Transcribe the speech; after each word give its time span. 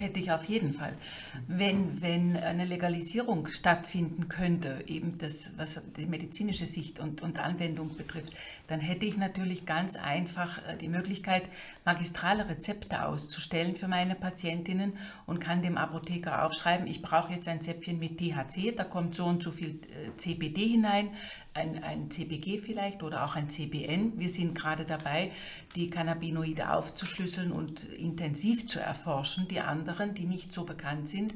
Hätte 0.00 0.18
ich 0.18 0.32
auf 0.32 0.44
jeden 0.44 0.72
Fall. 0.72 0.94
Wenn, 1.46 2.00
wenn 2.00 2.34
eine 2.34 2.64
Legalisierung 2.64 3.46
stattfinden 3.48 4.28
könnte, 4.28 4.82
eben 4.86 5.18
das, 5.18 5.50
was 5.58 5.78
die 5.98 6.06
medizinische 6.06 6.64
Sicht 6.64 7.00
und, 7.00 7.20
und 7.20 7.38
Anwendung 7.38 7.94
betrifft, 7.98 8.32
dann 8.66 8.80
hätte 8.80 9.04
ich 9.04 9.18
natürlich 9.18 9.66
ganz 9.66 9.96
einfach 9.96 10.66
äh, 10.66 10.78
die 10.78 10.88
Möglichkeit, 10.88 11.50
magistrale 11.84 12.48
Rezepte 12.48 13.04
auszustellen 13.04 13.76
für 13.76 13.88
meine 13.88 14.14
Patientinnen 14.14 14.94
und 15.26 15.38
kann 15.38 15.60
dem 15.60 15.76
Apotheker 15.76 16.46
aufschreiben, 16.46 16.86
ich 16.86 17.02
brauche 17.02 17.34
jetzt 17.34 17.46
ein 17.46 17.60
Zäpfchen 17.60 17.98
mit 17.98 18.16
THC, 18.16 18.72
da 18.74 18.84
kommt 18.84 19.14
so 19.14 19.26
und 19.26 19.42
so 19.42 19.52
viel 19.52 19.80
äh, 19.82 20.16
CBD 20.16 20.66
hinein, 20.66 21.10
ein, 21.54 21.82
ein 21.82 22.10
CBG 22.10 22.58
vielleicht 22.58 23.02
oder 23.02 23.24
auch 23.24 23.36
ein 23.36 23.48
CBN. 23.48 24.18
Wir 24.18 24.28
sind 24.28 24.54
gerade 24.54 24.84
dabei, 24.84 25.32
die 25.74 25.88
Cannabinoide 25.88 26.72
aufzuschlüsseln 26.72 27.52
und 27.52 27.84
intensiv 27.84 28.66
zu 28.66 28.78
erforschen, 28.80 29.48
die 29.48 29.60
anderen, 29.60 30.14
die 30.14 30.26
nicht 30.26 30.52
so 30.52 30.64
bekannt 30.64 31.08
sind. 31.08 31.34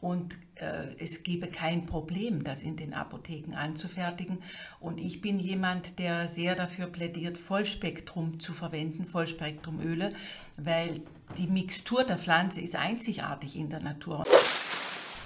Und 0.00 0.38
äh, 0.54 0.94
es 0.98 1.22
gäbe 1.22 1.48
kein 1.48 1.84
Problem, 1.84 2.42
das 2.42 2.62
in 2.62 2.76
den 2.76 2.94
Apotheken 2.94 3.54
anzufertigen. 3.54 4.38
Und 4.80 4.98
ich 4.98 5.20
bin 5.20 5.38
jemand, 5.38 5.98
der 5.98 6.28
sehr 6.28 6.54
dafür 6.54 6.86
plädiert, 6.86 7.36
Vollspektrum 7.36 8.40
zu 8.40 8.54
verwenden, 8.54 9.04
Vollspektrumöle, 9.04 10.08
weil 10.56 11.02
die 11.36 11.48
Mixtur 11.48 12.04
der 12.04 12.16
Pflanze 12.16 12.62
ist 12.62 12.76
einzigartig 12.76 13.56
in 13.56 13.68
der 13.68 13.80
Natur. 13.80 14.24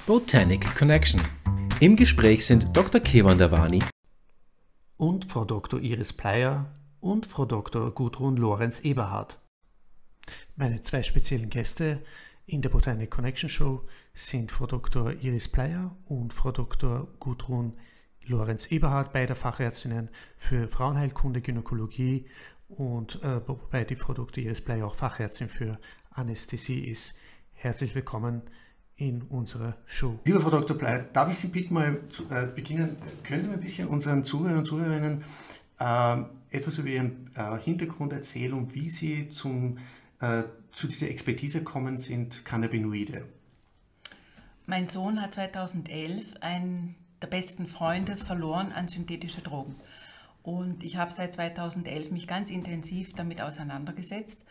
Botanic 0.06 0.74
Connection. 0.74 1.20
Im 1.78 1.94
Gespräch 1.94 2.44
sind 2.44 2.76
Dr. 2.76 3.00
Kevan 3.00 3.38
Davani 3.38 3.80
und 4.96 5.24
Frau 5.24 5.44
Dr. 5.44 5.80
Iris 5.80 6.12
Pleyer 6.12 6.72
und 7.00 7.26
Frau 7.26 7.44
Dr. 7.44 7.90
Gudrun 7.92 8.36
Lorenz 8.36 8.80
Eberhardt. 8.80 9.38
Meine 10.56 10.82
zwei 10.82 11.02
speziellen 11.02 11.50
Gäste 11.50 12.02
in 12.46 12.62
der 12.62 12.68
Botanic 12.68 13.10
Connection 13.10 13.48
Show 13.48 13.86
sind 14.12 14.52
Frau 14.52 14.66
Dr. 14.66 15.12
Iris 15.12 15.48
Pleyer 15.48 15.96
und 16.06 16.32
Frau 16.32 16.52
Dr. 16.52 17.08
Gudrun 17.18 17.74
Lorenz 18.22 18.70
Eberhardt, 18.70 19.12
beide 19.12 19.34
Fachärztinnen 19.34 20.08
für 20.36 20.68
Frauenheilkunde, 20.68 21.42
Gynäkologie 21.42 22.26
und 22.68 23.22
äh, 23.22 23.46
wobei 23.46 23.84
die 23.84 23.96
Frau 23.96 24.14
Dr. 24.14 24.44
Iris 24.44 24.62
Pleyer 24.62 24.86
auch 24.86 24.94
Fachärztin 24.94 25.48
für 25.48 25.78
Anästhesie 26.10 26.84
ist. 26.84 27.14
Herzlich 27.52 27.94
willkommen 27.94 28.42
in 28.96 29.22
unserer 29.22 29.76
Show. 29.86 30.18
Lieber 30.24 30.40
Frau 30.40 30.50
Dr. 30.50 30.76
Blei, 30.76 31.04
darf 31.12 31.30
ich 31.30 31.38
Sie 31.38 31.48
bitten, 31.48 31.74
mal 31.74 32.00
zu 32.10 32.24
äh, 32.30 32.46
beginnen? 32.46 32.96
Können 33.22 33.42
Sie 33.42 33.48
mir 33.48 33.54
ein 33.54 33.60
bisschen 33.60 33.88
unseren 33.88 34.24
Zuhörern 34.24 34.58
und 34.58 34.64
Zuhörerinnen 34.64 35.24
äh, 35.80 36.16
etwas 36.50 36.78
über 36.78 36.88
Ihren 36.88 37.30
äh, 37.34 37.58
Hintergrund 37.58 38.12
erzählen 38.12 38.52
und 38.52 38.74
wie 38.74 38.88
Sie 38.88 39.28
zum, 39.28 39.78
äh, 40.20 40.44
zu 40.70 40.86
dieser 40.86 41.08
Expertise 41.08 41.58
gekommen 41.58 41.98
sind, 41.98 42.44
Cannabinoide? 42.44 43.24
Mein 44.66 44.88
Sohn 44.88 45.20
hat 45.20 45.34
2011 45.34 46.34
einen 46.40 46.94
der 47.20 47.26
besten 47.26 47.66
Freunde 47.66 48.16
verloren 48.16 48.72
an 48.72 48.88
synthetische 48.88 49.42
Drogen. 49.42 49.74
Und 50.42 50.84
ich 50.84 50.96
habe 50.96 51.10
seit 51.10 51.32
2011 51.32 52.10
mich 52.10 52.26
ganz 52.26 52.50
intensiv 52.50 53.14
damit 53.14 53.40
auseinandergesetzt 53.40 54.44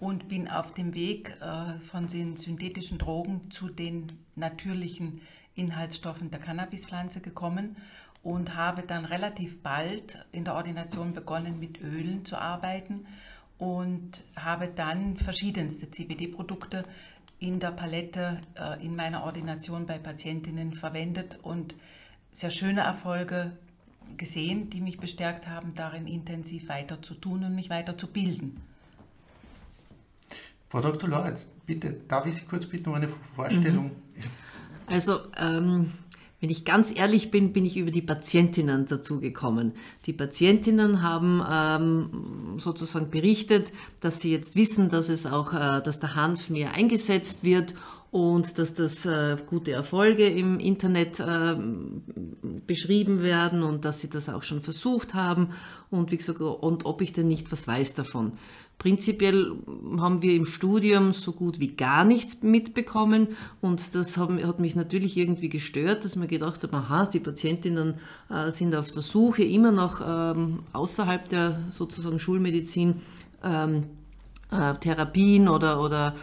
und 0.00 0.28
bin 0.28 0.48
auf 0.48 0.72
dem 0.72 0.94
Weg 0.94 1.36
äh, 1.40 1.78
von 1.80 2.06
den 2.06 2.36
synthetischen 2.36 2.98
Drogen 2.98 3.50
zu 3.50 3.68
den 3.68 4.06
natürlichen 4.36 5.20
Inhaltsstoffen 5.54 6.30
der 6.30 6.40
Cannabispflanze 6.40 7.20
gekommen 7.20 7.76
und 8.22 8.54
habe 8.54 8.82
dann 8.82 9.04
relativ 9.04 9.62
bald 9.62 10.24
in 10.32 10.44
der 10.44 10.54
Ordination 10.54 11.14
begonnen, 11.14 11.58
mit 11.58 11.80
Ölen 11.80 12.24
zu 12.24 12.36
arbeiten 12.40 13.06
und 13.58 14.22
habe 14.36 14.68
dann 14.68 15.16
verschiedenste 15.16 15.90
CBD-Produkte 15.90 16.84
in 17.40 17.60
der 17.60 17.72
Palette 17.72 18.40
äh, 18.56 18.84
in 18.84 18.96
meiner 18.96 19.24
Ordination 19.24 19.86
bei 19.86 19.98
Patientinnen 19.98 20.74
verwendet 20.74 21.38
und 21.42 21.74
sehr 22.32 22.50
schöne 22.50 22.82
Erfolge 22.82 23.56
gesehen, 24.16 24.70
die 24.70 24.80
mich 24.80 24.98
bestärkt 24.98 25.46
haben, 25.46 25.74
darin 25.74 26.06
intensiv 26.06 26.68
weiter 26.68 27.02
zu 27.02 27.14
tun 27.14 27.44
und 27.44 27.54
mich 27.54 27.70
weiter 27.70 27.96
zu 27.98 28.06
bilden. 28.06 28.60
Frau 30.68 30.80
Dr. 30.80 31.08
Lorenz, 31.08 31.46
bitte, 31.66 31.96
darf 32.08 32.26
ich 32.26 32.34
Sie 32.34 32.44
kurz 32.44 32.66
bitten 32.66 32.90
um 32.90 32.94
eine 32.94 33.08
Vorstellung? 33.08 33.86
Mhm. 33.86 33.92
Also, 34.86 35.20
ähm, 35.38 35.92
wenn 36.40 36.50
ich 36.50 36.64
ganz 36.64 36.96
ehrlich 36.96 37.30
bin, 37.30 37.52
bin 37.52 37.64
ich 37.64 37.76
über 37.76 37.90
die 37.90 38.02
Patientinnen 38.02 38.86
dazu 38.86 39.18
gekommen. 39.18 39.72
Die 40.06 40.12
Patientinnen 40.12 41.02
haben 41.02 41.42
ähm, 41.50 42.58
sozusagen 42.58 43.10
berichtet, 43.10 43.72
dass 44.00 44.20
sie 44.20 44.30
jetzt 44.30 44.54
wissen, 44.54 44.88
dass 44.88 45.08
es 45.08 45.26
auch, 45.26 45.52
äh, 45.52 45.82
dass 45.82 45.98
der 45.98 46.14
Hanf 46.14 46.48
mehr 46.48 46.74
eingesetzt 46.74 47.42
wird 47.42 47.74
und 48.10 48.58
dass 48.58 48.74
das 48.74 49.04
äh, 49.04 49.36
gute 49.46 49.72
Erfolge 49.72 50.26
im 50.26 50.60
Internet 50.60 51.18
äh, 51.18 51.56
beschrieben 52.66 53.22
werden 53.22 53.62
und 53.62 53.84
dass 53.84 54.00
sie 54.00 54.08
das 54.08 54.28
auch 54.28 54.44
schon 54.44 54.62
versucht 54.62 55.14
haben 55.14 55.48
und 55.90 56.12
wie 56.12 56.16
gesagt, 56.16 56.40
und 56.40 56.86
ob 56.86 57.02
ich 57.02 57.12
denn 57.12 57.28
nicht 57.28 57.50
was 57.52 57.66
weiß 57.66 57.94
davon. 57.94 58.32
Prinzipiell 58.78 59.56
haben 59.98 60.22
wir 60.22 60.34
im 60.34 60.46
Studium 60.46 61.12
so 61.12 61.32
gut 61.32 61.58
wie 61.58 61.74
gar 61.74 62.04
nichts 62.04 62.44
mitbekommen 62.44 63.28
und 63.60 63.96
das 63.96 64.16
hat 64.16 64.60
mich 64.60 64.76
natürlich 64.76 65.16
irgendwie 65.16 65.48
gestört, 65.48 66.04
dass 66.04 66.14
man 66.14 66.28
gedacht 66.28 66.62
hat, 66.62 66.72
aha, 66.72 67.06
die 67.06 67.18
Patientinnen 67.18 67.94
äh, 68.30 68.52
sind 68.52 68.76
auf 68.76 68.92
der 68.92 69.02
Suche 69.02 69.42
immer 69.42 69.72
noch 69.72 70.00
ähm, 70.00 70.60
außerhalb 70.72 71.28
der 71.28 71.64
sozusagen 71.72 72.20
Schulmedizin 72.20 73.02
ähm, 73.42 73.86
äh, 74.52 74.74
Therapien 74.74 75.48
oder, 75.48 75.82
oder, 75.82 76.14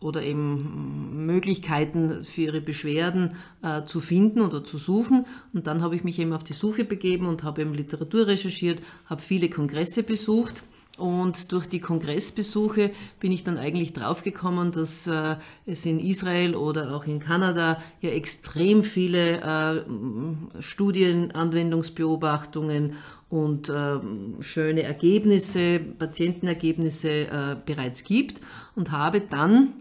oder 0.00 0.22
eben 0.22 1.24
Möglichkeiten 1.24 2.24
für 2.24 2.42
ihre 2.42 2.60
Beschwerden 2.60 3.36
äh, 3.62 3.84
zu 3.84 4.00
finden 4.00 4.42
oder 4.42 4.62
zu 4.62 4.76
suchen. 4.76 5.24
Und 5.54 5.66
dann 5.66 5.80
habe 5.80 5.96
ich 5.96 6.04
mich 6.04 6.18
eben 6.18 6.34
auf 6.34 6.44
die 6.44 6.52
Suche 6.52 6.84
begeben 6.84 7.26
und 7.26 7.42
habe 7.42 7.62
eben 7.62 7.72
Literatur 7.72 8.26
recherchiert, 8.26 8.82
habe 9.06 9.22
viele 9.22 9.48
Kongresse 9.48 10.02
besucht 10.02 10.62
und 10.98 11.52
durch 11.52 11.66
die 11.66 11.80
Kongressbesuche 11.80 12.90
bin 13.18 13.32
ich 13.32 13.44
dann 13.44 13.56
eigentlich 13.56 13.94
draufgekommen, 13.94 14.72
dass 14.72 15.06
äh, 15.06 15.36
es 15.64 15.86
in 15.86 15.98
Israel 15.98 16.54
oder 16.54 16.94
auch 16.94 17.06
in 17.06 17.18
Kanada 17.18 17.80
ja 18.02 18.10
extrem 18.10 18.84
viele 18.84 19.40
äh, 19.40 20.62
Studien, 20.62 21.32
Anwendungsbeobachtungen 21.32 22.96
und 23.30 23.70
äh, 23.70 24.00
schöne 24.40 24.82
Ergebnisse, 24.82 25.80
Patientenergebnisse 25.80 27.08
äh, 27.08 27.56
bereits 27.64 28.04
gibt 28.04 28.42
und 28.76 28.92
habe 28.92 29.22
dann 29.22 29.72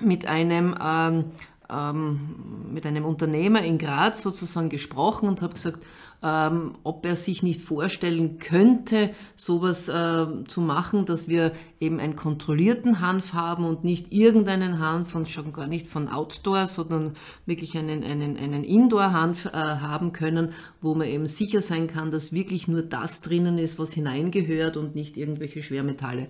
mit 0.00 0.26
einem 0.26 0.76
ähm, 0.78 1.24
ähm, 1.70 2.70
mit 2.72 2.86
einem 2.86 3.04
Unternehmer 3.04 3.62
in 3.62 3.78
Graz 3.78 4.22
sozusagen 4.22 4.68
gesprochen 4.68 5.28
und 5.28 5.42
habe 5.42 5.54
gesagt, 5.54 5.82
ähm, 6.22 6.74
ob 6.82 7.06
er 7.06 7.16
sich 7.16 7.42
nicht 7.42 7.60
vorstellen 7.60 8.38
könnte, 8.38 9.10
sowas 9.36 9.88
äh, 9.88 10.26
zu 10.48 10.60
machen, 10.60 11.06
dass 11.06 11.28
wir 11.28 11.52
eben 11.78 12.00
einen 12.00 12.16
kontrollierten 12.16 13.00
Hanf 13.00 13.34
haben 13.34 13.64
und 13.64 13.84
nicht 13.84 14.12
irgendeinen 14.12 14.80
Hanf 14.80 15.14
und 15.14 15.28
schon 15.28 15.52
gar 15.52 15.68
nicht 15.68 15.86
von 15.86 16.08
Outdoor, 16.08 16.66
sondern 16.66 17.14
wirklich 17.46 17.78
einen, 17.78 18.02
einen, 18.02 18.36
einen 18.36 18.64
Indoor-Hanf 18.64 19.46
äh, 19.46 19.50
haben 19.52 20.12
können, 20.12 20.52
wo 20.80 20.94
man 20.94 21.06
eben 21.06 21.28
sicher 21.28 21.62
sein 21.62 21.86
kann, 21.86 22.10
dass 22.10 22.32
wirklich 22.32 22.66
nur 22.66 22.82
das 22.82 23.20
drinnen 23.20 23.58
ist, 23.58 23.78
was 23.78 23.92
hineingehört 23.92 24.76
und 24.76 24.96
nicht 24.96 25.16
irgendwelche 25.16 25.62
Schwermetalle. 25.62 26.28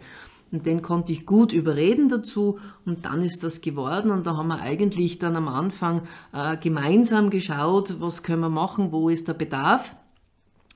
Und 0.51 0.65
den 0.65 0.81
konnte 0.81 1.13
ich 1.13 1.27
gut 1.27 1.53
überreden 1.53 2.09
dazu 2.09 2.59
und 2.87 3.05
dann 3.05 3.23
ist 3.23 3.43
das 3.43 3.61
geworden 3.61 4.11
und 4.11 4.27
da 4.27 4.37
haben 4.37 4.49
wir 4.49 4.61
eigentlich 4.61 5.19
dann 5.19 5.37
am 5.37 5.47
Anfang 5.49 6.03
äh, 6.33 6.57
gemeinsam 6.57 7.29
geschaut, 7.29 8.01
was 8.01 8.23
können 8.23 8.41
wir 8.41 8.49
machen, 8.49 8.91
wo 8.91 9.11
ist 9.11 9.29
der 9.29 9.35
Bedarf. 9.35 9.95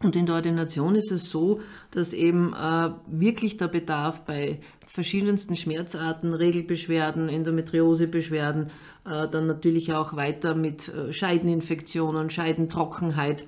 Und 0.03 0.17
in 0.17 0.27
der 0.27 0.35
Ordination 0.35 0.97
ist 0.97 1.13
es 1.13 1.31
so, 1.31 1.61
dass 1.93 2.13
eben 2.13 2.53
äh, 2.55 2.91
wirklich 3.07 3.57
der 3.57 3.69
Bedarf 3.69 4.23
bei 4.25 4.61
verschiedensten 4.87 5.57
Schmerzarten, 5.57 6.35
Regelbeschwerden, 6.35 7.29
Endometriosebeschwerden, 7.29 8.71
äh, 9.07 9.29
dann 9.29 9.47
natürlich 9.47 9.95
auch 9.95 10.17
weiter 10.17 10.55
mit 10.55 10.89
äh, 10.89 11.13
Scheideninfektionen, 11.13 12.31
Scheidentrockenheit, 12.31 13.47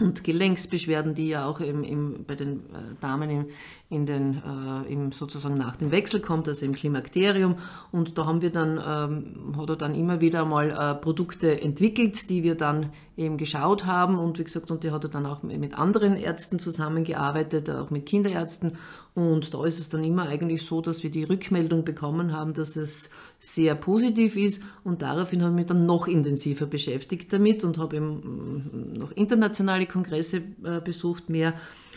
und 0.00 0.24
Gelenksbeschwerden, 0.24 1.14
die 1.14 1.28
ja 1.28 1.46
auch 1.46 1.60
im, 1.60 1.84
im, 1.84 2.24
bei 2.26 2.34
den 2.34 2.58
äh, 2.58 3.00
Damen 3.00 3.30
im, 3.30 3.46
in 3.90 4.06
den, 4.06 4.42
äh, 4.42 4.92
im 4.92 5.12
sozusagen 5.12 5.56
nach 5.56 5.76
dem 5.76 5.92
Wechsel 5.92 6.20
kommt, 6.20 6.48
also 6.48 6.66
im 6.66 6.74
Klimakterium. 6.74 7.56
Und 7.92 8.18
da 8.18 8.26
haben 8.26 8.42
wir 8.42 8.50
dann, 8.50 8.78
ähm, 8.84 9.56
hat 9.56 9.70
er 9.70 9.76
dann 9.76 9.94
immer 9.94 10.20
wieder 10.20 10.44
mal 10.44 10.70
äh, 10.70 11.00
Produkte 11.00 11.60
entwickelt, 11.60 12.28
die 12.28 12.42
wir 12.42 12.56
dann 12.56 12.90
eben 13.16 13.36
geschaut 13.36 13.86
haben. 13.86 14.18
Und 14.18 14.40
wie 14.40 14.44
gesagt, 14.44 14.72
und 14.72 14.82
die 14.82 14.90
hat 14.90 15.04
er 15.04 15.10
dann 15.10 15.26
auch 15.26 15.44
mit 15.44 15.78
anderen 15.78 16.16
Ärzten 16.16 16.58
zusammengearbeitet, 16.58 17.70
auch 17.70 17.90
mit 17.90 18.06
Kinderärzten. 18.06 18.76
Und 19.14 19.54
da 19.54 19.64
ist 19.64 19.78
es 19.78 19.90
dann 19.90 20.02
immer 20.02 20.28
eigentlich 20.28 20.66
so, 20.66 20.80
dass 20.80 21.04
wir 21.04 21.10
die 21.10 21.22
Rückmeldung 21.22 21.84
bekommen 21.84 22.32
haben, 22.32 22.52
dass 22.52 22.74
es 22.74 23.10
sehr 23.44 23.74
positiv 23.74 24.36
ist 24.36 24.62
und 24.84 25.02
daraufhin 25.02 25.42
habe 25.42 25.52
ich 25.52 25.56
mich 25.56 25.66
dann 25.66 25.84
noch 25.84 26.08
intensiver 26.08 26.64
beschäftigt 26.64 27.30
damit 27.30 27.62
und 27.62 27.76
habe 27.76 27.96
eben 27.96 28.94
mm, 28.94 28.98
noch 28.98 29.12
internationale 29.12 29.84
Kongresse 29.84 30.38
äh, 30.64 30.80
besucht 30.82 31.28
mehr 31.28 31.52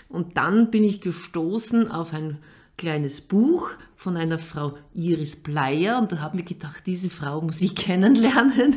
und 0.09 0.35
dann 0.35 0.71
bin 0.71 0.83
ich 0.83 0.99
gestoßen 0.99 1.89
auf 1.89 2.13
ein 2.13 2.39
kleines 2.75 3.21
Buch 3.21 3.71
von 3.95 4.17
einer 4.17 4.39
Frau 4.39 4.77
Iris 4.93 5.37
Bleier 5.37 5.99
und 5.99 6.11
da 6.11 6.19
habe 6.19 6.39
ich 6.39 6.45
gedacht, 6.45 6.83
diese 6.85 7.09
Frau 7.09 7.41
muss 7.41 7.61
ich 7.61 7.75
kennenlernen 7.75 8.75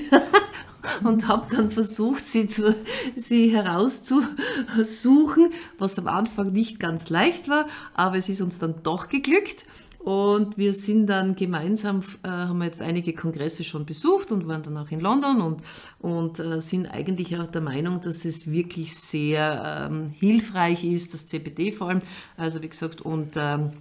und 1.04 1.26
habe 1.26 1.54
dann 1.54 1.72
versucht, 1.72 2.24
sie, 2.24 2.46
zu, 2.46 2.76
sie 3.16 3.50
herauszusuchen, 3.50 5.50
was 5.76 5.98
am 5.98 6.06
Anfang 6.06 6.52
nicht 6.52 6.78
ganz 6.78 7.08
leicht 7.08 7.48
war, 7.48 7.66
aber 7.94 8.16
es 8.16 8.28
ist 8.28 8.40
uns 8.40 8.60
dann 8.60 8.84
doch 8.84 9.08
geglückt. 9.08 9.64
Und 10.02 10.56
wir 10.56 10.72
sind 10.72 11.08
dann 11.08 11.36
gemeinsam, 11.36 12.00
äh, 12.22 12.28
haben 12.28 12.62
jetzt 12.62 12.80
einige 12.80 13.12
Kongresse 13.12 13.64
schon 13.64 13.84
besucht 13.84 14.32
und 14.32 14.48
waren 14.48 14.62
dann 14.62 14.78
auch 14.78 14.90
in 14.90 15.00
London 15.00 15.42
und, 15.42 15.62
und 15.98 16.38
äh, 16.38 16.62
sind 16.62 16.86
eigentlich 16.86 17.38
auch 17.38 17.46
der 17.46 17.60
Meinung, 17.60 18.00
dass 18.00 18.24
es 18.24 18.50
wirklich 18.50 18.96
sehr 18.96 19.88
ähm, 19.90 20.08
hilfreich 20.08 20.84
ist, 20.84 21.12
das 21.12 21.26
CBD 21.26 21.72
vor 21.72 21.88
allem, 21.90 22.00
also 22.38 22.62
wie 22.62 22.70
gesagt, 22.70 23.02
und 23.02 23.34
ähm, 23.36 23.72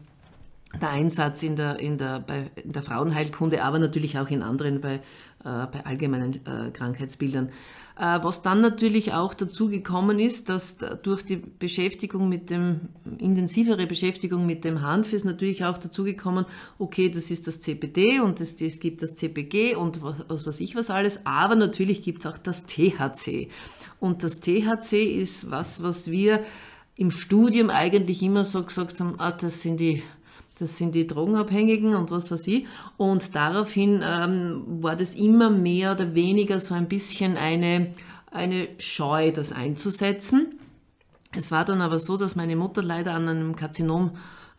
der 0.81 0.89
Einsatz 0.89 1.41
in 1.41 1.55
der, 1.55 1.79
in, 1.79 1.97
der, 1.97 2.19
bei, 2.19 2.51
in 2.55 2.73
der 2.73 2.83
Frauenheilkunde, 2.83 3.63
aber 3.63 3.79
natürlich 3.79 4.19
auch 4.19 4.29
in 4.29 4.43
anderen, 4.43 4.81
bei, 4.81 4.99
bei 5.43 5.85
allgemeinen 5.85 6.45
äh, 6.45 6.71
Krankheitsbildern. 6.71 7.49
Äh, 7.99 8.23
was 8.23 8.41
dann 8.41 8.61
natürlich 8.61 9.11
auch 9.11 9.33
dazu 9.33 9.67
gekommen 9.67 10.19
ist, 10.19 10.47
dass 10.47 10.77
durch 11.03 11.23
die 11.23 11.35
Beschäftigung 11.35 12.29
mit 12.29 12.49
dem, 12.49 12.89
intensivere 13.17 13.87
Beschäftigung 13.87 14.45
mit 14.45 14.63
dem 14.63 14.81
Hanf 14.81 15.11
ist 15.11 15.25
natürlich 15.25 15.65
auch 15.65 15.77
dazu 15.77 16.05
gekommen, 16.05 16.45
okay, 16.77 17.09
das 17.09 17.29
ist 17.29 17.47
das 17.47 17.59
CBD 17.59 18.21
und 18.21 18.39
es, 18.39 18.61
es 18.61 18.79
gibt 18.79 19.01
das 19.01 19.17
CPG 19.17 19.75
und 19.75 20.01
was, 20.01 20.15
was 20.29 20.47
weiß 20.47 20.59
ich 20.61 20.75
was 20.75 20.89
alles, 20.89 21.25
aber 21.25 21.55
natürlich 21.55 22.01
gibt 22.01 22.23
es 22.23 22.31
auch 22.31 22.37
das 22.37 22.65
THC. 22.65 23.49
Und 23.99 24.23
das 24.23 24.39
THC 24.39 24.93
ist 24.93 25.51
was, 25.51 25.83
was 25.83 26.09
wir 26.09 26.45
im 26.95 27.11
Studium 27.11 27.69
eigentlich 27.69 28.23
immer 28.23 28.45
so 28.45 28.63
gesagt 28.63 29.01
haben, 29.01 29.15
ah, 29.19 29.31
das 29.31 29.61
sind 29.61 29.79
die 29.81 30.03
das 30.59 30.77
sind 30.77 30.95
die 30.95 31.07
Drogenabhängigen 31.07 31.95
und 31.95 32.11
was 32.11 32.31
weiß 32.31 32.47
ich. 32.47 32.65
Und 32.97 33.35
daraufhin 33.35 34.03
ähm, 34.03 34.63
war 34.67 34.95
das 34.95 35.15
immer 35.15 35.49
mehr 35.49 35.93
oder 35.93 36.15
weniger 36.15 36.59
so 36.59 36.73
ein 36.75 36.87
bisschen 36.87 37.37
eine, 37.37 37.93
eine 38.31 38.67
Scheu, 38.77 39.31
das 39.31 39.51
einzusetzen. 39.51 40.59
Es 41.31 41.51
war 41.51 41.65
dann 41.65 41.81
aber 41.81 41.99
so, 41.99 42.17
dass 42.17 42.35
meine 42.35 42.55
Mutter 42.55 42.81
leider 42.81 43.13
an 43.13 43.27
einem 43.27 43.55
Karzinom 43.55 44.11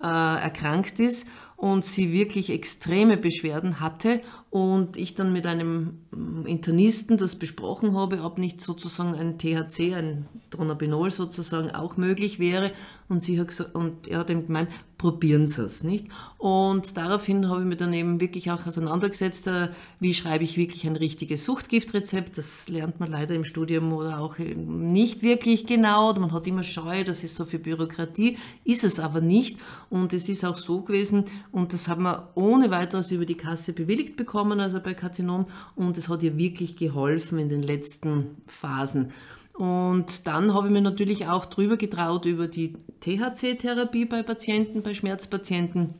äh, 0.03 0.07
erkrankt 0.07 1.01
ist 1.01 1.27
und 1.57 1.85
sie 1.85 2.13
wirklich 2.13 2.49
extreme 2.49 3.19
Beschwerden 3.19 3.81
hatte 3.81 4.23
und 4.49 4.97
ich 4.97 5.15
dann 5.15 5.33
mit 5.33 5.47
einem 5.47 5.99
Internisten 6.47 7.19
das 7.19 7.37
besprochen 7.37 7.95
habe, 7.95 8.23
ob 8.23 8.39
nicht 8.39 8.63
sozusagen 8.63 9.15
ein 9.15 9.39
THC, 9.39 9.95
ein 9.95 10.27
Dronabinol 10.49 11.11
sozusagen 11.11 11.71
auch 11.71 11.99
möglich 11.99 12.39
wäre 12.39 12.73
und, 13.09 13.23
sie 13.23 13.39
hat 13.39 13.49
gesagt, 13.49 13.75
und 13.75 14.09
er 14.09 14.21
hat 14.21 14.31
ihm 14.31 14.47
gemeint, 14.47 14.71
probieren 15.01 15.47
Sie 15.47 15.63
es, 15.63 15.83
nicht? 15.83 16.09
Und 16.37 16.99
daraufhin 16.99 17.49
habe 17.49 17.63
ich 17.63 17.67
mich 17.67 17.79
dann 17.79 17.95
eben 17.95 18.21
wirklich 18.21 18.51
auch 18.51 18.67
auseinandergesetzt, 18.67 19.47
äh, 19.47 19.71
wie 19.99 20.13
schreibe 20.13 20.45
ich 20.45 20.59
wirklich 20.59 20.87
ein 20.87 20.97
richtiges 20.97 21.47
Suchtgiftrezept. 21.47 22.37
Das 22.37 22.69
lernt 22.69 23.01
man 23.01 23.11
leider 23.11 23.35
im 23.35 23.45
Studium 23.45 23.95
oder 23.95 24.21
auch 24.21 24.37
nicht 24.37 25.23
wirklich 25.23 25.67
genau. 25.67 26.13
Man 26.13 26.33
hat 26.33 26.47
immer 26.47 26.63
Scheu, 26.63 27.03
das 27.03 27.25
ist 27.25 27.35
so 27.35 27.47
viel 27.47 27.61
Bürokratie, 27.61 28.37
ist 28.65 28.85
es 28.85 29.01
aber 29.01 29.23
nicht. 29.23 29.59
Und 29.89 30.13
es 30.13 30.29
ist 30.29 30.45
auch 30.45 30.59
so 30.59 30.83
gewesen, 30.83 31.25
und 31.51 31.73
das 31.73 31.89
haben 31.89 32.03
wir 32.03 32.33
ohne 32.35 32.71
weiteres 32.71 33.11
über 33.11 33.25
die 33.25 33.39
Kasse 33.39 33.73
bewilligt 33.73 34.17
bekommen, 34.17 34.61
also 34.61 34.81
bei 34.81 34.93
Karzinom, 34.93 35.47
und 35.77 35.97
es 35.97 36.11
hat 36.11 36.23
ihr 36.23 36.37
wirklich 36.37 36.77
geholfen 36.77 37.39
in 37.39 37.49
den 37.49 37.63
letzten 37.63 38.37
Phasen. 38.47 39.13
Und 39.61 40.27
dann 40.27 40.55
habe 40.55 40.69
ich 40.69 40.73
mir 40.73 40.81
natürlich 40.81 41.27
auch 41.27 41.45
drüber 41.45 41.77
getraut 41.77 42.25
über 42.25 42.49
die 42.49 42.79
THC-Therapie 43.01 44.07
bei 44.07 44.23
Patienten, 44.23 44.83
bei 44.83 44.95
Schmerzpatienten 44.95 45.93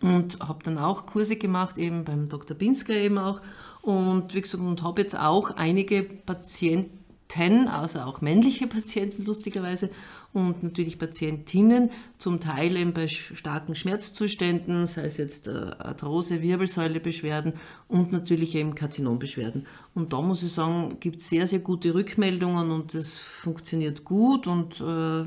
und 0.00 0.40
habe 0.40 0.64
dann 0.64 0.78
auch 0.78 1.06
Kurse 1.06 1.36
gemacht, 1.36 1.78
eben 1.78 2.02
beim 2.02 2.28
Dr. 2.28 2.56
Binsker 2.56 2.94
eben 2.94 3.16
auch. 3.18 3.40
Und 3.80 4.34
wie 4.34 4.40
gesagt, 4.40 4.64
und 4.64 4.82
habe 4.82 5.02
jetzt 5.02 5.16
auch 5.16 5.52
einige 5.52 6.02
Patienten 6.02 7.68
also 7.68 8.00
auch 8.00 8.20
männliche 8.20 8.66
Patienten 8.66 9.24
lustigerweise 9.24 9.90
und 10.34 10.64
natürlich 10.64 10.98
Patientinnen, 10.98 11.90
zum 12.18 12.40
Teil 12.40 12.76
eben 12.76 12.92
bei 12.92 13.06
starken 13.06 13.76
Schmerzzuständen, 13.76 14.86
sei 14.88 15.04
es 15.04 15.16
jetzt 15.16 15.46
äh, 15.46 15.52
Arthrose, 15.78 16.42
Wirbelsäulebeschwerden 16.42 17.54
und 17.86 18.10
natürlich 18.10 18.56
eben 18.56 18.74
Karzinombeschwerden. 18.74 19.66
Und 19.94 20.12
da 20.12 20.20
muss 20.20 20.42
ich 20.42 20.52
sagen, 20.52 20.96
gibt 20.98 21.20
es 21.20 21.28
sehr, 21.28 21.46
sehr 21.46 21.60
gute 21.60 21.94
Rückmeldungen 21.94 22.72
und 22.72 22.96
es 22.96 23.16
funktioniert 23.18 24.04
gut 24.04 24.48
und 24.48 24.80
äh, 24.80 25.24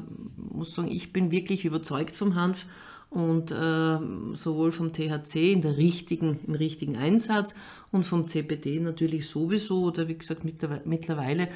muss 0.54 0.74
sagen, 0.74 0.92
ich 0.92 1.14
bin 1.14 1.32
wirklich 1.32 1.64
überzeugt 1.64 2.16
vom 2.16 2.36
Hanf 2.36 2.66
und 3.10 3.52
äh, 3.52 3.98
sowohl 4.34 4.74
vom 4.74 4.92
THC 4.92 5.54
in 5.54 5.62
der 5.62 5.78
richtigen, 5.78 6.40
im 6.46 6.56
richtigen 6.56 6.98
Einsatz 6.98 7.56
und 7.94 8.04
vom 8.04 8.28
CBD 8.28 8.82
natürlich 8.82 9.30
sowieso 9.30 9.84
oder 9.84 10.10
wie 10.10 10.18
gesagt 10.18 10.44
mittlerweile 10.44 11.48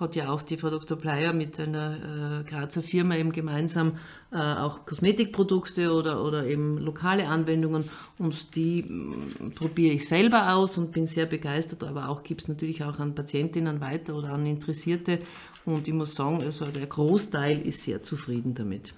hat 0.00 0.16
ja 0.16 0.30
auch 0.30 0.42
die 0.42 0.56
Frau 0.56 0.70
Dr. 0.70 0.96
Bleier 0.96 1.32
mit 1.32 1.58
einer 1.58 2.40
äh, 2.40 2.50
Grazer 2.50 2.82
Firma 2.82 3.16
eben 3.16 3.32
gemeinsam 3.32 3.98
äh, 4.30 4.36
auch 4.36 4.86
Kosmetikprodukte 4.86 5.92
oder, 5.92 6.24
oder 6.24 6.46
eben 6.46 6.78
lokale 6.78 7.28
Anwendungen 7.28 7.84
und 8.18 8.54
die 8.56 8.80
äh, 8.80 9.50
probiere 9.50 9.94
ich 9.94 10.06
selber 10.06 10.54
aus 10.54 10.78
und 10.78 10.92
bin 10.92 11.06
sehr 11.06 11.26
begeistert, 11.26 11.84
aber 11.84 12.08
auch 12.08 12.22
gibt 12.22 12.42
es 12.42 12.48
natürlich 12.48 12.84
auch 12.84 12.98
an 12.98 13.14
Patientinnen 13.14 13.80
weiter 13.80 14.14
oder 14.14 14.30
an 14.30 14.46
Interessierte 14.46 15.20
und 15.64 15.88
ich 15.88 15.94
muss 15.94 16.14
sagen, 16.14 16.42
also 16.42 16.66
der 16.66 16.86
Großteil 16.86 17.60
ist 17.60 17.82
sehr 17.82 18.02
zufrieden 18.02 18.54
damit. 18.54 18.94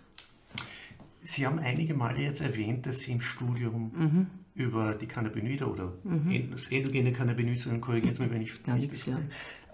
Sie 1.23 1.47
haben 1.47 1.59
einige 1.59 1.95
Male 1.95 2.21
jetzt 2.21 2.41
erwähnt, 2.41 2.87
dass 2.87 3.01
Sie 3.01 3.13
im 3.13 3.21
Studium 3.21 3.93
mhm. 3.95 4.27
über 4.55 4.95
die 4.95 5.07
Cannabinoide 5.07 5.67
oder 5.67 5.93
mhm. 6.03 6.51
das 6.51 6.69
endogene 6.69 7.13
Cannabinoid, 7.13 7.81
korrigieren 7.81 8.15
Sie 8.15 8.23
mich, 8.23 8.33
wenn 8.33 8.43
ich 8.43 8.67
nicht 8.67 8.93
das 8.93 9.07
ja 9.07 9.19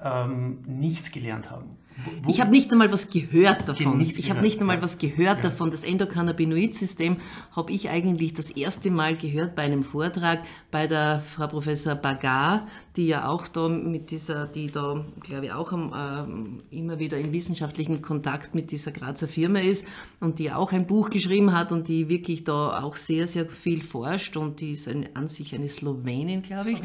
ähm, 0.02 0.58
nichts 0.66 1.10
gelernt 1.10 1.50
haben. 1.50 1.76
Wo, 2.22 2.30
ich 2.30 2.40
habe 2.40 2.50
nicht 2.50 2.70
einmal 2.70 2.92
was 2.92 3.08
gehört 3.08 3.68
davon. 3.68 4.00
Ich 4.00 4.30
habe 4.30 4.42
nicht 4.42 4.60
einmal 4.60 4.76
ja. 4.76 4.82
was 4.82 4.98
gehört 4.98 5.38
ja. 5.38 5.44
davon. 5.44 5.70
Das 5.70 5.82
Endokannabinoid-System 5.82 7.16
habe 7.52 7.72
ich 7.72 7.88
eigentlich 7.88 8.34
das 8.34 8.50
erste 8.50 8.90
Mal 8.90 9.16
gehört 9.16 9.56
bei 9.56 9.62
einem 9.62 9.82
Vortrag 9.82 10.40
bei 10.70 10.86
der 10.86 11.22
Frau 11.26 11.46
Professor 11.46 11.94
Bagar, 11.94 12.66
die 12.96 13.06
ja 13.06 13.28
auch 13.28 13.48
da 13.48 13.68
mit 13.68 14.10
dieser, 14.10 14.46
die 14.46 14.70
da, 14.70 15.04
glaube 15.22 15.46
ich, 15.46 15.52
auch 15.52 15.72
ähm, 15.72 16.62
immer 16.70 16.98
wieder 16.98 17.16
in 17.18 17.32
wissenschaftlichen 17.32 18.02
Kontakt 18.02 18.54
mit 18.54 18.70
dieser 18.70 18.92
Grazer 18.92 19.28
Firma 19.28 19.60
ist 19.60 19.86
und 20.20 20.38
die 20.38 20.52
auch 20.52 20.72
ein 20.72 20.86
Buch 20.86 21.10
geschrieben 21.10 21.52
hat 21.52 21.72
und 21.72 21.88
die 21.88 22.08
wirklich 22.08 22.44
da 22.44 22.82
auch 22.82 22.96
sehr, 22.96 23.26
sehr 23.26 23.48
viel 23.48 23.82
forscht 23.82 24.36
und 24.36 24.60
die 24.60 24.72
ist 24.72 24.88
eine, 24.88 25.08
an 25.14 25.28
sich 25.28 25.54
eine 25.54 25.68
Slowenin, 25.68 26.42
glaube 26.42 26.72
ich. 26.72 26.78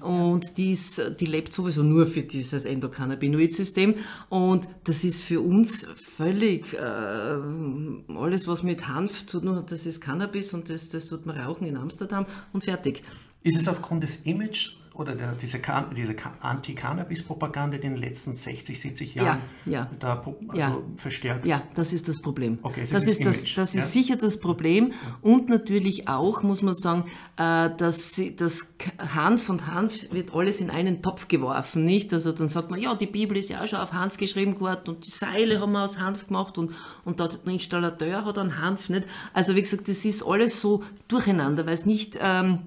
Und 0.00 0.58
die, 0.58 0.72
ist, 0.72 1.00
die 1.20 1.26
lebt 1.26 1.52
sowieso 1.52 1.82
nur 1.82 2.06
für 2.06 2.22
dieses 2.22 2.64
Endokannabinoid-System 2.64 3.94
und 4.28 4.56
und 4.56 4.68
das 4.84 5.04
ist 5.04 5.20
für 5.20 5.42
uns 5.42 5.86
völlig, 6.16 6.72
äh, 6.72 6.78
alles 6.78 8.48
was 8.48 8.62
mit 8.62 8.88
Hanf 8.88 9.26
zu 9.26 9.38
tun 9.38 9.54
hat, 9.54 9.70
das 9.70 9.84
ist 9.84 10.00
Cannabis 10.00 10.54
und 10.54 10.70
das, 10.70 10.88
das 10.88 11.08
tut 11.08 11.26
man 11.26 11.36
rauchen 11.36 11.66
in 11.66 11.76
Amsterdam 11.76 12.24
und 12.54 12.64
fertig. 12.64 13.02
Ist 13.42 13.60
es 13.60 13.68
aufgrund 13.68 14.02
des 14.02 14.16
Images 14.24 14.72
oder 14.98 15.14
der, 15.14 15.32
diese, 15.32 15.60
diese 15.96 16.14
Anti-Cannabis-Propaganda 16.40 17.76
in 17.76 17.82
den 17.82 17.96
letzten 17.96 18.32
60, 18.32 18.80
70 18.80 19.14
Jahren 19.14 19.38
ja, 19.64 19.72
ja, 19.72 19.90
da 19.98 20.14
also 20.18 20.36
ja. 20.54 20.78
verstärkt? 20.96 21.46
Ja, 21.46 21.62
das 21.74 21.92
ist 21.92 22.08
das 22.08 22.20
Problem. 22.20 22.58
Okay, 22.62 22.80
das, 22.80 22.90
das, 22.90 23.06
ist, 23.06 23.24
das, 23.24 23.54
das 23.54 23.74
ist 23.74 23.92
sicher 23.92 24.16
das 24.16 24.40
Problem 24.40 24.92
und 25.20 25.48
natürlich 25.48 26.08
auch, 26.08 26.42
muss 26.42 26.62
man 26.62 26.74
sagen, 26.74 27.04
äh, 27.36 27.70
dass 27.76 28.20
das 28.36 28.72
Hanf 29.14 29.48
und 29.48 29.66
Hanf 29.66 30.10
wird 30.12 30.34
alles 30.34 30.60
in 30.60 30.70
einen 30.70 31.02
Topf 31.02 31.28
geworfen, 31.28 31.84
nicht? 31.84 32.12
Also 32.14 32.32
dann 32.32 32.48
sagt 32.48 32.70
man, 32.70 32.80
ja, 32.80 32.94
die 32.94 33.06
Bibel 33.06 33.36
ist 33.36 33.50
ja 33.50 33.62
auch 33.62 33.66
schon 33.66 33.80
auf 33.80 33.92
Hanf 33.92 34.16
geschrieben 34.16 34.54
geworden 34.54 34.82
und 34.86 35.06
die 35.06 35.10
Seile 35.10 35.60
haben 35.60 35.72
wir 35.72 35.84
aus 35.84 35.98
Hanf 35.98 36.26
gemacht 36.26 36.58
und, 36.58 36.72
und 37.04 37.20
der 37.20 37.30
Installateur 37.44 38.24
hat 38.24 38.38
einen 38.38 38.60
Hanf, 38.60 38.88
nicht? 38.88 39.04
Also 39.32 39.54
wie 39.54 39.62
gesagt, 39.62 39.88
das 39.88 40.04
ist 40.04 40.26
alles 40.26 40.60
so 40.60 40.82
durcheinander, 41.08 41.66
weil 41.66 41.74
es 41.74 41.86
nicht... 41.86 42.18
Ähm, 42.20 42.60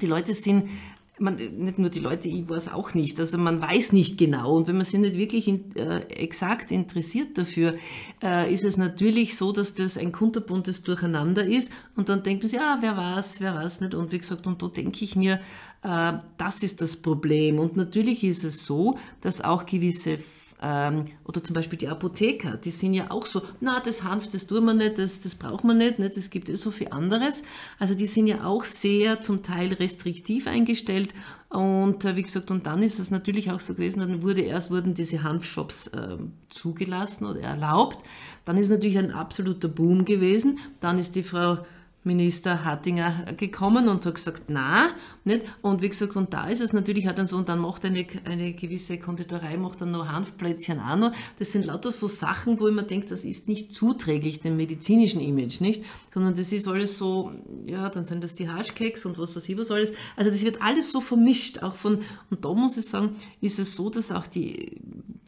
die 0.00 0.06
Leute 0.06 0.34
sind 0.34 0.70
man, 1.18 1.36
nicht 1.36 1.78
nur 1.78 1.90
die 1.90 2.00
Leute, 2.00 2.28
ich 2.28 2.48
weiß 2.48 2.72
auch 2.72 2.94
nicht. 2.94 3.20
Also 3.20 3.38
man 3.38 3.60
weiß 3.60 3.92
nicht 3.92 4.18
genau. 4.18 4.56
Und 4.56 4.66
wenn 4.66 4.76
man 4.76 4.84
sich 4.84 4.98
nicht 4.98 5.16
wirklich 5.16 5.46
in, 5.46 5.74
äh, 5.76 6.00
exakt 6.08 6.70
interessiert 6.70 7.36
dafür, 7.38 7.74
äh, 8.22 8.52
ist 8.52 8.64
es 8.64 8.76
natürlich 8.76 9.36
so, 9.36 9.52
dass 9.52 9.74
das 9.74 9.98
ein 9.98 10.12
kunterbuntes 10.12 10.82
Durcheinander 10.82 11.44
ist. 11.44 11.70
Und 11.96 12.08
dann 12.08 12.22
denkt 12.22 12.42
man 12.42 12.50
sich, 12.50 12.58
ja, 12.58 12.78
wer 12.80 12.96
weiß, 12.96 13.40
wer 13.40 13.54
weiß 13.54 13.80
nicht. 13.82 13.94
Und 13.94 14.12
wie 14.12 14.18
gesagt, 14.18 14.46
und 14.46 14.62
da 14.62 14.68
denke 14.68 15.04
ich 15.04 15.14
mir, 15.14 15.40
äh, 15.82 16.14
das 16.38 16.62
ist 16.62 16.80
das 16.80 16.96
Problem. 16.96 17.58
Und 17.58 17.76
natürlich 17.76 18.24
ist 18.24 18.44
es 18.44 18.64
so, 18.64 18.98
dass 19.20 19.42
auch 19.42 19.66
gewisse 19.66 20.18
ähm, 20.62 21.06
oder 21.24 21.42
zum 21.42 21.54
Beispiel 21.54 21.78
die 21.78 21.88
Apotheker, 21.88 22.56
die 22.56 22.70
sind 22.70 22.94
ja 22.94 23.10
auch 23.10 23.26
so, 23.26 23.42
na, 23.60 23.80
das 23.80 24.04
Hanf, 24.04 24.28
das 24.30 24.46
tun 24.46 24.64
wir 24.64 24.74
nicht, 24.74 24.96
das, 24.96 25.20
das 25.20 25.34
braucht 25.34 25.64
man 25.64 25.78
nicht, 25.78 25.98
nicht, 25.98 26.16
es 26.16 26.30
gibt 26.30 26.48
ja 26.48 26.56
so 26.56 26.70
viel 26.70 26.88
anderes. 26.90 27.42
Also 27.80 27.94
die 27.96 28.06
sind 28.06 28.28
ja 28.28 28.44
auch 28.44 28.64
sehr 28.64 29.20
zum 29.20 29.42
Teil 29.42 29.72
restriktiv 29.72 30.46
eingestellt. 30.46 31.12
Und 31.48 32.04
äh, 32.04 32.14
wie 32.14 32.22
gesagt, 32.22 32.50
und 32.52 32.66
dann 32.66 32.82
ist 32.82 33.00
es 33.00 33.10
natürlich 33.10 33.50
auch 33.50 33.60
so 33.60 33.74
gewesen, 33.74 34.00
dann 34.00 34.22
wurde 34.22 34.42
erst 34.42 34.70
wurden 34.70 34.94
diese 34.94 35.24
Hanfshops 35.24 35.88
äh, 35.88 36.16
zugelassen 36.48 37.26
oder 37.26 37.40
erlaubt. 37.40 37.98
Dann 38.44 38.56
ist 38.56 38.70
natürlich 38.70 38.98
ein 38.98 39.10
absoluter 39.10 39.68
Boom 39.68 40.04
gewesen. 40.04 40.60
Dann 40.80 40.98
ist 40.98 41.16
die 41.16 41.24
Frau 41.24 41.58
Minister 42.04 42.64
Hattinger 42.64 43.32
gekommen 43.36 43.88
und 43.88 44.04
hat 44.04 44.16
gesagt, 44.16 44.44
na, 44.48 44.90
nicht? 45.24 45.44
Und 45.60 45.82
wie 45.82 45.88
gesagt, 45.88 46.16
und 46.16 46.32
da 46.32 46.48
ist 46.48 46.60
es 46.60 46.72
natürlich 46.72 47.08
auch 47.08 47.14
dann 47.14 47.28
so, 47.28 47.36
und 47.36 47.48
dann 47.48 47.60
macht 47.60 47.84
eine, 47.84 48.04
eine 48.24 48.52
gewisse 48.54 48.98
Konditorei, 48.98 49.56
macht 49.56 49.80
dann 49.80 49.92
noch 49.92 50.08
Hanfplätzchen 50.08 50.80
auch 50.80 50.96
noch. 50.96 51.12
Das 51.38 51.52
sind 51.52 51.64
lauter 51.64 51.92
so 51.92 52.08
Sachen, 52.08 52.58
wo 52.58 52.66
ich 52.66 52.74
mir 52.74 52.82
denke, 52.82 53.06
das 53.06 53.24
ist 53.24 53.46
nicht 53.46 53.72
zuträglich 53.72 54.40
dem 54.40 54.56
medizinischen 54.56 55.20
Image, 55.20 55.60
nicht? 55.60 55.84
Sondern 56.12 56.34
das 56.34 56.50
ist 56.50 56.66
alles 56.66 56.98
so, 56.98 57.30
ja, 57.66 57.88
dann 57.88 58.04
sind 58.04 58.24
das 58.24 58.34
die 58.34 58.48
Haschkeks 58.48 59.06
und 59.06 59.16
was 59.18 59.36
weiß 59.36 59.48
ich 59.48 59.56
was 59.56 59.70
alles. 59.70 59.92
Also 60.16 60.30
das 60.30 60.42
wird 60.44 60.60
alles 60.60 60.90
so 60.90 61.00
vermischt, 61.00 61.62
auch 61.62 61.76
von, 61.76 62.00
und 62.30 62.44
da 62.44 62.52
muss 62.52 62.76
ich 62.76 62.86
sagen, 62.86 63.14
ist 63.40 63.60
es 63.60 63.76
so, 63.76 63.90
dass 63.90 64.10
auch 64.10 64.26
die, 64.26 64.80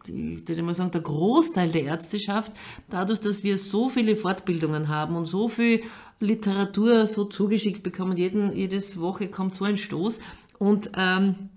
ich 0.06 0.62
mal 0.62 0.74
sagen, 0.74 0.90
der 0.90 1.00
Großteil 1.00 1.70
der 1.70 1.84
Ärzteschaft, 1.84 2.52
dadurch, 2.90 3.20
dass 3.20 3.44
wir 3.44 3.58
so 3.58 3.88
viele 3.88 4.16
Fortbildungen 4.16 4.88
haben 4.88 5.16
und 5.16 5.26
so 5.26 5.48
viel 5.48 5.82
Literatur 6.20 7.06
so 7.06 7.24
zugeschickt 7.24 7.82
bekommen. 7.82 8.16
Jeden, 8.16 8.54
jedes 8.56 8.98
Woche 8.98 9.28
kommt 9.28 9.54
so 9.54 9.64
ein 9.64 9.76
Stoß. 9.76 10.20
Und, 10.58 10.90
ähm, 10.96 11.50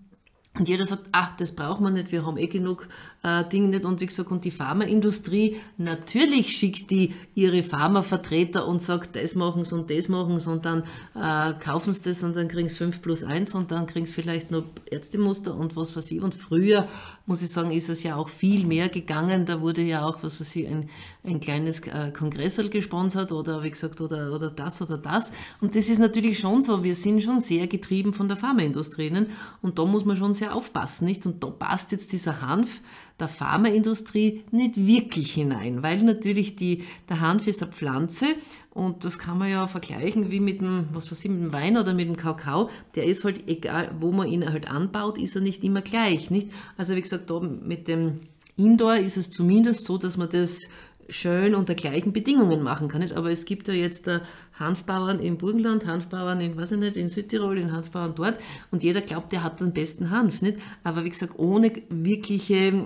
und 0.58 0.68
jeder 0.68 0.86
sagt, 0.86 1.04
ach, 1.12 1.36
das 1.38 1.54
braucht 1.56 1.82
man 1.82 1.94
nicht, 1.94 2.12
wir 2.12 2.26
haben 2.26 2.38
eh 2.38 2.48
genug 2.48 2.88
äh, 3.28 3.44
Dinge 3.50 3.68
nicht. 3.68 3.86
Und 3.86 4.00
wie 4.00 4.06
gesagt, 4.06 4.32
und 4.32 4.46
die 4.46 4.52
Pharmaindustrie, 4.52 5.58
natürlich 5.78 6.58
schickt 6.58 6.92
die 6.92 7.14
ihre 7.36 7.64
Pharmavertreter 7.64 8.68
und 8.68 8.82
sagt, 8.82 9.16
das 9.16 9.36
machen 9.36 9.66
sie 9.66 9.76
und 9.76 9.90
das 9.90 10.08
machen 10.08 10.40
sie 10.40 10.50
und 10.50 10.66
dann 10.66 10.84
äh, 11.16 11.54
kaufen 11.60 11.94
sie 11.94 12.10
das 12.10 12.24
und 12.24 12.36
dann 12.36 12.48
kriegen 12.48 12.70
sie 12.70 12.78
5 12.78 13.02
plus 13.02 13.24
1 13.24 13.54
und 13.56 13.72
dann 13.72 13.86
kriegen 13.86 14.06
sie 14.06 14.14
vielleicht 14.14 14.52
noch 14.52 14.64
Ärztemuster 14.90 15.56
und 15.56 15.76
was 15.76 15.96
weiß 15.96 16.12
ich. 16.12 16.22
Und 16.22 16.36
früher, 16.36 16.88
muss 17.26 17.42
ich 17.42 17.52
sagen, 17.52 17.72
ist 17.72 17.90
es 17.90 18.04
ja 18.04 18.16
auch 18.16 18.30
viel 18.30 18.66
mehr 18.66 18.88
gegangen. 18.88 19.46
Da 19.46 19.60
wurde 19.60 19.82
ja 19.82 20.06
auch, 20.06 20.24
was 20.24 20.40
weiß 20.40 20.56
ich, 20.56 20.68
ein, 20.68 20.90
ein 21.26 21.42
kleines 21.42 21.82
äh, 21.82 22.70
gesponsert 22.70 23.32
oder 23.32 23.64
wie 23.64 23.72
gesagt, 23.72 24.00
oder, 24.00 24.34
oder 24.34 24.50
das 24.50 24.82
oder 24.82 24.98
das. 24.98 25.32
Und 25.60 25.76
das 25.76 25.90
ist 25.90 26.00
natürlich 26.00 26.40
schon 26.40 26.62
so, 26.62 26.84
wir 26.84 26.96
sind 26.96 27.22
schon 27.22 27.42
sehr 27.42 27.68
getrieben 27.68 28.14
von 28.14 28.30
der 28.30 28.38
Pharmaindustrie. 28.38 29.12
Ne? 29.12 29.28
Und 29.62 29.78
da 29.78 29.86
muss 29.86 30.06
man 30.06 30.16
schon 30.16 30.34
sehr 30.34 30.56
aufpassen, 30.56 31.06
nicht? 31.06 31.26
Und 31.26 31.44
da 31.44 31.48
passt 31.48 31.92
jetzt 31.92 32.14
dieser 32.14 32.42
Hanf 32.42 32.82
der 33.20 33.28
Pharmaindustrie 33.28 34.44
nicht 34.52 34.76
wirklich 34.78 35.34
hinein, 35.34 35.82
weil 35.82 36.04
natürlich 36.04 36.56
die, 36.56 36.84
der 37.10 37.20
Hanf 37.20 37.48
ist 37.48 37.64
eine 37.64 37.72
Pflanze 37.72 38.28
und 38.72 39.04
das 39.04 39.18
kann 39.18 39.40
man 39.40 39.50
ja 39.50 39.68
vergleichen 39.68 40.30
wie 40.30 40.40
mit 40.40 40.62
dem, 40.62 40.90
was 40.92 41.12
weiß 41.12 41.26
ich, 41.26 41.32
mit 41.32 41.42
dem 41.42 41.54
Wein 41.54 41.78
oder 41.78 41.94
mit 41.96 42.08
dem 42.08 42.16
Kakao. 42.16 42.70
Der 42.96 43.06
ist 43.06 43.24
halt, 43.24 43.48
egal 43.48 43.96
wo 44.00 44.12
man 44.12 44.28
ihn 44.28 44.48
halt 44.48 44.70
anbaut, 44.70 45.18
ist 45.18 45.36
er 45.36 45.42
nicht 45.42 45.64
immer 45.64 45.82
gleich, 45.82 46.30
nicht? 46.30 46.50
Also 46.78 46.96
wie 46.96 47.02
gesagt, 47.02 47.30
da 47.32 47.40
mit 47.40 47.88
dem 47.88 48.20
Indoor 48.56 48.96
ist 48.96 49.18
es 49.18 49.30
zumindest 49.30 49.86
so, 49.86 49.98
dass 49.98 50.18
man 50.18 50.30
das 50.30 50.62
schön 51.10 51.56
unter 51.56 51.76
gleichen 51.76 52.14
Bedingungen 52.14 52.64
machen 52.64 52.88
kann. 52.88 53.02
Nicht? 53.02 53.16
Aber 53.16 53.32
es 53.32 53.46
gibt 53.46 53.68
ja 53.68 53.74
jetzt 53.74 54.08
uh, 54.08 54.20
Hanfbauern 54.54 55.20
im 55.20 55.38
Burgenland, 55.38 55.86
Hanfbauern 55.86 56.42
in, 56.42 56.58
weiß 56.58 56.74
ich 56.74 56.80
nicht, 56.80 56.98
in 56.98 57.10
Südtirol, 57.10 57.58
in 57.58 57.72
Hanfbauern 57.72 58.14
dort 58.16 58.36
und 58.72 58.84
jeder 58.84 59.02
glaubt, 59.02 59.32
der 59.32 59.44
hat 59.44 59.60
den 59.60 59.74
besten 59.74 60.10
Hanf. 60.10 60.42
Nicht? 60.42 60.58
Aber 60.84 61.04
wie 61.04 61.10
gesagt, 61.10 61.38
ohne 61.38 61.72
wirkliche, 61.90 62.86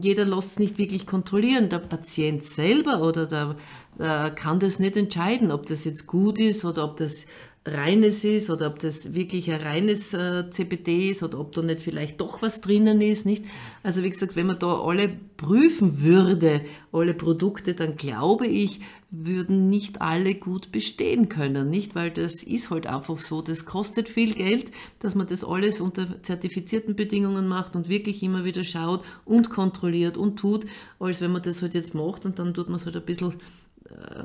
jeder 0.00 0.24
lässt 0.24 0.52
es 0.52 0.58
nicht 0.58 0.78
wirklich 0.78 1.06
kontrollieren. 1.06 1.68
Der 1.68 1.78
Patient 1.78 2.42
selber 2.42 3.02
oder 3.02 3.26
der, 3.26 3.56
der 3.98 4.30
kann 4.30 4.60
das 4.60 4.78
nicht 4.78 4.96
entscheiden, 4.96 5.50
ob 5.50 5.66
das 5.66 5.84
jetzt 5.84 6.06
gut 6.06 6.38
ist 6.38 6.64
oder 6.64 6.84
ob 6.84 6.96
das 6.96 7.26
reines 7.66 8.24
ist 8.24 8.50
oder 8.50 8.66
ob 8.66 8.78
das 8.78 9.14
wirklich 9.14 9.50
ein 9.50 9.60
reines 9.60 10.12
äh, 10.12 10.50
CBD 10.50 11.10
ist 11.10 11.22
oder 11.22 11.40
ob 11.40 11.52
da 11.52 11.62
nicht 11.62 11.80
vielleicht 11.80 12.20
doch 12.20 12.42
was 12.42 12.60
drinnen 12.60 13.00
ist, 13.00 13.24
nicht? 13.24 13.44
Also 13.82 14.02
wie 14.02 14.10
gesagt, 14.10 14.36
wenn 14.36 14.46
man 14.46 14.58
da 14.58 14.82
alle 14.82 15.16
prüfen 15.38 16.02
würde, 16.02 16.60
alle 16.92 17.14
Produkte, 17.14 17.72
dann 17.72 17.96
glaube 17.96 18.46
ich, 18.46 18.80
würden 19.10 19.68
nicht 19.68 20.02
alle 20.02 20.34
gut 20.34 20.72
bestehen 20.72 21.30
können, 21.30 21.70
nicht? 21.70 21.94
Weil 21.94 22.10
das 22.10 22.42
ist 22.42 22.68
halt 22.68 22.86
einfach 22.86 23.16
so, 23.16 23.40
das 23.40 23.64
kostet 23.64 24.10
viel 24.10 24.34
Geld, 24.34 24.70
dass 24.98 25.14
man 25.14 25.26
das 25.26 25.42
alles 25.42 25.80
unter 25.80 26.22
zertifizierten 26.22 26.96
Bedingungen 26.96 27.48
macht 27.48 27.76
und 27.76 27.88
wirklich 27.88 28.22
immer 28.22 28.44
wieder 28.44 28.64
schaut 28.64 29.02
und 29.24 29.48
kontrolliert 29.48 30.18
und 30.18 30.36
tut, 30.36 30.66
als 30.98 31.22
wenn 31.22 31.32
man 31.32 31.42
das 31.42 31.62
halt 31.62 31.74
jetzt 31.74 31.94
macht 31.94 32.26
und 32.26 32.38
dann 32.38 32.52
tut 32.52 32.68
man 32.68 32.76
es 32.76 32.84
halt 32.84 32.96
ein 32.96 33.04
bisschen 33.04 33.34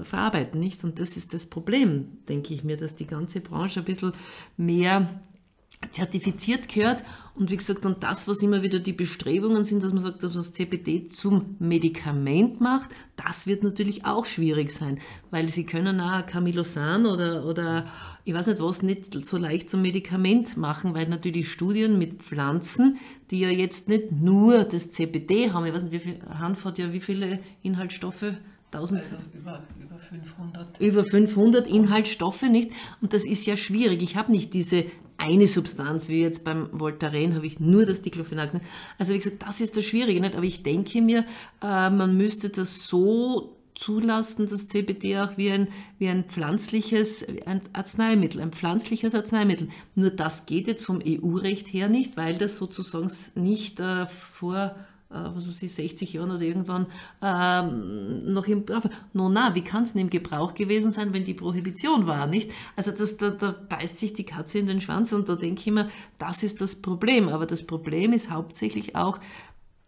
verarbeiten, 0.03 0.59
nicht? 0.59 0.83
Und 0.83 0.99
das 0.99 1.17
ist 1.17 1.33
das 1.33 1.45
Problem, 1.45 2.19
denke 2.27 2.53
ich 2.53 2.63
mir, 2.63 2.77
dass 2.77 2.95
die 2.95 3.07
ganze 3.07 3.39
Branche 3.39 3.79
ein 3.81 3.85
bisschen 3.85 4.13
mehr 4.57 5.07
zertifiziert 5.91 6.67
gehört. 6.67 7.03
Und 7.35 7.51
wie 7.51 7.57
gesagt, 7.57 7.85
und 7.85 8.03
das, 8.03 8.27
was 8.27 8.41
immer 8.41 8.63
wieder 8.63 8.79
die 8.79 8.93
Bestrebungen 8.93 9.63
sind, 9.63 9.81
dass 9.81 9.93
man 9.93 10.03
sagt, 10.03 10.23
dass 10.23 10.33
man 10.33 10.43
das 10.43 10.51
CBD 10.51 11.07
zum 11.07 11.55
Medikament 11.59 12.59
macht, 12.59 12.89
das 13.15 13.47
wird 13.47 13.63
natürlich 13.63 14.05
auch 14.05 14.25
schwierig 14.25 14.71
sein, 14.71 14.99
weil 15.31 15.47
sie 15.49 15.65
können 15.65 16.01
auch 16.01 16.25
Camilosan 16.25 17.05
oder, 17.05 17.45
oder 17.45 17.87
ich 18.25 18.33
weiß 18.33 18.47
nicht 18.47 18.61
was, 18.61 18.81
nicht 18.81 19.25
so 19.25 19.37
leicht 19.37 19.69
zum 19.69 19.81
Medikament 19.81 20.57
machen, 20.57 20.93
weil 20.93 21.07
natürlich 21.07 21.51
Studien 21.51 21.97
mit 21.97 22.21
Pflanzen, 22.21 22.97
die 23.31 23.39
ja 23.39 23.49
jetzt 23.49 23.87
nicht 23.87 24.11
nur 24.11 24.65
das 24.65 24.91
CBD 24.91 25.51
haben, 25.51 25.65
ich 25.65 25.73
weiß 25.73 25.83
nicht, 25.83 25.93
wie 25.93 25.99
viel, 25.99 26.19
Hanf 26.27 26.65
hat 26.65 26.77
ja 26.77 26.91
wie 26.91 27.01
viele 27.01 27.39
Inhaltsstoffe? 27.63 28.33
1000, 28.71 29.01
also 29.01 29.15
über, 29.33 29.63
über 29.81 29.97
500. 29.97 30.79
Über 30.79 31.03
500 31.03 31.67
Inhaltsstoffe, 31.67 32.43
nicht? 32.43 32.71
Und 33.01 33.13
das 33.13 33.25
ist 33.25 33.45
ja 33.45 33.57
schwierig. 33.57 34.01
Ich 34.01 34.15
habe 34.15 34.31
nicht 34.31 34.53
diese 34.53 34.85
eine 35.17 35.47
Substanz, 35.47 36.07
wie 36.07 36.21
jetzt 36.21 36.43
beim 36.45 36.69
Voltaren 36.71 37.35
habe 37.35 37.45
ich 37.45 37.59
nur 37.59 37.85
das 37.85 38.01
Diclofenac. 38.01 38.51
Also 38.97 39.13
wie 39.13 39.17
gesagt, 39.17 39.43
das 39.45 39.59
ist 39.59 39.75
das 39.75 39.85
Schwierige, 39.85 40.21
nicht? 40.21 40.35
Aber 40.35 40.45
ich 40.45 40.63
denke 40.63 41.01
mir, 41.01 41.25
äh, 41.61 41.89
man 41.89 42.15
müsste 42.15 42.49
das 42.49 42.85
so 42.85 43.55
zulassen, 43.75 44.47
das 44.49 44.67
CBD 44.67 45.19
auch 45.19 45.37
wie 45.37 45.51
ein, 45.51 45.67
wie 45.97 46.09
ein 46.09 46.25
pflanzliches 46.25 47.25
ein 47.45 47.61
Arzneimittel, 47.73 48.41
ein 48.41 48.51
pflanzliches 48.51 49.15
Arzneimittel. 49.15 49.69
Nur 49.95 50.09
das 50.09 50.45
geht 50.45 50.67
jetzt 50.67 50.83
vom 50.83 51.01
EU-Recht 51.05 51.67
her 51.73 51.87
nicht, 51.87 52.17
weil 52.17 52.37
das 52.37 52.57
sozusagen 52.57 53.11
nicht 53.35 53.79
äh, 53.79 54.07
vor 54.07 54.75
was 55.09 55.47
weiß 55.47 55.63
ich, 55.63 55.73
60 55.73 56.13
Jahren 56.13 56.29
oder 56.29 56.41
irgendwann 56.41 56.85
ähm, 57.21 58.31
noch 58.31 58.45
im 58.47 58.65
Gebrauch. 58.65 58.89
No, 59.13 59.27
na, 59.27 59.55
wie 59.55 59.63
kann 59.63 59.83
es 59.83 59.93
denn 59.93 60.01
im 60.03 60.09
Gebrauch 60.09 60.53
gewesen 60.53 60.91
sein, 60.91 61.13
wenn 61.13 61.23
die 61.23 61.33
Prohibition 61.33 62.05
war, 62.05 62.27
nicht? 62.27 62.51
Also 62.75 62.91
das, 62.91 63.17
da, 63.17 63.31
da 63.31 63.51
beißt 63.51 63.97
sich 63.97 64.13
die 64.13 64.23
Katze 64.23 64.59
in 64.59 64.67
den 64.67 64.81
Schwanz 64.81 65.11
und 65.11 65.27
da 65.27 65.35
denke 65.35 65.61
ich 65.61 65.67
immer, 65.67 65.89
das 66.19 66.43
ist 66.43 66.61
das 66.61 66.75
Problem. 66.75 67.27
Aber 67.29 67.47
das 67.47 67.65
Problem 67.65 68.13
ist 68.13 68.29
hauptsächlich 68.29 68.95
auch, 68.95 69.19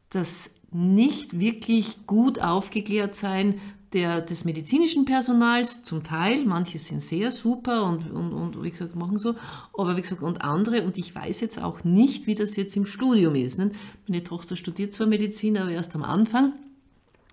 dass 0.10 0.50
nicht 0.72 1.40
wirklich 1.40 2.08
gut 2.08 2.42
aufgeklärt 2.42 3.14
sein, 3.14 3.60
der, 3.94 4.22
des 4.22 4.46
medizinischen 4.46 5.06
Personals 5.06 5.84
zum 5.84 6.04
Teil, 6.04 6.46
manche 6.46 6.80
sind 6.80 7.02
sehr 7.02 7.32
super 7.32 7.84
und, 7.84 8.10
und, 8.10 8.32
und 8.32 8.64
wie 8.64 8.72
gesagt 8.72 8.96
machen 8.96 9.18
so, 9.18 9.36
aber 9.78 9.98
wie 9.98 10.02
gesagt 10.02 10.22
und 10.22 10.42
andere 10.44 10.84
und 10.84 10.98
ich 10.98 11.14
weiß 11.14 11.42
jetzt 11.42 11.62
auch 11.62 11.84
nicht, 11.84 12.26
wie 12.26 12.36
das 12.36 12.56
jetzt 12.56 12.76
im 12.78 12.86
Studium 12.86 13.36
ist. 13.36 13.58
Ne? 13.58 13.72
Meine 14.08 14.24
Tochter 14.24 14.56
studiert 14.56 14.94
zwar 14.94 15.08
Medizin, 15.08 15.58
aber 15.58 15.72
erst 15.72 15.94
am 15.96 16.04
Anfang. 16.04 16.54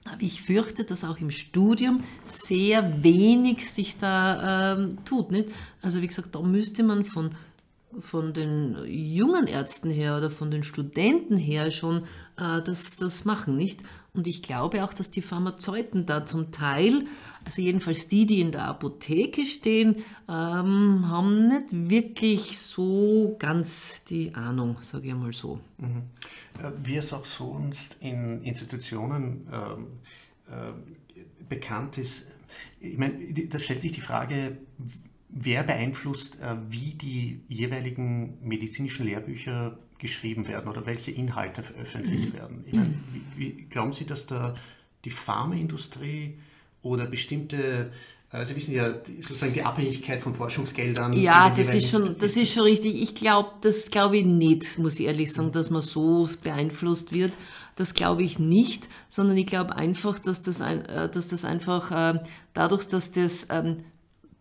Aber 0.04 0.22
ich 0.22 0.42
fürchte, 0.42 0.84
dass 0.84 1.04
auch 1.04 1.18
im 1.18 1.30
Studium 1.30 2.02
sehr 2.26 3.02
wenig 3.04 3.70
sich 3.70 3.98
da 3.98 4.74
ähm, 4.74 4.98
tut. 5.04 5.30
Nicht? 5.30 5.48
Also 5.82 6.00
wie 6.00 6.06
gesagt, 6.06 6.34
da 6.34 6.40
müsste 6.40 6.82
man 6.82 7.04
von, 7.04 7.32
von 8.00 8.32
den 8.32 8.76
jungen 8.86 9.46
Ärzten 9.46 9.90
her 9.90 10.16
oder 10.16 10.30
von 10.30 10.50
den 10.50 10.62
Studenten 10.62 11.36
her 11.36 11.70
schon 11.70 12.04
äh, 12.36 12.62
das, 12.64 12.96
das 12.96 13.24
machen, 13.24 13.56
nicht? 13.56 13.80
Und 14.18 14.26
ich 14.26 14.42
glaube 14.42 14.82
auch, 14.82 14.92
dass 14.92 15.12
die 15.12 15.22
Pharmazeuten 15.22 16.04
da 16.04 16.26
zum 16.26 16.50
Teil, 16.50 17.06
also 17.44 17.62
jedenfalls 17.62 18.08
die, 18.08 18.26
die 18.26 18.40
in 18.40 18.50
der 18.50 18.64
Apotheke 18.64 19.46
stehen, 19.46 19.98
ähm, 20.28 21.08
haben 21.08 21.46
nicht 21.46 21.66
wirklich 21.70 22.58
so 22.58 23.36
ganz 23.38 24.02
die 24.02 24.34
Ahnung, 24.34 24.78
sage 24.80 25.06
ich 25.06 25.14
mal 25.14 25.32
so. 25.32 25.60
Mhm. 25.78 26.02
Äh, 26.60 26.72
wie 26.82 26.96
es 26.96 27.12
auch 27.12 27.24
sonst 27.24 27.96
in 28.00 28.42
Institutionen 28.42 29.46
ähm, 29.52 29.86
äh, 30.48 30.72
bekannt 31.48 31.96
ist, 31.98 32.26
ich 32.80 32.98
meine, 32.98 33.32
da 33.32 33.60
stellt 33.60 33.78
sich 33.78 33.92
die 33.92 34.00
Frage, 34.00 34.58
wer 35.28 35.62
beeinflusst, 35.62 36.40
äh, 36.40 36.56
wie 36.70 36.94
die 36.94 37.40
jeweiligen 37.46 38.36
medizinischen 38.42 39.06
Lehrbücher 39.06 39.78
geschrieben 39.98 40.46
werden 40.48 40.68
oder 40.68 40.86
welche 40.86 41.10
Inhalte 41.10 41.62
veröffentlicht 41.62 42.32
mhm. 42.32 42.38
werden. 42.38 42.64
Meine, 42.70 42.94
wie, 43.36 43.56
wie, 43.56 43.62
glauben 43.64 43.92
Sie, 43.92 44.06
dass 44.06 44.26
da 44.26 44.54
die 45.04 45.10
Pharmaindustrie 45.10 46.38
oder 46.82 47.06
bestimmte 47.06 47.90
äh, 48.30 48.44
Sie 48.44 48.56
wissen 48.56 48.74
ja 48.74 48.92
sozusagen 49.20 49.52
die 49.52 49.62
Abhängigkeit 49.62 50.20
von 50.20 50.34
Forschungsgeldern. 50.34 51.14
Ja, 51.14 51.50
das 51.50 51.74
ist 51.74 51.90
schon, 51.90 52.16
das 52.18 52.36
ist 52.36 52.52
schon 52.52 52.64
richtig. 52.64 53.00
Ich 53.00 53.14
glaube, 53.14 53.50
das 53.62 53.90
glaube 53.90 54.18
ich 54.18 54.26
nicht, 54.26 54.78
muss 54.78 55.00
ich 55.00 55.06
ehrlich 55.06 55.32
sagen, 55.32 55.52
dass 55.52 55.70
man 55.70 55.82
so 55.82 56.28
beeinflusst 56.42 57.12
wird. 57.12 57.32
Das 57.76 57.94
glaube 57.94 58.22
ich 58.22 58.38
nicht, 58.38 58.88
sondern 59.08 59.36
ich 59.36 59.46
glaube 59.46 59.76
einfach, 59.76 60.18
dass 60.18 60.42
das, 60.42 60.60
ein, 60.60 60.84
äh, 60.86 61.08
dass 61.08 61.28
das 61.28 61.44
einfach 61.44 61.90
äh, 61.90 62.22
dadurch, 62.52 62.86
dass 62.88 63.12
das 63.12 63.46
ähm, 63.50 63.84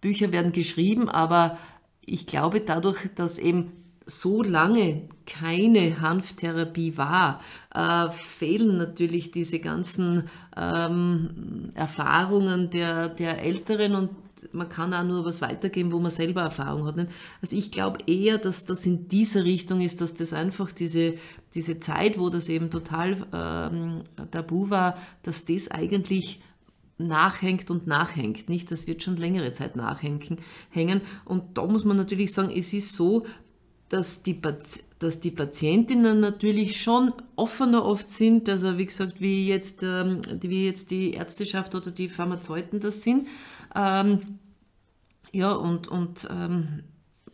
Bücher 0.01 0.31
werden 0.31 0.51
geschrieben, 0.51 1.09
aber 1.09 1.57
ich 2.05 2.27
glaube 2.27 2.61
dadurch, 2.61 3.09
dass 3.15 3.37
eben 3.37 3.71
so 4.07 4.41
lange 4.41 5.09
keine 5.25 6.01
Hanftherapie 6.01 6.97
war, 6.97 7.41
äh, 7.73 8.09
fehlen 8.11 8.77
natürlich 8.77 9.31
diese 9.31 9.59
ganzen 9.59 10.29
ähm, 10.55 11.69
Erfahrungen 11.75 12.69
der, 12.69 13.09
der 13.09 13.41
Älteren 13.41 13.95
und 13.95 14.09
man 14.53 14.69
kann 14.69 14.93
auch 14.93 15.03
nur 15.03 15.25
was 15.25 15.41
weitergeben, 15.41 15.91
wo 15.91 15.99
man 15.99 16.11
selber 16.11 16.41
Erfahrung 16.41 16.85
hat. 16.85 16.95
Also 17.41 17.55
ich 17.55 17.71
glaube 17.71 17.99
eher, 18.07 18.37
dass 18.37 18.65
das 18.65 18.85
in 18.85 19.07
dieser 19.09 19.43
Richtung 19.43 19.81
ist, 19.81 19.99
dass 19.99 20.13
das 20.13 20.31
einfach 20.31 20.71
diese, 20.71 21.15
diese 21.53 21.79
Zeit, 21.79 22.19
wo 22.19 22.29
das 22.29 22.47
eben 22.47 22.69
total 22.69 23.25
ähm, 23.33 24.03
tabu 24.31 24.69
war, 24.69 24.97
dass 25.23 25.45
das 25.45 25.69
eigentlich 25.69 26.39
nachhängt 26.97 27.69
und 27.69 27.87
nachhängt. 27.87 28.49
Nicht, 28.49 28.71
das 28.71 28.87
wird 28.87 29.03
schon 29.03 29.17
längere 29.17 29.53
Zeit 29.53 29.75
nachhängen. 29.75 30.37
Hängen. 30.69 31.01
Und 31.25 31.57
da 31.57 31.65
muss 31.65 31.83
man 31.83 31.97
natürlich 31.97 32.33
sagen, 32.33 32.51
es 32.55 32.73
ist 32.73 32.93
so, 32.93 33.25
dass 33.89 34.23
die, 34.23 34.39
dass 34.99 35.19
die 35.19 35.31
Patientinnen 35.31 36.19
natürlich 36.19 36.81
schon 36.81 37.13
offener 37.35 37.85
oft 37.85 38.09
sind, 38.09 38.49
also 38.49 38.77
wie 38.77 38.85
gesagt, 38.85 39.21
wie 39.21 39.47
jetzt, 39.47 39.83
ähm, 39.83 40.21
wie 40.41 40.65
jetzt 40.65 40.91
die 40.91 41.11
Ärzteschaft 41.11 41.75
oder 41.75 41.91
die 41.91 42.09
Pharmazeuten 42.09 42.79
das 42.79 43.01
sind. 43.01 43.27
Ähm, 43.75 44.39
ja, 45.31 45.51
und, 45.51 45.87
und 45.87 46.27
ähm, 46.31 46.83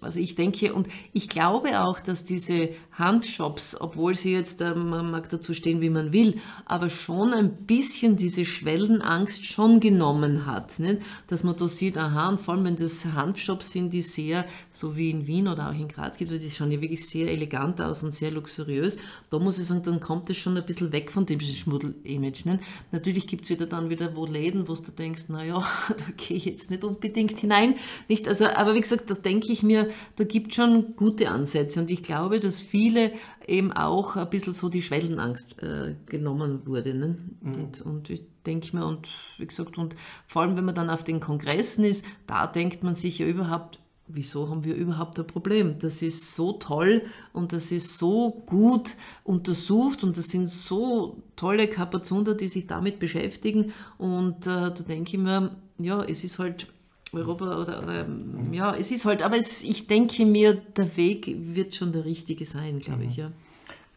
also 0.03 0.19
ich 0.19 0.36
denke 0.36 0.74
und 0.74 0.88
ich 1.13 1.29
glaube 1.29 1.81
auch, 1.81 2.00
dass 2.00 2.24
diese 2.24 2.69
Handshops, 2.91 3.75
obwohl 3.79 4.15
sie 4.15 4.33
jetzt, 4.33 4.62
ähm, 4.62 4.89
man 4.89 5.12
mag 5.12 5.29
dazu 5.29 5.53
stehen, 5.53 5.81
wie 5.81 5.89
man 5.89 6.13
will, 6.13 6.39
aber 6.65 6.89
schon 6.89 7.33
ein 7.33 7.65
bisschen 7.65 8.15
diese 8.15 8.45
Schwellenangst 8.45 9.45
schon 9.45 9.79
genommen 9.79 10.45
hat. 10.45 10.79
Nicht? 10.79 11.01
Dass 11.27 11.43
man 11.43 11.55
da 11.57 11.67
sieht, 11.67 11.98
aha, 11.98 12.29
und 12.29 12.41
vor 12.41 12.53
allem 12.53 12.65
wenn 12.65 12.75
das 12.75 13.05
Handshops 13.05 13.72
sind, 13.72 13.93
die 13.93 14.01
sehr, 14.01 14.45
so 14.72 14.95
wie 14.95 15.10
in 15.10 15.27
Wien 15.27 15.48
oder 15.48 15.69
auch 15.69 15.74
in 15.74 15.88
Graz 15.88 16.17
gibt, 16.17 16.31
die 16.31 16.51
schauen 16.51 16.72
ja 16.72 16.81
wirklich 16.81 17.07
sehr 17.07 17.31
elegant 17.31 17.81
aus 17.81 18.03
und 18.03 18.13
sehr 18.13 18.31
luxuriös, 18.31 18.98
da 19.29 19.39
muss 19.39 19.57
ich 19.57 19.67
sagen, 19.67 19.83
dann 19.83 20.00
kommt 20.00 20.29
es 20.29 20.38
schon 20.38 20.57
ein 20.57 20.65
bisschen 20.65 20.91
weg 20.91 21.12
von 21.12 21.25
dem 21.25 21.39
Schmuddel-Image. 21.39 22.45
Natürlich 22.91 23.27
gibt 23.27 23.45
es 23.45 23.50
wieder 23.50 23.65
dann 23.65 23.89
wieder 23.89 24.15
wo 24.15 24.25
Läden, 24.25 24.67
wo 24.67 24.75
du 24.75 24.91
denkst, 24.91 25.24
naja, 25.29 25.63
da 25.89 26.05
gehe 26.17 26.38
ich 26.38 26.45
jetzt 26.45 26.69
nicht 26.69 26.83
unbedingt 26.83 27.39
hinein. 27.39 27.75
Nicht? 28.07 28.27
Also, 28.27 28.48
aber 28.48 28.75
wie 28.75 28.81
gesagt, 28.81 29.10
da 29.10 29.15
denke 29.15 29.51
ich 29.51 29.63
mir, 29.63 29.89
da 30.15 30.23
gibt 30.23 30.50
es 30.50 30.55
schon 30.55 30.95
gute 30.95 31.29
Ansätze 31.29 31.79
und 31.79 31.91
ich 31.91 32.03
glaube, 32.03 32.39
dass 32.39 32.59
viele 32.59 33.12
eben 33.47 33.71
auch 33.71 34.15
ein 34.15 34.29
bisschen 34.29 34.53
so 34.53 34.69
die 34.69 34.81
Schwellenangst 34.81 35.62
äh, 35.62 35.95
genommen 36.05 36.65
wurde. 36.65 36.93
Ne? 36.93 37.17
Mhm. 37.41 37.53
Und, 37.53 37.81
und 37.81 38.09
ich 38.09 38.23
denke 38.45 38.75
mir, 38.75 38.85
und 38.85 39.07
wie 39.38 39.47
gesagt, 39.47 39.77
und 39.77 39.95
vor 40.27 40.41
allem, 40.41 40.55
wenn 40.55 40.65
man 40.65 40.75
dann 40.75 40.89
auf 40.89 41.03
den 41.03 41.19
Kongressen 41.19 41.83
ist, 41.83 42.05
da 42.27 42.47
denkt 42.47 42.83
man 42.83 42.95
sich 42.95 43.19
ja 43.19 43.25
überhaupt, 43.25 43.79
wieso 44.07 44.50
haben 44.50 44.63
wir 44.63 44.75
überhaupt 44.75 45.17
ein 45.19 45.27
Problem? 45.27 45.79
Das 45.79 46.01
ist 46.01 46.35
so 46.35 46.53
toll 46.53 47.03
und 47.31 47.53
das 47.53 47.71
ist 47.71 47.97
so 47.97 48.43
gut 48.45 48.95
untersucht 49.23 50.03
und 50.03 50.17
das 50.17 50.29
sind 50.29 50.50
so 50.50 51.23
tolle 51.35 51.67
Kapazunder, 51.67 52.35
die 52.35 52.47
sich 52.47 52.67
damit 52.67 53.00
beschäftigen. 53.00 53.73
Und 53.97 54.45
äh, 54.45 54.71
da 54.71 54.71
denke 54.71 55.15
ich 55.15 55.23
mir, 55.23 55.55
ja, 55.79 56.03
es 56.03 56.23
ist 56.23 56.39
halt 56.39 56.67
Europa 57.13 57.62
oder, 57.62 57.84
oder 57.84 58.05
mhm. 58.05 58.53
ja, 58.53 58.75
es 58.75 58.91
ist 58.91 59.05
halt, 59.05 59.22
aber 59.22 59.38
es, 59.38 59.63
ich 59.63 59.88
denke 59.88 60.25
mir, 60.25 60.53
der 60.53 60.96
Weg 60.98 61.36
wird 61.38 61.75
schon 61.75 61.91
der 61.91 62.05
richtige 62.05 62.46
sein, 62.46 62.79
glaube 62.79 63.03
ich, 63.05 63.17
mhm. 63.17 63.24
ja. 63.24 63.32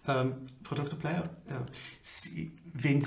Ähm, 0.09 0.35
Frau 0.63 0.77
Dr. 0.77 0.99
Bleier, 0.99 1.31
ja, 1.49 1.67
wenn, 2.75 3.05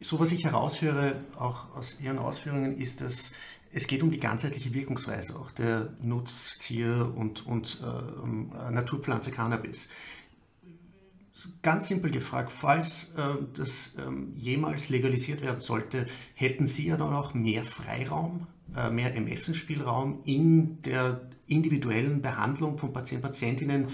so 0.00 0.18
was 0.20 0.32
ich 0.32 0.44
heraushöre, 0.44 1.16
auch 1.38 1.74
aus 1.74 1.96
Ihren 2.00 2.18
Ausführungen, 2.18 2.78
ist, 2.78 3.00
dass 3.00 3.32
es 3.72 3.86
geht 3.86 4.02
um 4.02 4.10
die 4.10 4.20
ganzheitliche 4.20 4.72
Wirkungsweise 4.72 5.38
auch 5.38 5.50
der 5.50 5.92
Nutztier- 6.00 7.12
und, 7.14 7.46
und 7.46 7.80
äh, 7.82 8.70
Naturpflanze 8.70 9.30
Cannabis. 9.30 9.88
Ganz 11.62 11.86
simpel 11.86 12.10
gefragt, 12.10 12.50
falls 12.50 13.14
äh, 13.16 13.22
das 13.54 13.92
ähm, 13.98 14.32
jemals 14.36 14.88
legalisiert 14.88 15.40
werden 15.40 15.60
sollte, 15.60 16.06
hätten 16.34 16.66
Sie 16.66 16.86
ja 16.86 16.96
dann 16.96 17.12
auch 17.12 17.32
mehr 17.32 17.62
Freiraum, 17.62 18.48
äh, 18.76 18.90
mehr 18.90 19.14
Ermessensspielraum 19.14 20.20
in 20.24 20.82
der 20.82 21.20
individuellen 21.46 22.22
Behandlung 22.22 22.76
von 22.76 22.92
Patienten, 22.92 23.22
Patientinnen, 23.22 23.88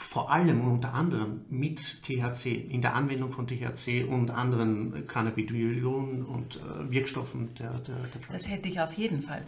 vor 0.00 0.30
allem 0.30 0.62
und 0.62 0.72
unter 0.72 0.94
anderem 0.94 1.42
mit 1.50 2.02
THC, 2.02 2.46
in 2.70 2.80
der 2.80 2.94
Anwendung 2.94 3.32
von 3.32 3.46
THC 3.46 4.04
und 4.08 4.30
anderen 4.30 5.06
Cannabidiolen 5.06 6.24
und 6.24 6.56
äh, 6.56 6.90
Wirkstoffen 6.90 7.54
der, 7.54 7.72
der, 7.80 7.96
der. 7.96 8.20
Das 8.32 8.48
hätte 8.48 8.68
ich 8.68 8.80
auf 8.80 8.94
jeden 8.94 9.20
Fall. 9.20 9.42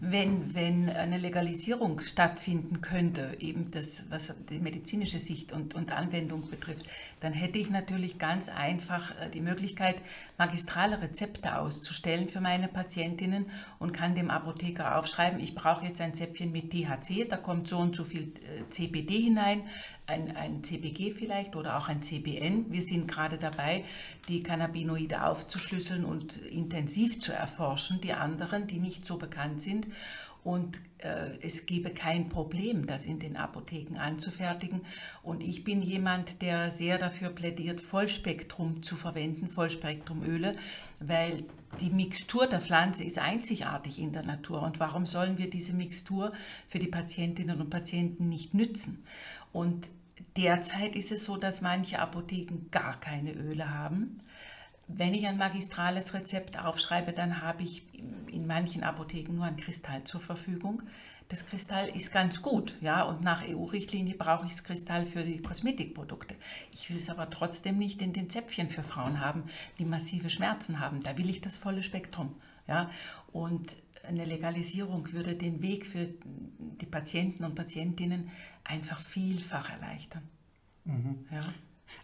Wenn, 0.00 0.54
wenn 0.54 0.90
eine 0.90 1.18
Legalisierung 1.18 2.00
stattfinden 2.00 2.82
könnte, 2.82 3.36
eben 3.40 3.70
das, 3.70 4.02
was 4.10 4.32
die 4.50 4.58
medizinische 4.58 5.18
Sicht 5.18 5.52
und, 5.52 5.74
und 5.74 5.90
Anwendung 5.90 6.48
betrifft, 6.50 6.86
dann 7.20 7.32
hätte 7.32 7.58
ich 7.58 7.70
natürlich 7.70 8.18
ganz 8.18 8.48
einfach 8.50 9.10
äh, 9.20 9.30
die 9.30 9.40
Möglichkeit, 9.40 10.02
magistrale 10.36 11.00
Rezepte 11.00 11.58
auszustellen 11.58 12.28
für 12.28 12.40
meine 12.40 12.68
Patientinnen 12.68 13.46
und 13.78 13.92
kann 13.92 14.14
dem 14.14 14.30
Apotheker 14.30 14.98
aufschreiben, 14.98 15.40
ich 15.40 15.54
brauche 15.54 15.86
jetzt 15.86 16.00
ein 16.00 16.14
Zäpfchen 16.14 16.52
mit 16.52 16.70
THC, 16.70 17.26
da 17.28 17.38
kommt 17.38 17.68
so 17.68 17.78
und 17.78 17.96
so 17.96 18.04
viel 18.04 18.34
äh, 18.34 18.68
CBD 18.68 19.20
hinein, 19.20 19.62
ein, 20.06 20.36
ein 20.36 20.62
CBG 20.62 21.10
vielleicht 21.10 21.56
oder 21.56 21.78
auch 21.78 21.88
ein 21.88 22.02
CBN. 22.02 22.70
Wir 22.70 22.82
sind 22.82 23.08
gerade 23.08 23.38
dabei, 23.38 23.84
die 24.28 24.42
Cannabinoide 24.42 25.24
aufzuschlüsseln 25.24 26.04
und 26.04 26.36
intensiv 26.36 27.20
zu 27.20 27.32
erforschen, 27.32 28.00
die 28.00 28.12
anderen, 28.12 28.66
die 28.66 28.78
nicht 28.78 29.06
so 29.06 29.16
bekannt 29.16 29.62
sind. 29.62 29.86
Und 30.44 30.78
äh, 30.98 31.38
es 31.40 31.64
gäbe 31.64 31.90
kein 31.90 32.28
Problem, 32.28 32.86
das 32.86 33.06
in 33.06 33.18
den 33.18 33.36
Apotheken 33.36 33.96
anzufertigen. 33.96 34.82
Und 35.22 35.42
ich 35.42 35.64
bin 35.64 35.80
jemand, 35.80 36.42
der 36.42 36.70
sehr 36.70 36.98
dafür 36.98 37.30
plädiert, 37.30 37.80
Vollspektrum 37.80 38.82
zu 38.82 38.94
verwenden, 38.94 39.48
Vollspektrumöle, 39.48 40.52
weil 41.00 41.44
die 41.80 41.90
Mixtur 41.90 42.46
der 42.46 42.60
Pflanze 42.60 43.04
ist 43.04 43.18
einzigartig 43.18 43.98
in 43.98 44.12
der 44.12 44.22
Natur. 44.22 44.62
Und 44.62 44.80
warum 44.80 45.06
sollen 45.06 45.38
wir 45.38 45.48
diese 45.48 45.72
Mixtur 45.72 46.32
für 46.68 46.78
die 46.78 46.88
Patientinnen 46.88 47.60
und 47.60 47.70
Patienten 47.70 48.28
nicht 48.28 48.52
nützen? 48.52 49.02
Und 49.50 49.88
derzeit 50.36 50.94
ist 50.94 51.10
es 51.10 51.24
so, 51.24 51.38
dass 51.38 51.62
manche 51.62 51.98
Apotheken 51.98 52.66
gar 52.70 53.00
keine 53.00 53.32
Öle 53.32 53.70
haben. 53.70 54.20
Wenn 54.86 55.14
ich 55.14 55.26
ein 55.26 55.38
magistrales 55.38 56.12
Rezept 56.14 56.58
aufschreibe, 56.58 57.12
dann 57.12 57.42
habe 57.42 57.62
ich 57.62 57.84
in 58.30 58.46
manchen 58.46 58.82
Apotheken 58.82 59.34
nur 59.34 59.44
ein 59.44 59.56
Kristall 59.56 60.04
zur 60.04 60.20
Verfügung. 60.20 60.82
Das 61.28 61.46
Kristall 61.46 61.88
ist 61.88 62.12
ganz 62.12 62.42
gut, 62.42 62.74
ja, 62.82 63.02
und 63.02 63.22
nach 63.22 63.42
EU-Richtlinie 63.48 64.14
brauche 64.14 64.44
ich 64.44 64.52
das 64.52 64.62
Kristall 64.62 65.06
für 65.06 65.24
die 65.24 65.40
Kosmetikprodukte. 65.40 66.34
Ich 66.70 66.90
will 66.90 66.98
es 66.98 67.08
aber 67.08 67.30
trotzdem 67.30 67.78
nicht 67.78 68.02
in 68.02 68.12
den 68.12 68.28
Zäpfchen 68.28 68.68
für 68.68 68.82
Frauen 68.82 69.20
haben, 69.20 69.44
die 69.78 69.86
massive 69.86 70.28
Schmerzen 70.28 70.80
haben. 70.80 71.02
Da 71.02 71.16
will 71.16 71.30
ich 71.30 71.40
das 71.40 71.56
volle 71.56 71.82
Spektrum, 71.82 72.34
ja. 72.68 72.90
Und 73.32 73.74
eine 74.06 74.26
Legalisierung 74.26 75.12
würde 75.12 75.34
den 75.34 75.62
Weg 75.62 75.86
für 75.86 76.08
die 76.58 76.86
Patienten 76.86 77.44
und 77.44 77.54
Patientinnen 77.54 78.30
einfach 78.62 79.00
vielfach 79.00 79.70
erleichtern. 79.70 80.28
Mhm. 80.84 81.26
Ja. 81.30 81.44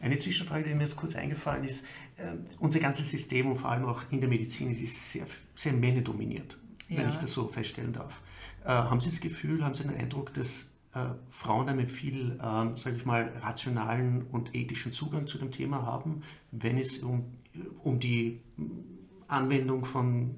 Eine 0.01 0.19
Zwischenfrage, 0.19 0.69
die 0.69 0.75
mir 0.75 0.85
jetzt 0.85 0.97
kurz 0.97 1.15
eingefallen 1.15 1.65
ist. 1.65 1.85
Äh, 2.17 2.33
unser 2.59 2.81
ganzes 2.81 3.11
System 3.11 3.49
und 3.49 3.57
vor 3.57 3.71
allem 3.71 3.85
auch 3.85 4.03
in 4.11 4.21
der 4.21 4.29
Medizin 4.29 4.71
ist 4.71 5.13
sehr, 5.13 5.27
sehr 5.55 5.73
männerdominiert, 5.73 6.59
ja. 6.89 6.99
wenn 6.99 7.09
ich 7.09 7.17
das 7.17 7.33
so 7.33 7.47
feststellen 7.49 7.93
darf. 7.93 8.21
Äh, 8.65 8.69
haben 8.69 9.01
Sie 9.01 9.11
das 9.11 9.21
Gefühl, 9.21 9.65
haben 9.65 9.75
Sie 9.75 9.83
den 9.83 9.95
Eindruck, 9.95 10.33
dass 10.35 10.73
äh, 10.95 11.07
Frauen 11.29 11.69
einen 11.69 11.87
viel, 11.87 12.33
äh, 12.33 12.39
sage 12.41 12.97
ich 12.97 13.05
mal, 13.05 13.33
rationalen 13.41 14.27
und 14.27 14.55
ethischen 14.55 14.93
Zugang 14.93 15.27
zu 15.27 15.39
dem 15.39 15.51
Thema 15.51 15.83
haben, 15.83 16.23
wenn 16.51 16.79
es 16.79 16.99
um, 16.99 17.33
um 17.83 18.01
die 18.01 18.41
Anwendung 19.29 19.85
von 19.85 20.35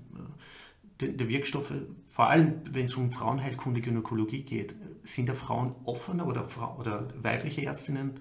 der, 1.01 1.09
der 1.13 1.29
Wirkstoffe, 1.29 1.73
vor 2.07 2.29
allem 2.29 2.61
wenn 2.71 2.87
es 2.87 2.95
um 2.95 3.11
Frauenheilkunde, 3.11 3.81
Gynäkologie 3.81 4.43
geht, 4.43 4.75
sind 5.05 5.29
da 5.29 5.35
Frauen 5.35 5.75
offener 5.85 6.27
oder, 6.27 6.47
oder 6.79 7.09
weibliche 7.17 7.65
Ärztinnen? 7.65 8.21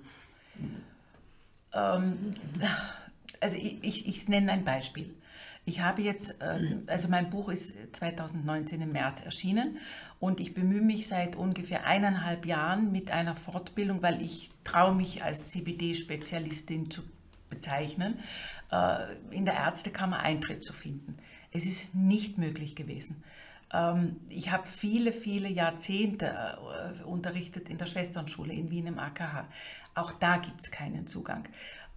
Ähm, 1.74 2.34
also 3.40 3.58
ich, 3.58 3.84
ich, 3.84 4.08
ich, 4.08 4.28
nenne 4.28 4.52
ein 4.52 4.64
Beispiel. 4.64 5.14
Ich 5.66 5.82
habe 5.82 6.02
jetzt, 6.02 6.36
äh, 6.42 6.78
also 6.88 7.08
mein 7.08 7.30
Buch 7.30 7.50
ist 7.50 7.74
2019 7.94 8.82
im 8.82 8.92
März 8.92 9.22
erschienen 9.22 9.78
und 10.20 10.40
ich 10.40 10.54
bemühe 10.54 10.82
mich 10.82 11.08
seit 11.08 11.36
ungefähr 11.36 11.86
eineinhalb 11.86 12.46
Jahren 12.46 12.92
mit 12.92 13.12
einer 13.12 13.36
Fortbildung, 13.36 14.02
weil 14.02 14.22
ich 14.22 14.50
traue 14.64 14.96
mich 14.96 15.24
als 15.24 15.48
CBD-Spezialistin 15.48 16.90
zu 16.90 17.04
bezeichnen, 17.50 18.20
äh, 18.72 19.14
in 19.30 19.46
der 19.46 19.56
Ärztekammer 19.56 20.20
Eintritt 20.20 20.64
zu 20.64 20.74
finden. 20.74 21.18
Es 21.52 21.66
ist 21.66 21.94
nicht 21.94 22.38
möglich 22.38 22.76
gewesen. 22.76 23.24
Ähm, 23.74 24.18
ich 24.30 24.52
habe 24.52 24.68
viele, 24.68 25.12
viele 25.12 25.50
Jahrzehnte 25.50 26.28
äh, 26.28 27.04
unterrichtet 27.04 27.70
in 27.70 27.78
der 27.78 27.86
Schwesternschule 27.86 28.54
in 28.54 28.70
Wien 28.72 28.88
im 28.88 29.00
AKH. 29.00 29.48
Auch 29.96 30.12
da 30.12 30.38
gibt 30.38 30.62
es 30.62 30.72
keinen 30.72 31.08
Zugang. 31.08 31.48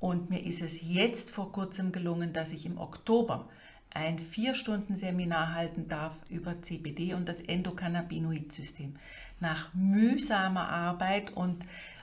Und 0.00 0.30
mir 0.30 0.44
ist 0.44 0.60
es 0.60 0.80
jetzt 0.82 1.30
vor 1.30 1.52
kurzem 1.52 1.92
gelungen, 1.92 2.32
dass 2.32 2.52
ich 2.52 2.66
im 2.66 2.78
Oktober 2.78 3.48
ein 3.90 4.18
Vier-Stunden-Seminar 4.18 5.54
halten 5.54 5.88
darf 5.88 6.20
über 6.28 6.60
CBD 6.60 7.14
und 7.14 7.28
das 7.28 7.40
Endokannabinoid-System. 7.40 8.96
Nach 9.40 9.72
mühsamer 9.72 10.68
Arbeit 10.68 11.32
und 11.36 11.62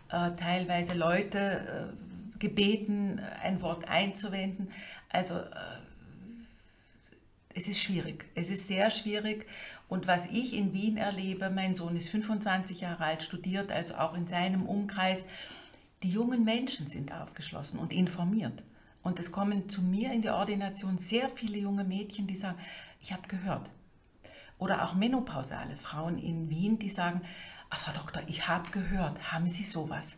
äh, 0.09 0.31
teilweise 0.31 0.93
Leute 0.93 1.91
äh, 1.93 2.39
gebeten, 2.39 3.19
ein 3.43 3.61
Wort 3.61 3.89
einzuwenden. 3.89 4.71
Also 5.09 5.35
äh, 5.35 5.49
es 7.53 7.67
ist 7.67 7.81
schwierig. 7.81 8.25
Es 8.35 8.49
ist 8.49 8.67
sehr 8.67 8.89
schwierig. 8.89 9.45
Und 9.87 10.07
was 10.07 10.27
ich 10.27 10.55
in 10.55 10.73
Wien 10.73 10.97
erlebe, 10.97 11.49
mein 11.49 11.75
Sohn 11.75 11.95
ist 11.95 12.09
25 12.09 12.81
Jahre 12.81 13.03
alt, 13.03 13.23
studiert, 13.23 13.71
also 13.71 13.95
auch 13.95 14.13
in 14.13 14.27
seinem 14.27 14.65
Umkreis, 14.65 15.25
die 16.03 16.09
jungen 16.09 16.43
Menschen 16.43 16.87
sind 16.87 17.13
aufgeschlossen 17.13 17.79
und 17.79 17.93
informiert. 17.93 18.63
Und 19.03 19.19
es 19.19 19.31
kommen 19.31 19.69
zu 19.69 19.81
mir 19.81 20.11
in 20.11 20.21
die 20.21 20.29
Ordination 20.29 20.97
sehr 20.97 21.29
viele 21.29 21.57
junge 21.57 21.83
Mädchen, 21.83 22.27
die 22.27 22.35
sagen, 22.35 22.59
ich 22.99 23.11
habe 23.11 23.27
gehört. 23.27 23.69
Oder 24.57 24.83
auch 24.83 24.93
menopausale 24.93 25.75
Frauen 25.75 26.19
in 26.19 26.49
Wien, 26.49 26.77
die 26.77 26.89
sagen, 26.89 27.21
Ach, 27.73 27.79
Frau 27.79 27.93
Doktor, 27.93 28.21
ich 28.27 28.49
habe 28.49 28.69
gehört, 28.71 29.31
haben 29.31 29.47
Sie 29.47 29.63
sowas? 29.63 30.17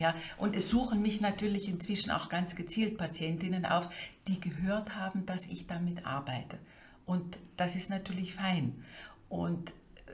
Ja, 0.00 0.14
und 0.38 0.56
es 0.56 0.70
suchen 0.70 1.02
mich 1.02 1.20
natürlich 1.20 1.68
inzwischen 1.68 2.10
auch 2.10 2.30
ganz 2.30 2.56
gezielt 2.56 2.96
Patientinnen 2.96 3.66
auf, 3.66 3.90
die 4.26 4.40
gehört 4.40 4.96
haben, 4.96 5.26
dass 5.26 5.46
ich 5.46 5.66
damit 5.66 6.06
arbeite. 6.06 6.58
Und 7.04 7.38
das 7.58 7.76
ist 7.76 7.90
natürlich 7.90 8.34
fein. 8.34 8.82
Und 9.28 9.72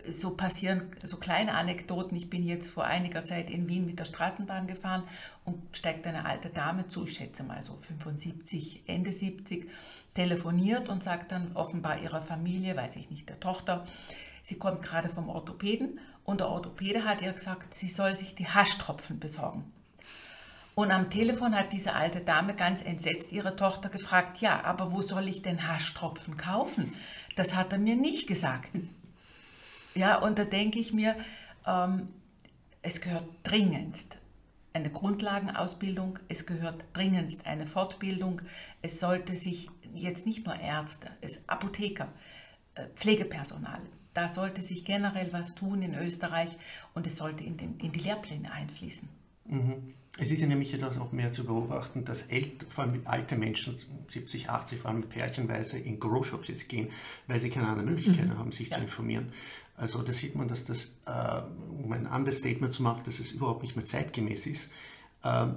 so 0.08 0.30
passieren 0.30 0.90
so 1.04 1.18
kleine 1.18 1.54
Anekdoten. 1.54 2.16
Ich 2.16 2.28
bin 2.28 2.44
jetzt 2.44 2.68
vor 2.68 2.84
einiger 2.84 3.24
Zeit 3.24 3.48
in 3.48 3.68
Wien 3.68 3.86
mit 3.86 4.00
der 4.00 4.04
Straßenbahn 4.04 4.66
gefahren 4.66 5.04
und 5.44 5.76
steigt 5.76 6.04
eine 6.06 6.24
alte 6.24 6.50
Dame 6.50 6.88
zu, 6.88 7.04
ich 7.04 7.14
schätze 7.14 7.44
mal 7.44 7.62
so 7.62 7.76
75, 7.80 8.82
Ende 8.86 9.12
70, 9.12 9.70
telefoniert 10.14 10.88
und 10.88 11.04
sagt 11.04 11.30
dann 11.30 11.52
offenbar 11.54 12.02
ihrer 12.02 12.20
Familie, 12.20 12.76
weiß 12.76 12.96
ich 12.96 13.10
nicht, 13.10 13.28
der 13.28 13.38
Tochter, 13.38 13.84
sie 14.42 14.58
kommt 14.58 14.82
gerade 14.82 15.08
vom 15.08 15.28
Orthopäden 15.28 16.00
und 16.24 16.40
der 16.40 16.48
Orthopäde 16.48 17.04
hat 17.04 17.22
ihr 17.22 17.32
gesagt, 17.32 17.72
sie 17.72 17.88
soll 17.88 18.14
sich 18.14 18.34
die 18.34 18.48
Haschtropfen 18.48 19.20
besorgen. 19.20 19.72
Und 20.78 20.90
am 20.90 21.08
Telefon 21.08 21.54
hat 21.54 21.72
diese 21.72 21.94
alte 21.94 22.20
Dame 22.20 22.54
ganz 22.54 22.82
entsetzt 22.82 23.32
ihre 23.32 23.56
Tochter 23.56 23.88
gefragt, 23.88 24.42
ja, 24.42 24.62
aber 24.62 24.92
wo 24.92 25.00
soll 25.00 25.26
ich 25.26 25.40
denn 25.40 25.66
Haschtropfen 25.66 26.36
kaufen? 26.36 26.92
Das 27.34 27.54
hat 27.54 27.72
er 27.72 27.78
mir 27.78 27.96
nicht 27.96 28.28
gesagt. 28.28 28.70
Ja, 29.94 30.18
und 30.18 30.38
da 30.38 30.44
denke 30.44 30.78
ich 30.78 30.92
mir, 30.92 31.16
ähm, 31.66 32.10
es 32.82 33.00
gehört 33.00 33.24
dringendst 33.44 34.18
eine 34.74 34.90
Grundlagenausbildung, 34.90 36.18
es 36.28 36.44
gehört 36.44 36.84
dringendst 36.92 37.46
eine 37.46 37.66
Fortbildung. 37.66 38.42
Es 38.82 39.00
sollte 39.00 39.36
sich 39.36 39.70
jetzt 39.94 40.26
nicht 40.26 40.44
nur 40.44 40.54
Ärzte, 40.54 41.08
es 41.22 41.40
Apotheker, 41.48 42.08
äh, 42.74 42.84
Pflegepersonal, 42.94 43.80
da 44.12 44.28
sollte 44.28 44.60
sich 44.60 44.84
generell 44.84 45.32
was 45.32 45.54
tun 45.54 45.80
in 45.80 45.94
Österreich 45.94 46.58
und 46.92 47.06
es 47.06 47.16
sollte 47.16 47.42
in, 47.42 47.56
den, 47.56 47.78
in 47.78 47.92
die 47.92 48.00
Lehrpläne 48.00 48.52
einfließen. 48.52 49.08
Mhm. 49.48 49.94
Es 50.18 50.30
ist 50.30 50.40
ja 50.40 50.46
nämlich 50.46 50.72
etwas 50.72 50.96
auch 50.96 51.12
mehr 51.12 51.32
zu 51.32 51.44
beobachten, 51.44 52.04
dass 52.04 52.22
ält, 52.22 52.64
vor 52.70 52.84
allem 52.84 53.02
alte 53.04 53.36
Menschen, 53.36 53.76
70, 54.08 54.48
80, 54.48 54.78
vor 54.78 54.90
allem 54.90 55.02
pärchenweise 55.02 55.78
in 55.78 56.00
Grow-Shops 56.00 56.48
jetzt 56.48 56.68
gehen, 56.70 56.88
weil 57.26 57.38
sie 57.38 57.50
keine 57.50 57.68
andere 57.68 57.86
Möglichkeit 57.86 58.28
mhm. 58.28 58.38
haben, 58.38 58.52
sich 58.52 58.70
ja. 58.70 58.76
zu 58.76 58.82
informieren. 58.82 59.32
Also 59.76 60.00
da 60.02 60.12
sieht 60.12 60.34
man, 60.34 60.48
dass 60.48 60.64
das, 60.64 60.94
äh, 61.04 61.42
um 61.82 61.92
ein 61.92 62.06
anderes 62.06 62.38
Statement 62.38 62.72
zu 62.72 62.82
machen, 62.82 63.02
dass 63.04 63.18
es 63.20 63.30
überhaupt 63.30 63.62
nicht 63.62 63.76
mehr 63.76 63.84
zeitgemäß 63.84 64.46
ist. 64.46 64.70
Äh, 65.22 65.48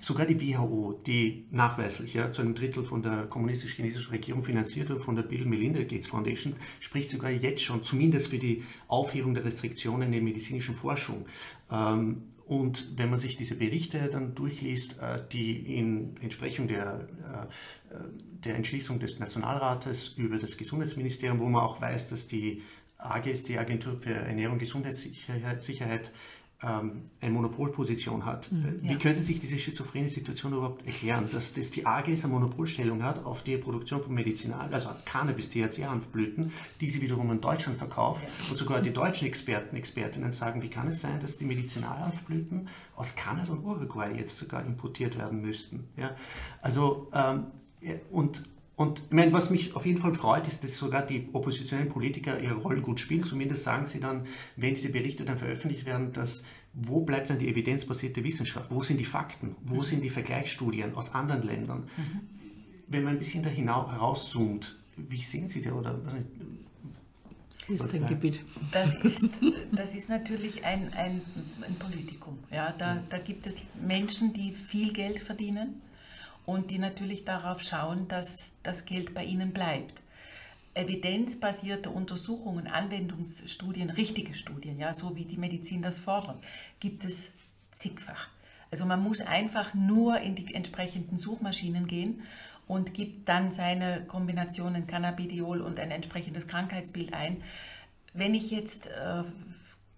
sogar 0.00 0.26
die 0.26 0.40
WHO, 0.40 1.00
die 1.04 1.46
nachweislich 1.50 2.14
ja, 2.14 2.30
zu 2.30 2.42
einem 2.42 2.54
Drittel 2.54 2.84
von 2.84 3.02
der 3.02 3.26
kommunistisch-chinesischen 3.26 4.10
Regierung 4.10 4.42
finanziert 4.42 4.90
wird, 4.90 5.00
von 5.00 5.16
der 5.16 5.22
Bill 5.24 5.44
Melinda 5.44 5.82
Gates 5.82 6.06
Foundation, 6.06 6.54
spricht 6.78 7.10
sogar 7.10 7.30
jetzt 7.30 7.62
schon, 7.62 7.82
zumindest 7.82 8.28
für 8.28 8.38
die 8.38 8.62
Aufhebung 8.86 9.34
der 9.34 9.44
Restriktionen 9.44 10.02
in 10.02 10.12
der 10.12 10.22
medizinischen 10.22 10.74
Forschung. 10.74 11.26
Und 12.46 12.98
wenn 12.98 13.08
man 13.08 13.18
sich 13.18 13.36
diese 13.36 13.54
Berichte 13.54 13.98
dann 14.12 14.34
durchliest, 14.34 14.98
äh, 15.00 15.22
die 15.32 15.76
in 15.76 16.16
Entsprechung 16.20 16.68
der, 16.68 17.08
äh, 17.90 17.96
der 18.44 18.56
Entschließung 18.56 18.98
des 18.98 19.18
Nationalrates 19.18 20.08
über 20.16 20.36
das 20.36 20.56
Gesundheitsministerium, 20.56 21.40
wo 21.40 21.46
man 21.46 21.62
auch 21.62 21.80
weiß, 21.80 22.10
dass 22.10 22.26
die 22.26 22.62
AGES, 22.98 23.44
die 23.44 23.58
Agentur 23.58 23.96
für 24.00 24.14
Ernährung 24.14 24.54
und 24.54 24.58
Gesundheitssicherheit, 24.58 26.12
ähm, 26.64 27.02
eine 27.20 27.32
Monopolposition 27.32 28.24
hat. 28.24 28.50
Mhm, 28.50 28.78
Wie 28.80 28.92
ja. 28.92 28.96
können 28.96 29.14
Sie 29.14 29.22
sich 29.22 29.40
diese 29.40 29.58
schizophrene 29.58 30.08
Situation 30.08 30.52
überhaupt 30.52 30.86
erklären, 30.86 31.28
dass, 31.30 31.52
dass 31.52 31.70
die 31.70 31.84
AGS 31.84 32.24
eine 32.24 32.32
Monopolstellung 32.32 33.02
hat 33.02 33.24
auf 33.24 33.42
die 33.42 33.56
Produktion 33.56 34.02
von 34.02 34.14
Medizinal, 34.14 34.72
also 34.72 34.88
Cannabis, 35.04 35.50
THC-Hanfblüten, 35.50 36.52
die 36.80 36.90
sie 36.90 37.02
wiederum 37.02 37.30
in 37.30 37.40
Deutschland 37.40 37.78
verkauft 37.78 38.22
ja. 38.22 38.50
und 38.50 38.56
sogar 38.56 38.80
die 38.80 38.92
deutschen 38.92 39.26
Experten, 39.28 39.76
Expertinnen 39.76 40.32
sagen, 40.32 40.62
wie 40.62 40.70
kann 40.70 40.88
es 40.88 41.00
sein, 41.00 41.20
dass 41.20 41.36
die 41.36 41.44
Medizinalhanfblüten 41.44 42.68
aus 42.96 43.14
Kanada 43.14 43.52
und 43.52 43.64
Uruguay 43.64 44.12
jetzt 44.16 44.38
sogar 44.38 44.64
importiert 44.64 45.18
werden 45.18 45.42
müssten. 45.42 45.88
Ja? 45.96 46.14
Also 46.62 47.10
ähm, 47.12 47.46
und 48.10 48.42
und 48.76 49.02
ich 49.06 49.12
meine, 49.12 49.32
was 49.32 49.50
mich 49.50 49.76
auf 49.76 49.86
jeden 49.86 50.00
Fall 50.00 50.14
freut, 50.14 50.48
ist, 50.48 50.64
dass 50.64 50.76
sogar 50.76 51.02
die 51.02 51.28
oppositionellen 51.32 51.88
Politiker 51.88 52.40
ihre 52.40 52.54
Rolle 52.54 52.80
gut 52.80 52.98
spielen. 52.98 53.22
Zumindest 53.22 53.62
sagen 53.62 53.86
sie 53.86 54.00
dann, 54.00 54.26
wenn 54.56 54.74
diese 54.74 54.88
Berichte 54.88 55.24
dann 55.24 55.38
veröffentlicht 55.38 55.86
werden, 55.86 56.12
dass 56.12 56.42
wo 56.72 57.02
bleibt 57.02 57.30
dann 57.30 57.38
die 57.38 57.48
evidenzbasierte 57.48 58.24
Wissenschaft? 58.24 58.70
Wo 58.70 58.80
sind 58.80 58.98
die 58.98 59.04
Fakten? 59.04 59.54
Wo 59.62 59.76
mhm. 59.76 59.82
sind 59.82 60.02
die 60.02 60.10
Vergleichsstudien 60.10 60.96
aus 60.96 61.14
anderen 61.14 61.44
Ländern? 61.44 61.88
Mhm. 61.96 62.20
Wenn 62.88 63.04
man 63.04 63.12
ein 63.12 63.18
bisschen 63.20 63.44
da 63.44 63.50
herauszoomt, 63.50 64.76
wie 64.96 65.22
sehen 65.22 65.48
Sie 65.48 65.62
das? 65.62 65.72
Oder, 65.72 66.00
ist 67.68 67.92
dein 67.92 68.06
Gebiet. 68.06 68.40
Das 68.72 68.94
ist, 68.96 69.24
das 69.72 69.94
ist 69.94 70.08
natürlich 70.08 70.64
ein, 70.64 70.92
ein, 70.94 71.22
ein 71.66 71.74
Politikum. 71.76 72.38
Ja, 72.52 72.74
da, 72.76 73.02
da 73.08 73.18
gibt 73.18 73.46
es 73.46 73.62
Menschen, 73.80 74.32
die 74.32 74.52
viel 74.52 74.92
Geld 74.92 75.20
verdienen 75.20 75.80
und 76.46 76.70
die 76.70 76.78
natürlich 76.78 77.24
darauf 77.24 77.60
schauen, 77.60 78.08
dass 78.08 78.52
das 78.62 78.84
Geld 78.84 79.14
bei 79.14 79.24
ihnen 79.24 79.52
bleibt. 79.52 80.02
Evidenzbasierte 80.74 81.90
Untersuchungen, 81.90 82.66
Anwendungsstudien, 82.66 83.90
richtige 83.90 84.34
Studien, 84.34 84.78
ja, 84.78 84.92
so 84.92 85.14
wie 85.14 85.24
die 85.24 85.36
Medizin 85.36 85.82
das 85.82 86.00
fordert, 86.00 86.42
gibt 86.80 87.04
es 87.04 87.30
zigfach. 87.70 88.28
Also 88.70 88.86
man 88.86 89.02
muss 89.02 89.20
einfach 89.20 89.72
nur 89.74 90.18
in 90.18 90.34
die 90.34 90.52
entsprechenden 90.52 91.16
Suchmaschinen 91.16 91.86
gehen 91.86 92.22
und 92.66 92.94
gibt 92.94 93.28
dann 93.28 93.52
seine 93.52 94.04
Kombinationen 94.06 94.86
Cannabidiol 94.86 95.60
und 95.60 95.78
ein 95.78 95.90
entsprechendes 95.90 96.48
Krankheitsbild 96.48 97.14
ein. 97.14 97.42
Wenn 98.14 98.34
ich 98.34 98.50
jetzt 98.50 98.86
äh, 98.86 99.22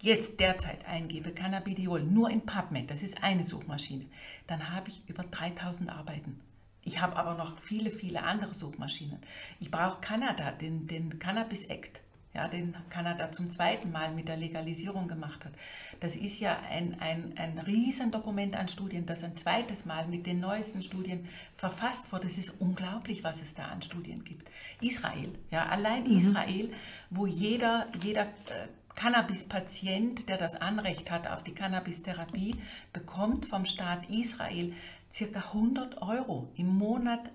jetzt 0.01 0.41
derzeit 0.41 0.87
eingebe, 0.87 1.33
Cannabidiol, 1.33 2.03
nur 2.03 2.31
in 2.31 2.45
PubMed, 2.47 2.91
das 2.91 3.03
ist 3.03 3.23
eine 3.23 3.45
Suchmaschine, 3.45 4.07
dann 4.47 4.71
habe 4.71 4.91
ich 4.91 5.03
über 5.09 5.23
3000 5.23 5.91
Arbeiten. 5.91 6.41
Ich 6.85 7.01
habe 7.01 7.17
aber 7.17 7.35
noch 7.35 7.59
viele, 7.59 7.91
viele 7.91 8.23
andere 8.23 8.55
Suchmaschinen. 8.55 9.19
Ich 9.59 9.73
brauche 9.73 10.01
Kanada, 10.01 10.53
den, 10.53 10.87
den 10.87 11.19
Cannabis 11.19 11.65
Act, 11.65 12.01
ja, 12.33 12.47
den 12.47 12.77
Kanada 12.91 13.33
zum 13.33 13.51
zweiten 13.51 13.91
Mal 13.91 14.13
mit 14.13 14.29
der 14.29 14.37
Legalisierung 14.37 15.09
gemacht 15.09 15.45
hat. 15.45 15.53
Das 15.99 16.15
ist 16.15 16.39
ja 16.39 16.61
ein, 16.71 17.01
ein, 17.01 17.33
ein 17.39 17.59
Riesendokument 17.59 18.55
an 18.55 18.69
Studien, 18.69 19.05
das 19.05 19.25
ein 19.25 19.37
zweites 19.37 19.85
Mal 19.85 20.07
mit 20.07 20.27
den 20.27 20.39
neuesten 20.39 20.81
Studien 20.83 21.27
verfasst 21.55 22.13
wurde. 22.13 22.29
Es 22.29 22.39
ist 22.39 22.53
unglaublich, 22.61 23.25
was 23.25 23.43
es 23.43 23.55
da 23.55 23.65
an 23.65 23.83
Studien 23.83 24.23
gibt. 24.23 24.49
Israel, 24.81 25.33
ja, 25.51 25.67
allein 25.67 26.05
mhm. 26.05 26.19
Israel, 26.19 26.71
wo 27.11 27.27
jeder, 27.27 27.89
jeder 28.03 28.27
äh, 28.27 28.69
Cannabis-Patient, 28.97 30.29
der 30.29 30.39
das 30.39 30.55
Anrecht 30.55 31.11
hat 31.11 31.29
auf 31.29 31.45
die 31.45 31.55
Cannabis-Therapie, 31.55 32.57
bekommt 32.93 33.47
vom 33.47 33.67
Staat 33.67 34.11
Israel 34.11 34.73
ca. 35.17 35.39
100 35.39 36.03
Euro 36.03 36.49
im 36.57 36.77
Monat 36.77 37.31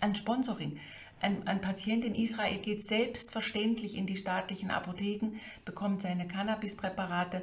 an 0.00 0.14
Sponsoring. 0.14 0.78
Ein, 1.20 1.48
ein, 1.48 1.62
Patient 1.62 2.04
in 2.04 2.14
Israel 2.14 2.58
geht 2.58 2.86
selbstverständlich 2.86 3.96
in 3.96 4.06
die 4.06 4.16
staatlichen 4.16 4.70
Apotheken, 4.70 5.40
bekommt 5.64 6.02
seine 6.02 6.28
Cannabispräparate. 6.28 7.42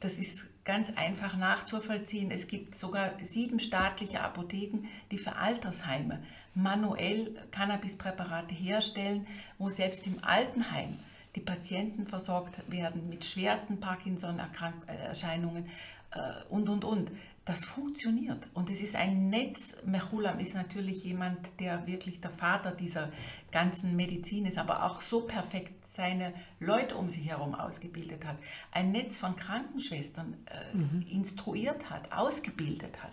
Das 0.00 0.18
ist 0.18 0.46
ganz 0.64 0.92
einfach 0.96 1.36
nachzuvollziehen. 1.36 2.32
Es 2.32 2.48
gibt 2.48 2.76
sogar 2.76 3.12
sieben 3.22 3.60
staatliche 3.60 4.20
Apotheken, 4.20 4.88
die 5.12 5.18
für 5.18 5.36
Altersheime 5.36 6.20
manuell 6.54 7.40
Cannabispräparate 7.52 8.54
herstellen, 8.54 9.28
wo 9.58 9.68
selbst 9.68 10.06
im 10.08 10.22
Altenheim 10.24 10.98
die 11.36 11.40
Patienten 11.40 12.06
versorgt 12.06 12.60
werden 12.68 13.08
mit 13.08 13.24
schwersten 13.24 13.78
Parkinson-Erscheinungen 13.78 15.66
äh, 16.10 16.42
und, 16.48 16.68
und, 16.68 16.84
und. 16.84 17.12
Das 17.44 17.64
funktioniert 17.64 18.48
und 18.54 18.70
es 18.70 18.80
ist 18.80 18.96
ein 18.96 19.30
Netz. 19.30 19.74
Mechulam 19.84 20.40
ist 20.40 20.54
natürlich 20.54 21.04
jemand, 21.04 21.38
der 21.60 21.86
wirklich 21.86 22.20
der 22.20 22.30
Vater 22.30 22.72
dieser 22.72 23.12
ganzen 23.52 23.94
Medizin 23.94 24.46
ist, 24.46 24.58
aber 24.58 24.84
auch 24.84 25.00
so 25.00 25.20
perfekt 25.20 25.86
seine 25.86 26.34
Leute 26.58 26.96
um 26.96 27.08
sich 27.08 27.28
herum 27.28 27.54
ausgebildet 27.54 28.26
hat. 28.26 28.36
Ein 28.72 28.90
Netz 28.90 29.16
von 29.16 29.36
Krankenschwestern 29.36 30.34
äh, 30.46 30.76
mhm. 30.76 31.06
instruiert 31.08 31.88
hat, 31.88 32.10
ausgebildet 32.10 33.00
hat, 33.00 33.12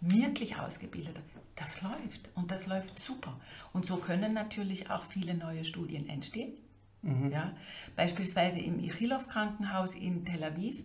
wirklich 0.00 0.58
ausgebildet 0.58 1.16
hat. 1.16 1.24
Das 1.54 1.80
läuft 1.82 2.30
und 2.34 2.50
das 2.50 2.66
läuft 2.66 2.98
super. 2.98 3.38
Und 3.72 3.86
so 3.86 3.98
können 3.98 4.34
natürlich 4.34 4.90
auch 4.90 5.04
viele 5.04 5.34
neue 5.34 5.64
Studien 5.64 6.08
entstehen. 6.08 6.52
Mhm. 7.02 7.30
Ja? 7.30 7.56
Beispielsweise 7.96 8.60
im 8.60 8.78
Ichilov 8.78 9.28
Krankenhaus 9.28 9.94
in 9.94 10.24
Tel 10.24 10.44
Aviv 10.44 10.84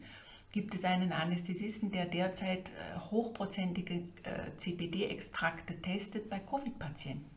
gibt 0.52 0.76
es 0.76 0.86
einen 0.86 1.12
Anästhesisten, 1.12 1.92
der 1.92 2.06
derzeit 2.06 2.70
äh, 2.70 3.00
hochprozentige 3.12 3.96
äh, 4.24 4.56
CBD-Extrakte 4.58 5.82
testet 5.82 6.30
bei 6.30 6.40
Covid-Patienten 6.40 7.30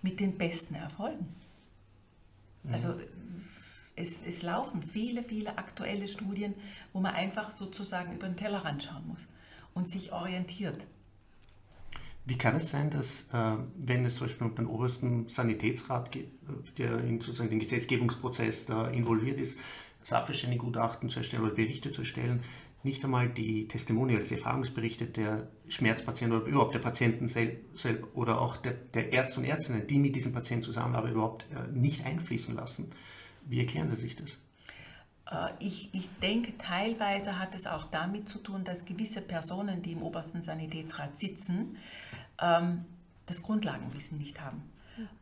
mit 0.00 0.20
den 0.20 0.38
besten 0.38 0.74
Erfolgen. 0.74 1.28
Also 2.70 2.94
es, 3.96 4.22
es 4.22 4.42
laufen 4.42 4.82
viele, 4.82 5.22
viele 5.22 5.58
aktuelle 5.58 6.08
Studien, 6.08 6.54
wo 6.92 7.00
man 7.00 7.14
einfach 7.14 7.50
sozusagen 7.50 8.12
über 8.14 8.28
den 8.28 8.36
Tellerrand 8.36 8.84
schauen 8.84 9.06
muss 9.06 9.26
und 9.74 9.88
sich 9.88 10.12
orientiert. 10.12 10.86
Wie 12.24 12.38
kann 12.38 12.54
es 12.54 12.70
sein, 12.70 12.88
dass, 12.90 13.28
äh, 13.32 13.56
wenn 13.76 14.04
es 14.04 14.16
zum 14.16 14.26
Beispiel 14.26 14.46
um 14.46 14.54
den 14.54 14.66
obersten 14.66 15.28
Sanitätsrat 15.28 16.12
geht, 16.12 16.30
der 16.78 16.98
in 16.98 17.20
sozusagen 17.20 17.50
den 17.50 17.58
Gesetzgebungsprozess 17.58 18.66
da 18.66 18.88
involviert 18.88 19.40
ist, 19.40 19.58
Sachverständigengutachten 20.04 21.08
zu 21.08 21.18
erstellen 21.18 21.42
oder 21.42 21.54
Berichte 21.54 21.90
zu 21.90 22.02
erstellen, 22.02 22.42
nicht 22.84 23.04
einmal 23.04 23.28
die 23.28 23.68
Testimonials, 23.68 24.28
die 24.28 24.34
Erfahrungsberichte 24.34 25.06
der 25.06 25.48
Schmerzpatienten 25.68 26.36
oder 26.38 26.46
überhaupt 26.46 26.74
der 26.74 26.80
Patienten 26.80 27.28
selbst 27.28 27.86
oder 28.14 28.40
auch 28.40 28.56
der, 28.56 28.72
der, 28.72 29.12
Ärzte 29.12 29.40
und 29.40 29.46
Ärztinnen, 29.46 29.86
die 29.86 29.98
mit 29.98 30.16
diesem 30.16 30.32
Patienten 30.32 30.64
zusammenarbeiten, 30.64 31.14
überhaupt 31.14 31.46
äh, 31.52 31.70
nicht 31.72 32.04
einfließen 32.04 32.54
lassen. 32.54 32.90
Wie 33.46 33.60
erklären 33.60 33.88
Sie 33.88 33.96
sich 33.96 34.16
das? 34.16 34.38
Äh, 35.30 35.50
ich, 35.58 35.88
ich, 35.92 36.08
denke, 36.20 36.56
teilweise 36.58 37.38
hat 37.38 37.54
es 37.54 37.66
auch 37.66 37.84
damit 37.84 38.28
zu 38.28 38.38
tun, 38.38 38.64
dass 38.64 38.84
gewisse 38.84 39.20
Personen, 39.20 39.82
die 39.82 39.92
im 39.92 40.02
obersten 40.02 40.42
Sanitätsrat 40.42 41.18
sitzen, 41.18 41.76
ähm, 42.40 42.84
das 43.26 43.42
Grundlagenwissen 43.42 44.18
nicht 44.18 44.40
haben. 44.40 44.62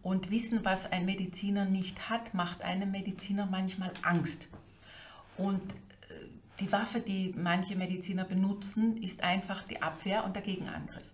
Und 0.03 0.31
wissen, 0.31 0.65
was 0.65 0.91
ein 0.91 1.07
Mediziner 1.07 1.65
nicht 1.65 2.11
hat, 2.11 2.35
macht 2.35 2.63
einem 2.63 2.91
Mediziner 2.91 3.47
manchmal 3.47 3.93
Angst. 4.03 4.49
Und 5.37 5.61
äh, 5.61 5.75
die 6.59 6.73
Waffe, 6.73 7.01
die 7.01 7.33
manche 7.37 7.77
Mediziner 7.77 8.25
benutzen, 8.25 8.97
ist 8.97 9.23
einfach 9.23 9.63
die 9.65 9.81
Abwehr 9.81 10.25
und 10.25 10.35
der 10.35 10.43
Gegenangriff. 10.43 11.09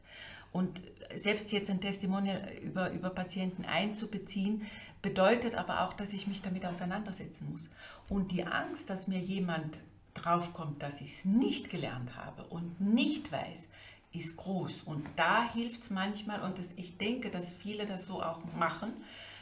Und 0.53 0.81
selbst 1.15 1.53
jetzt 1.53 1.71
ein 1.71 1.81
Testimonial 1.81 2.51
über, 2.63 2.91
über 2.91 3.11
Patienten 3.11 3.65
einzubeziehen, 3.65 4.67
bedeutet 5.07 5.55
aber 5.55 5.83
auch, 5.83 5.93
dass 5.93 6.13
ich 6.13 6.27
mich 6.27 6.43
damit 6.43 6.67
auseinandersetzen 6.67 7.49
muss. 7.53 7.71
Und 8.09 8.33
die 8.33 8.45
Angst, 8.45 8.91
dass 8.91 9.07
mir 9.07 9.21
jemand 9.21 9.79
draufkommt, 10.15 10.83
dass 10.83 11.01
ich 11.01 11.19
es 11.19 11.25
nicht 11.25 11.71
gelernt 11.71 12.17
habe 12.17 12.43
und 12.43 12.81
nicht 12.81 13.31
weiß, 13.31 13.69
ist 14.11 14.37
groß. 14.37 14.83
Und 14.85 15.07
da 15.15 15.49
hilft 15.53 15.85
es 15.85 15.91
manchmal, 15.91 16.43
und 16.43 16.59
das, 16.59 16.73
ich 16.75 16.99
denke, 16.99 17.31
dass 17.31 17.55
viele 17.55 17.87
das 17.87 18.07
so 18.07 18.21
auch 18.21 18.41
machen, 18.59 18.93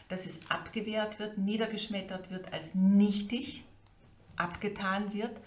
dass 0.08 0.26
es 0.26 0.38
abgewehrt 0.50 1.18
wird, 1.18 1.38
niedergeschmettert 1.38 2.30
wird, 2.30 2.52
als 2.52 2.74
nichtig 2.74 3.64
abgetan 4.36 5.14
wird, 5.14 5.40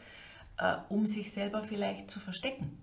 äh, 0.57 0.77
um 0.89 1.05
sich 1.05 1.31
selber 1.31 1.61
vielleicht 1.61 2.09
zu 2.09 2.19
verstecken 2.19 2.75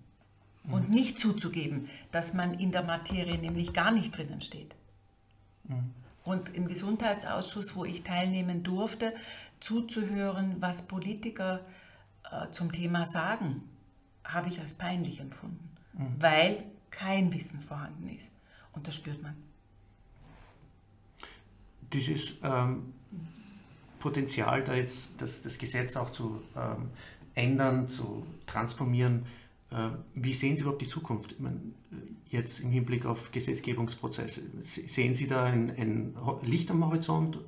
mhm. 0.63 0.73
und 0.73 0.89
nicht 0.89 1.19
zuzugeben, 1.19 1.89
dass 2.13 2.33
man 2.33 2.53
in 2.53 2.71
der 2.71 2.83
Materie 2.83 3.37
nämlich 3.37 3.73
gar 3.73 3.91
nicht 3.91 4.15
drinnen 4.15 4.39
steht. 4.39 4.73
Mhm 5.65 5.93
und 6.25 6.55
im 6.55 6.67
Gesundheitsausschuss, 6.67 7.75
wo 7.75 7.85
ich 7.85 8.03
teilnehmen 8.03 8.63
durfte, 8.63 9.13
zuzuhören, 9.59 10.57
was 10.59 10.81
Politiker 10.81 11.61
äh, 12.31 12.49
zum 12.51 12.71
Thema 12.71 13.05
sagen, 13.05 13.63
habe 14.23 14.49
ich 14.49 14.59
als 14.59 14.73
peinlich 14.73 15.19
empfunden, 15.19 15.69
mhm. 15.93 16.15
weil 16.19 16.63
kein 16.89 17.33
Wissen 17.33 17.61
vorhanden 17.61 18.09
ist. 18.09 18.29
Und 18.73 18.87
das 18.87 18.95
spürt 18.95 19.21
man. 19.21 19.35
Dieses 21.93 22.39
ähm, 22.43 22.93
Potenzial, 23.99 24.63
da 24.63 24.73
jetzt 24.73 25.09
das, 25.19 25.41
das 25.43 25.57
Gesetz 25.57 25.95
auch 25.95 26.09
zu 26.09 26.41
ähm, 26.55 26.89
ändern, 27.35 27.87
zu 27.87 28.25
transformieren, 28.47 29.25
wie 30.13 30.33
sehen 30.33 30.55
Sie 30.55 30.61
überhaupt 30.61 30.81
die 30.81 30.87
Zukunft? 30.87 31.39
Meine, 31.39 31.59
jetzt 32.29 32.59
im 32.59 32.71
Hinblick 32.71 33.05
auf 33.05 33.31
Gesetzgebungsprozesse, 33.31 34.43
sehen 34.63 35.13
Sie 35.13 35.27
da 35.27 35.45
ein, 35.45 35.69
ein 35.71 36.15
Licht 36.43 36.71
am 36.71 36.85
Horizont? 36.85 37.39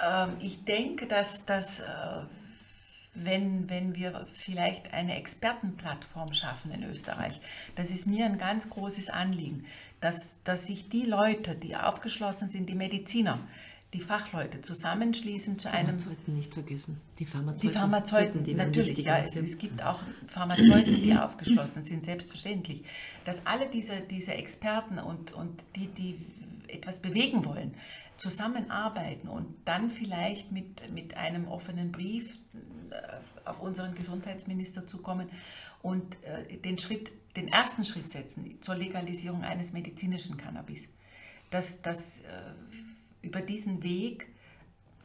Ähm, 0.00 0.36
ich 0.40 0.64
denke, 0.64 1.06
dass, 1.06 1.46
äh, 1.80 1.84
wenn, 3.14 3.70
wenn 3.70 3.94
wir 3.94 4.26
vielleicht 4.32 4.92
eine 4.92 5.16
Expertenplattform 5.16 6.32
schaffen 6.32 6.72
in 6.72 6.82
Österreich, 6.82 7.40
das 7.76 7.90
ist 7.90 8.06
mir 8.06 8.26
ein 8.26 8.38
ganz 8.38 8.68
großes 8.68 9.10
Anliegen, 9.10 9.64
dass, 10.00 10.36
dass 10.42 10.66
sich 10.66 10.88
die 10.88 11.04
Leute, 11.04 11.54
die 11.54 11.76
aufgeschlossen 11.76 12.48
sind, 12.48 12.68
die 12.68 12.74
Mediziner, 12.74 13.38
die 13.94 14.00
Fachleute 14.00 14.60
zusammenschließen 14.60 15.58
zu 15.58 15.70
einem. 15.70 15.98
Pharmazeuten 15.98 16.36
nicht 16.36 16.52
vergessen. 16.52 17.00
Die 17.18 17.26
Pharmazeuten. 17.26 17.68
Die 17.68 17.74
Pharmazeuten, 17.74 18.44
die 18.44 18.54
natürlich, 18.54 18.98
ja. 18.98 19.18
Es, 19.18 19.36
es, 19.36 19.56
gibt 19.56 19.82
auch 19.84 20.00
Pharmazeuten, 20.26 21.02
die 21.02 21.14
aufgeschlossen 21.16 21.84
sind, 21.84 22.04
selbstverständlich. 22.04 22.82
Dass 23.24 23.46
alle 23.46 23.70
diese, 23.70 24.00
diese 24.00 24.34
Experten 24.34 24.98
und, 24.98 25.32
und 25.32 25.64
die, 25.76 25.86
die 25.86 26.16
etwas 26.66 26.98
bewegen 26.98 27.44
wollen, 27.44 27.74
zusammenarbeiten 28.16 29.28
und 29.28 29.46
dann 29.64 29.90
vielleicht 29.90 30.50
mit, 30.50 30.92
mit 30.92 31.16
einem 31.16 31.46
offenen 31.48 31.92
Brief 31.92 32.38
äh, 32.90 32.96
auf 33.44 33.60
unseren 33.60 33.94
Gesundheitsminister 33.94 34.86
zukommen 34.86 35.28
und 35.82 36.16
äh, 36.22 36.56
den 36.58 36.78
Schritt, 36.78 37.12
den 37.36 37.48
ersten 37.48 37.84
Schritt 37.84 38.10
setzen 38.10 38.58
zur 38.60 38.74
Legalisierung 38.74 39.44
eines 39.44 39.72
medizinischen 39.72 40.36
Cannabis. 40.36 40.88
Dass, 41.50 41.82
dass 41.82 42.20
äh, 42.20 42.22
über 43.24 43.40
diesen 43.40 43.82
Weg 43.82 44.28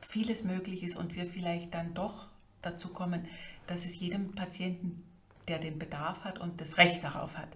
vieles 0.02 0.44
möglich 0.44 0.84
ist 0.84 0.96
und 0.96 1.16
wir 1.16 1.26
vielleicht 1.26 1.74
dann 1.74 1.94
doch 1.94 2.28
dazu 2.62 2.90
kommen, 2.90 3.28
dass 3.68 3.86
es 3.86 4.00
jedem 4.00 4.36
Patienten, 4.36 5.04
der 5.48 5.60
den 5.60 5.80
Bedarf 5.80 6.24
hat 6.24 6.40
und 6.40 6.62
das 6.62 6.78
Recht 6.78 7.04
darauf 7.04 7.38
hat, 7.38 7.50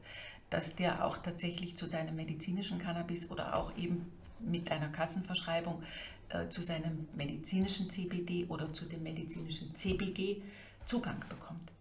dass 0.49 0.76
der 0.76 1.06
auch 1.06 1.17
tatsächlich 1.17 1.76
zu 1.76 1.89
seinem 1.89 2.15
medizinischen 2.15 2.80
Cannabis 2.80 3.30
oder 3.30 3.56
auch 3.56 3.76
eben 3.78 4.12
mit 4.39 4.71
einer 4.71 4.89
Kassenverschreibung 4.89 5.82
äh, 6.30 6.49
zu 6.49 6.62
seinem 6.62 7.08
medizinischen 7.15 7.89
CBD 7.89 8.45
oder 8.45 8.73
zu 8.73 8.86
dem 8.86 9.04
medizinischen 9.04 9.73
CBG 9.76 10.41
Zugang 10.86 11.19
bekommt. 11.30 11.71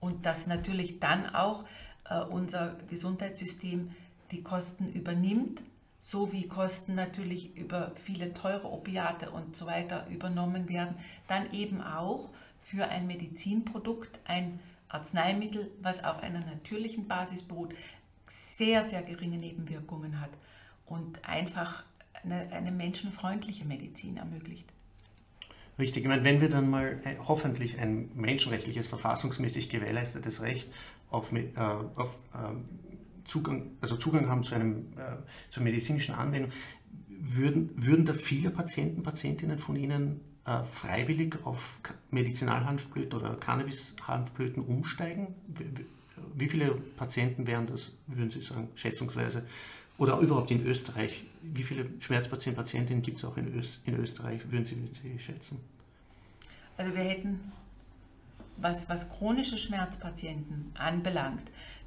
Und 0.00 0.26
dass 0.26 0.46
natürlich 0.46 0.98
dann 0.98 1.34
auch 1.34 1.64
äh, 2.08 2.20
unser 2.22 2.76
Gesundheitssystem 2.88 3.92
die 4.30 4.42
Kosten 4.42 4.92
übernimmt 4.92 5.62
so 6.00 6.32
wie 6.32 6.48
Kosten 6.48 6.94
natürlich 6.94 7.56
über 7.56 7.92
viele 7.94 8.32
teure 8.32 8.70
Opiate 8.70 9.30
und 9.30 9.54
so 9.54 9.66
weiter 9.66 10.06
übernommen 10.08 10.68
werden, 10.68 10.94
dann 11.28 11.52
eben 11.52 11.82
auch 11.82 12.30
für 12.58 12.88
ein 12.88 13.06
Medizinprodukt, 13.06 14.18
ein 14.24 14.60
Arzneimittel, 14.88 15.70
was 15.80 16.02
auf 16.02 16.22
einer 16.22 16.40
natürlichen 16.40 17.06
Basis 17.06 17.42
beruht, 17.42 17.74
sehr, 18.26 18.84
sehr 18.84 19.02
geringe 19.02 19.38
Nebenwirkungen 19.38 20.20
hat 20.20 20.30
und 20.86 21.28
einfach 21.28 21.84
eine, 22.22 22.50
eine 22.52 22.70
menschenfreundliche 22.70 23.64
Medizin 23.64 24.16
ermöglicht. 24.16 24.66
Richtig, 25.78 26.02
ich 26.02 26.08
meine, 26.08 26.24
wenn 26.24 26.40
wir 26.40 26.50
dann 26.50 26.68
mal 26.68 27.00
hoffentlich 27.26 27.78
ein 27.78 28.10
menschenrechtliches, 28.14 28.86
verfassungsmäßig 28.86 29.70
gewährleistetes 29.70 30.42
Recht 30.42 30.70
auf, 31.10 31.32
äh, 31.32 31.48
auf 31.56 32.18
äh, 32.34 32.89
Zugang, 33.24 33.72
also 33.80 33.96
Zugang 33.96 34.28
haben 34.28 34.42
zu, 34.42 34.54
einem, 34.54 34.92
äh, 34.96 35.16
zur 35.50 35.62
medizinischen 35.62 36.14
Anwendung, 36.14 36.52
würden, 37.08 37.70
würden 37.76 38.04
da 38.04 38.14
viele 38.14 38.50
Patienten, 38.50 39.02
Patientinnen 39.02 39.58
von 39.58 39.76
Ihnen 39.76 40.20
äh, 40.46 40.62
freiwillig 40.64 41.36
auf 41.44 41.78
Medizinalhanfblüten 42.10 43.18
oder 43.18 43.34
Cannabishanfblüten 43.36 44.62
umsteigen? 44.62 45.34
Wie, 46.34 46.48
viele 46.48 46.72
Patienten 46.96 47.46
wären 47.46 47.66
das, 47.66 47.92
würden 48.06 48.30
Sie 48.30 48.40
sagen, 48.40 48.68
schätzungsweise? 48.74 49.42
Oder 49.98 50.18
überhaupt 50.18 50.50
in 50.50 50.64
Österreich? 50.66 51.24
Wie 51.42 51.62
viele 51.62 51.86
Schmerzpatienten, 52.00 52.56
Patientinnen 52.56 53.02
gibt 53.02 53.18
es 53.18 53.24
auch 53.24 53.36
in, 53.36 53.54
Öst, 53.54 53.80
in 53.84 53.96
Österreich, 53.96 54.40
würden 54.50 54.64
Sie 54.64 55.18
schätzen? 55.18 55.58
Also 56.78 56.94
wir 56.94 57.02
hätten, 57.02 57.52
was, 58.56 58.88
was 58.88 59.10
chronische 59.10 59.58
Schmerzpatienten 59.58 60.72
anbelangt, 60.74 61.44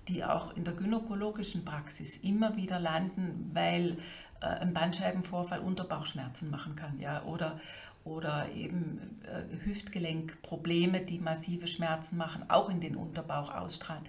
die 0.07 0.23
auch 0.23 0.55
in 0.55 0.63
der 0.63 0.73
gynäkologischen 0.73 1.65
Praxis 1.65 2.17
immer 2.17 2.55
wieder 2.55 2.79
landen, 2.79 3.51
weil 3.53 3.97
äh, 4.41 4.45
ein 4.45 4.73
Bandscheibenvorfall 4.73 5.59
Unterbauchschmerzen 5.59 6.49
machen 6.49 6.75
kann, 6.75 6.99
ja, 6.99 7.23
oder, 7.23 7.59
oder 8.03 8.51
eben 8.51 9.21
äh, 9.23 9.43
Hüftgelenkprobleme, 9.65 11.01
die 11.01 11.19
massive 11.19 11.67
Schmerzen 11.67 12.17
machen, 12.17 12.49
auch 12.49 12.69
in 12.69 12.81
den 12.81 12.95
Unterbauch 12.95 13.53
ausstrahlen. 13.53 14.03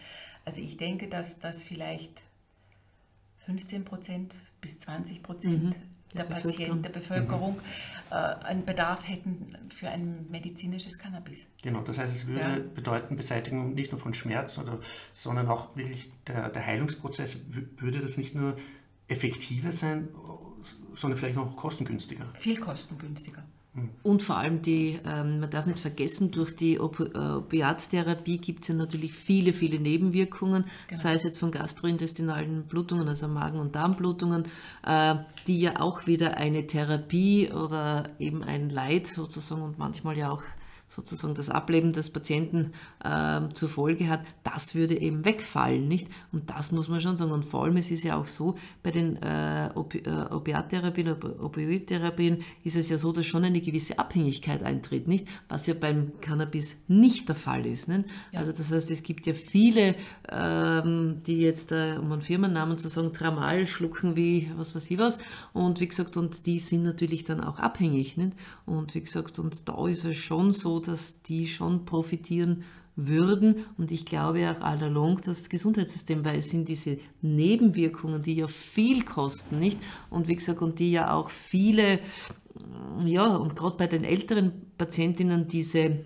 Also 0.44 0.60
ich 0.60 0.76
denke, 0.76 1.08
dass 1.08 1.38
das 1.38 1.62
vielleicht 1.62 2.22
15 3.46 3.84
Prozent 3.84 4.34
bis 4.60 4.78
20 4.78 5.22
Prozent 5.22 5.64
mhm 5.64 5.93
der, 6.14 6.24
der 6.24 6.34
Patienten, 6.34 6.82
der 6.82 6.90
Bevölkerung, 6.90 7.56
mhm. 7.56 8.14
einen 8.44 8.64
Bedarf 8.64 9.08
hätten 9.08 9.56
für 9.68 9.88
ein 9.88 10.26
medizinisches 10.30 10.98
Cannabis. 10.98 11.46
Genau, 11.62 11.80
das 11.82 11.98
heißt, 11.98 12.14
es 12.14 12.26
würde 12.26 12.40
ja. 12.40 12.58
bedeuten, 12.74 13.16
Beseitigung 13.16 13.74
nicht 13.74 13.92
nur 13.92 14.00
von 14.00 14.14
Schmerz, 14.14 14.58
oder, 14.58 14.80
sondern 15.12 15.48
auch 15.48 15.76
wirklich 15.76 16.10
der, 16.26 16.50
der 16.50 16.64
Heilungsprozess, 16.64 17.36
würde 17.48 18.00
das 18.00 18.16
nicht 18.16 18.34
nur 18.34 18.56
effektiver 19.08 19.72
sein, 19.72 20.08
sondern 20.94 21.18
vielleicht 21.18 21.36
noch 21.36 21.56
kostengünstiger? 21.56 22.26
Viel 22.34 22.58
kostengünstiger. 22.58 23.42
Und 24.04 24.22
vor 24.22 24.38
allem 24.38 24.62
die, 24.62 25.00
ähm, 25.04 25.40
man 25.40 25.50
darf 25.50 25.66
nicht 25.66 25.80
vergessen, 25.80 26.30
durch 26.30 26.54
die 26.54 26.78
Op 26.78 27.00
äh, 27.00 27.18
Opiattherapie 27.18 28.38
gibt 28.38 28.62
es 28.62 28.68
ja 28.68 28.74
natürlich 28.74 29.12
viele, 29.12 29.52
viele 29.52 29.80
Nebenwirkungen, 29.80 30.66
genau. 30.86 31.00
sei 31.00 31.14
es 31.14 31.24
jetzt 31.24 31.38
von 31.38 31.50
gastrointestinalen 31.50 32.64
Blutungen, 32.68 33.08
also 33.08 33.26
Magen- 33.26 33.58
und 33.58 33.74
Darmblutungen, 33.74 34.44
äh, 34.86 35.16
die 35.48 35.60
ja 35.60 35.80
auch 35.80 36.06
wieder 36.06 36.36
eine 36.36 36.68
Therapie 36.68 37.50
oder 37.50 38.10
eben 38.20 38.44
ein 38.44 38.70
Leid 38.70 39.08
sozusagen 39.08 39.62
und 39.62 39.76
manchmal 39.76 40.16
ja 40.16 40.30
auch 40.30 40.42
sozusagen 40.88 41.34
das 41.34 41.48
Ableben 41.48 41.92
des 41.92 42.10
Patienten 42.10 42.72
äh, 43.02 43.40
zur 43.54 43.68
Folge 43.68 44.08
hat, 44.08 44.20
das 44.42 44.74
würde 44.74 45.00
eben 45.00 45.24
wegfallen, 45.24 45.88
nicht? 45.88 46.08
Und 46.32 46.50
das 46.50 46.72
muss 46.72 46.88
man 46.88 47.00
schon 47.00 47.16
sagen. 47.16 47.32
Und 47.32 47.44
vor 47.44 47.64
allem 47.64 47.76
es 47.76 47.90
ist 47.90 48.04
ja 48.04 48.16
auch 48.16 48.26
so, 48.26 48.54
bei 48.82 48.90
den 48.90 49.16
äh, 49.16 49.70
Opi 49.74 49.98
äh, 49.98 50.32
Opiattherapien, 50.32 51.08
Opioidtherapien 51.40 52.42
ist 52.62 52.76
es 52.76 52.88
ja 52.88 52.98
so, 52.98 53.12
dass 53.12 53.26
schon 53.26 53.44
eine 53.44 53.60
gewisse 53.60 53.98
Abhängigkeit 53.98 54.62
eintritt, 54.62 55.08
nicht? 55.08 55.26
Was 55.48 55.66
ja 55.66 55.74
beim 55.74 56.12
Cannabis 56.20 56.76
nicht 56.88 57.28
der 57.28 57.36
Fall 57.36 57.66
ist. 57.66 57.88
Nicht? 57.88 58.04
Ja. 58.32 58.40
Also 58.40 58.52
das 58.52 58.70
heißt, 58.70 58.90
es 58.90 59.02
gibt 59.02 59.26
ja 59.26 59.34
viele, 59.34 59.96
ähm, 60.30 61.22
die 61.26 61.40
jetzt, 61.40 61.72
äh, 61.72 61.96
um 61.98 62.12
einen 62.12 62.22
Firmennamen 62.22 62.78
zu 62.78 62.88
sagen, 62.88 63.12
Tramal 63.12 63.66
schlucken 63.66 64.16
wie 64.16 64.50
was 64.56 64.74
weiß 64.74 64.90
ich 64.90 64.98
was. 64.98 65.18
Und 65.52 65.80
wie 65.80 65.88
gesagt, 65.88 66.16
und 66.16 66.46
die 66.46 66.58
sind 66.58 66.82
natürlich 66.82 67.24
dann 67.24 67.40
auch 67.40 67.58
abhängig. 67.58 68.16
Nicht? 68.16 68.36
Und 68.66 68.94
wie 68.94 69.02
gesagt, 69.02 69.38
und 69.38 69.68
da 69.68 69.86
ist 69.88 70.04
es 70.04 70.16
schon 70.16 70.52
so, 70.52 70.80
dass 70.80 71.22
die 71.22 71.46
schon 71.48 71.84
profitieren 71.84 72.64
würden. 72.96 73.66
Und 73.76 73.92
ich 73.92 74.04
glaube 74.04 74.50
auch 74.50 74.62
all 74.62 74.82
along 74.82 75.20
das 75.24 75.48
Gesundheitssystem, 75.48 76.24
weil 76.24 76.38
es 76.38 76.50
sind 76.50 76.68
diese 76.68 76.98
Nebenwirkungen, 77.22 78.22
die 78.22 78.34
ja 78.34 78.48
viel 78.48 79.04
kosten, 79.04 79.58
nicht? 79.58 79.78
Und 80.10 80.28
wie 80.28 80.36
gesagt, 80.36 80.62
und 80.62 80.78
die 80.78 80.92
ja 80.92 81.12
auch 81.12 81.30
viele, 81.30 82.00
ja, 83.04 83.36
und 83.36 83.56
gerade 83.56 83.76
bei 83.76 83.86
den 83.86 84.04
älteren 84.04 84.52
Patientinnen 84.78 85.48
diese 85.48 86.04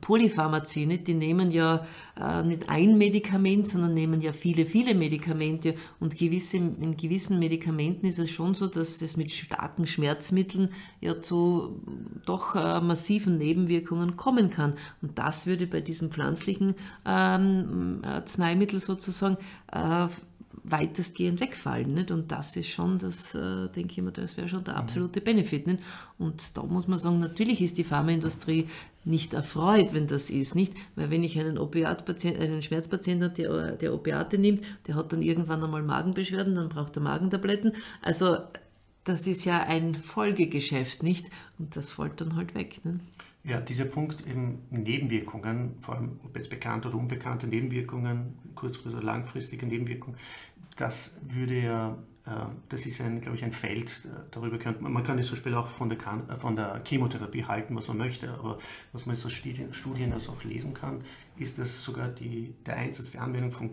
Polypharmazie, 0.00 0.86
nicht? 0.86 1.06
die 1.06 1.14
nehmen 1.14 1.50
ja 1.50 1.86
äh, 2.20 2.42
nicht 2.42 2.68
ein 2.68 2.98
Medikament, 2.98 3.68
sondern 3.68 3.94
nehmen 3.94 4.20
ja 4.20 4.32
viele, 4.32 4.66
viele 4.66 4.94
Medikamente. 4.94 5.74
Und 6.00 6.16
gewisse, 6.16 6.56
in 6.56 6.96
gewissen 6.96 7.38
Medikamenten 7.38 8.06
ist 8.06 8.18
es 8.18 8.30
schon 8.30 8.54
so, 8.54 8.66
dass 8.66 9.00
es 9.02 9.16
mit 9.16 9.30
starken 9.30 9.86
Schmerzmitteln 9.86 10.70
ja 11.00 11.20
zu 11.20 11.80
doch 12.24 12.54
äh, 12.56 12.80
massiven 12.80 13.38
Nebenwirkungen 13.38 14.16
kommen 14.16 14.50
kann. 14.50 14.74
Und 15.02 15.18
das 15.18 15.46
würde 15.46 15.66
bei 15.66 15.80
diesem 15.80 16.10
pflanzlichen 16.10 16.74
ähm, 17.06 18.00
Arzneimittel 18.02 18.80
sozusagen 18.80 19.36
äh, 19.72 20.08
weitestgehend 20.64 21.40
wegfallen. 21.40 21.94
Nicht? 21.94 22.10
Und 22.10 22.32
das 22.32 22.56
ist 22.56 22.68
schon, 22.68 22.98
das 22.98 23.34
äh, 23.34 23.68
denke 23.68 23.92
ich 23.92 24.02
mir, 24.02 24.12
das 24.12 24.36
wäre 24.36 24.48
schon 24.48 24.64
der 24.64 24.74
mhm. 24.74 24.80
absolute 24.80 25.20
Benefit. 25.20 25.66
Nicht? 25.66 25.80
Und 26.18 26.56
da 26.56 26.62
muss 26.62 26.88
man 26.88 26.98
sagen, 26.98 27.20
natürlich 27.20 27.60
ist 27.60 27.78
die 27.78 27.84
Pharmaindustrie 27.84 28.68
nicht 29.04 29.34
erfreut, 29.34 29.92
wenn 29.92 30.06
das 30.06 30.30
ist, 30.30 30.54
nicht? 30.54 30.74
Weil 30.94 31.10
wenn 31.10 31.22
ich 31.22 31.38
einen 31.38 31.58
Opiatpatient, 31.58 32.38
einen 32.38 32.62
Schmerzpatienten 32.62 33.30
habe, 33.30 33.42
der, 33.42 33.72
der 33.72 33.94
Opiate 33.94 34.38
nimmt, 34.38 34.64
der 34.86 34.94
hat 34.94 35.12
dann 35.12 35.22
irgendwann 35.22 35.62
einmal 35.62 35.82
Magenbeschwerden, 35.82 36.54
dann 36.54 36.68
braucht 36.68 36.96
er 36.96 37.02
Magentabletten. 37.02 37.72
Also 38.00 38.38
das 39.04 39.26
ist 39.26 39.44
ja 39.44 39.62
ein 39.62 39.94
Folgegeschäft, 39.94 41.02
nicht? 41.02 41.26
Und 41.58 41.76
das 41.76 41.90
fällt 41.90 42.20
dann 42.20 42.36
halt 42.36 42.54
weg. 42.54 42.84
Nicht? 42.84 43.00
Ja, 43.44 43.60
dieser 43.60 43.84
Punkt 43.84 44.26
eben 44.26 44.62
Nebenwirkungen, 44.70 45.76
vor 45.80 45.96
allem 45.96 46.18
ob 46.24 46.34
jetzt 46.34 46.48
bekannte 46.48 46.88
oder 46.88 46.96
unbekannte 46.96 47.46
Nebenwirkungen, 47.46 48.38
kurzfristige 48.54 48.96
oder 48.96 49.04
langfristige 49.04 49.66
Nebenwirkungen, 49.66 50.18
das 50.76 51.16
würde 51.22 51.60
ja, 51.60 51.98
das 52.70 52.86
ist 52.86 53.00
ein, 53.02 53.20
glaube 53.20 53.36
ich, 53.36 53.44
ein 53.44 53.52
Feld, 53.52 54.00
äh, 54.06 54.08
darüber 54.30 54.58
könnte 54.58 54.82
man, 54.82 54.92
man 54.92 55.04
kann 55.04 55.18
das 55.18 55.26
zum 55.26 55.36
Beispiel 55.36 55.54
auch 55.54 55.68
von 55.68 55.90
der, 55.90 55.98
äh, 55.98 56.38
von 56.38 56.56
der 56.56 56.80
Chemotherapie 56.82 57.44
halten, 57.44 57.76
was 57.76 57.88
man 57.88 57.98
möchte, 57.98 58.32
aber 58.32 58.58
was 58.92 59.04
man 59.04 59.14
so 59.14 59.28
Studien, 59.28 59.74
Studien 59.74 60.12
also 60.12 60.32
auch 60.32 60.42
lesen 60.42 60.72
kann, 60.72 61.04
ist, 61.36 61.58
dass 61.58 61.84
sogar 61.84 62.08
die, 62.08 62.54
der 62.64 62.76
Einsatz, 62.76 63.10
die 63.10 63.18
Anwendung 63.18 63.52
von 63.52 63.70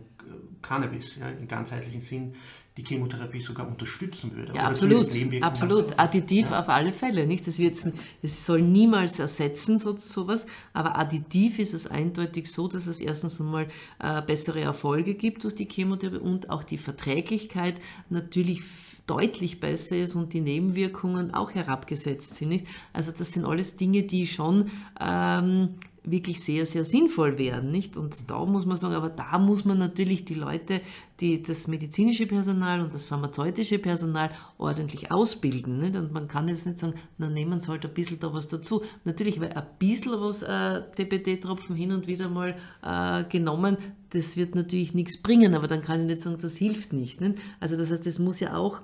Cannabis 0.62 1.17
ja, 1.17 1.29
im 1.29 1.47
ganzheitlichen 1.47 2.01
Sinn 2.01 2.36
die 2.77 2.84
Chemotherapie 2.84 3.41
sogar 3.41 3.67
unterstützen 3.67 4.34
würde. 4.34 4.53
Ja, 4.55 4.67
absolut, 4.67 5.10
absolut. 5.41 5.99
Additiv 5.99 6.51
ja. 6.51 6.62
auf 6.62 6.69
alle 6.69 6.93
Fälle. 6.93 7.27
Nicht? 7.27 7.45
Das, 7.45 7.60
wird, 7.60 7.75
das 8.21 8.45
soll 8.45 8.62
niemals 8.62 9.19
ersetzen, 9.19 9.77
so, 9.77 9.97
sowas, 9.97 10.45
aber 10.71 10.97
additiv 10.97 11.60
ist 11.60 11.73
es 11.73 11.88
eindeutig 11.88 12.49
so, 12.49 12.69
dass 12.69 12.88
es 12.88 13.01
erstens 13.01 13.41
einmal 13.41 13.67
äh, 13.99 14.21
bessere 14.21 14.62
Erfolge 14.62 15.15
gibt 15.15 15.43
durch 15.43 15.55
die 15.55 15.67
Chemotherapie 15.69 16.19
und 16.19 16.49
auch 16.49 16.63
die 16.63 16.77
Verträglichkeit 16.77 17.75
natürlich 18.10 18.62
deutlich 19.05 19.60
besser 19.60 19.97
ist 19.97 20.15
und 20.15 20.31
die 20.31 20.39
Nebenwirkungen 20.39 21.34
auch 21.34 21.53
herabgesetzt 21.53 22.36
sind. 22.36 22.49
Nicht? 22.49 22.67
Also 22.93 23.12
das 23.12 23.34
sind 23.34 23.45
alles 23.45 23.75
Dinge, 23.75 24.03
die 24.03 24.27
schon 24.27 24.71
ähm, 24.99 25.75
wirklich 26.03 26.41
sehr, 26.41 26.65
sehr 26.65 26.83
sinnvoll 26.83 27.37
werden, 27.37 27.71
nicht? 27.71 27.95
Und 27.95 28.29
da 28.29 28.43
muss 28.45 28.65
man 28.65 28.77
sagen, 28.77 28.95
aber 28.95 29.09
da 29.09 29.37
muss 29.37 29.65
man 29.65 29.77
natürlich 29.77 30.25
die 30.25 30.33
Leute, 30.33 30.81
die 31.19 31.43
das 31.43 31.67
medizinische 31.67 32.25
Personal 32.25 32.81
und 32.81 32.93
das 32.93 33.05
pharmazeutische 33.05 33.77
Personal 33.77 34.31
ordentlich 34.57 35.11
ausbilden, 35.11 35.79
nicht? 35.79 35.95
Und 35.95 36.11
man 36.11 36.27
kann 36.27 36.47
jetzt 36.47 36.65
nicht 36.65 36.79
sagen, 36.79 36.95
na 37.17 37.29
nehmen 37.29 37.61
Sie 37.61 37.67
halt 37.67 37.85
ein 37.85 37.93
bisschen 37.93 38.19
da 38.19 38.33
was 38.33 38.47
dazu. 38.47 38.81
Natürlich, 39.03 39.39
weil 39.39 39.53
ein 39.53 39.67
bisschen 39.77 40.13
was 40.19 40.41
äh, 40.41 40.81
CBD-Tropfen 40.91 41.75
hin 41.75 41.91
und 41.91 42.07
wieder 42.07 42.29
mal 42.29 42.55
äh, 42.81 43.23
genommen, 43.25 43.77
das 44.09 44.35
wird 44.37 44.55
natürlich 44.55 44.93
nichts 44.93 45.21
bringen, 45.21 45.53
aber 45.53 45.67
dann 45.67 45.81
kann 45.81 46.01
ich 46.01 46.07
nicht 46.07 46.21
sagen, 46.21 46.37
das 46.41 46.57
hilft 46.57 46.93
nicht, 46.93 47.21
nicht? 47.21 47.37
Also 47.59 47.77
das 47.77 47.91
heißt, 47.91 48.05
das 48.05 48.19
muss 48.19 48.39
ja 48.39 48.55
auch 48.55 48.81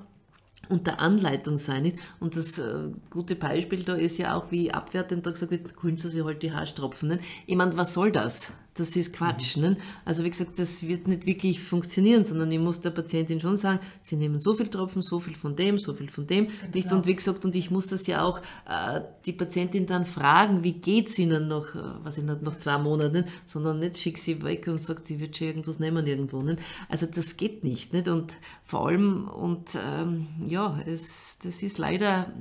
unter 0.70 1.00
Anleitung 1.00 1.58
sein. 1.58 1.84
Nicht? 1.84 1.98
Und 2.20 2.36
das 2.36 2.58
äh, 2.60 2.90
gute 3.10 3.36
Beispiel 3.36 3.84
da 3.84 3.96
ist 3.96 4.18
ja 4.18 4.36
auch, 4.36 4.52
wie 4.52 4.72
abwertend 4.72 5.26
da 5.26 5.32
gesagt 5.32 5.52
wird, 5.52 5.84
holen 5.84 5.98
Sie 5.98 6.10
sich 6.10 6.24
halt 6.24 6.44
die 6.44 6.52
Haarstropfen. 6.52 7.20
Ich 7.46 7.56
meine, 7.56 7.78
was 7.78 7.94
soll 7.94 8.12
das? 8.12 8.54
Das 8.78 8.96
ist 8.96 9.14
Quatsch. 9.14 9.58
Mhm. 9.58 9.64
Ne? 9.64 9.78
Also 10.06 10.24
wie 10.24 10.30
gesagt, 10.30 10.58
das 10.58 10.84
wird 10.88 11.08
nicht 11.08 11.26
wirklich 11.26 11.62
funktionieren, 11.62 12.24
sondern 12.24 12.52
ich 12.52 12.60
muss 12.60 12.82
der 12.82 12.92
Patientin 12.92 13.40
schon 13.40 13.58
sagen, 13.58 13.80
sie 14.04 14.16
nehmen 14.16 14.40
so 14.40 14.56
viel 14.56 14.68
Tropfen, 14.68 15.02
so 15.02 15.20
viel 15.20 15.36
von 15.36 15.56
dem, 15.56 15.78
so 15.78 15.94
viel 15.94 16.10
von 16.10 16.28
dem. 16.28 16.48
Genau. 16.48 16.58
Nicht? 16.74 16.92
Und 16.92 17.08
wie 17.08 17.16
gesagt, 17.16 17.44
und 17.46 17.56
ich 17.56 17.72
muss 17.72 17.88
das 17.88 18.08
ja 18.08 18.24
auch 18.24 18.40
äh, 18.68 19.02
die 19.26 19.34
Patientin 19.34 19.86
dann 19.86 20.06
fragen, 20.06 20.64
wie 20.64 20.74
geht 20.74 21.10
es 21.10 21.20
ihnen 21.20 21.48
noch, 21.48 21.76
äh, 21.76 21.80
was 22.04 22.18
ich 22.18 22.24
nicht, 22.24 22.42
noch 22.42 22.56
zwei 22.56 22.78
Monate, 22.78 23.12
nicht? 23.12 23.28
sondern 23.46 23.80
nicht 23.80 23.98
schick 23.98 24.18
sie 24.18 24.42
weg 24.44 24.68
und 24.68 24.82
sagt, 24.82 25.08
sie 25.08 25.20
wird 25.20 25.38
schon 25.38 25.48
irgendwas 25.48 25.80
nehmen 25.80 26.06
irgendwo. 26.06 26.42
Nicht? 26.42 26.60
Also 26.90 27.06
das 27.06 27.38
geht 27.38 27.64
nicht. 27.64 27.94
nicht? 27.94 28.08
Und 28.08 28.36
vor 28.64 28.88
allem, 28.88 29.28
und 29.28 29.76
ähm, 29.76 30.28
ja, 30.48 30.80
es, 30.86 31.38
das 31.44 31.64
ist 31.64 31.78
leider 31.78 32.32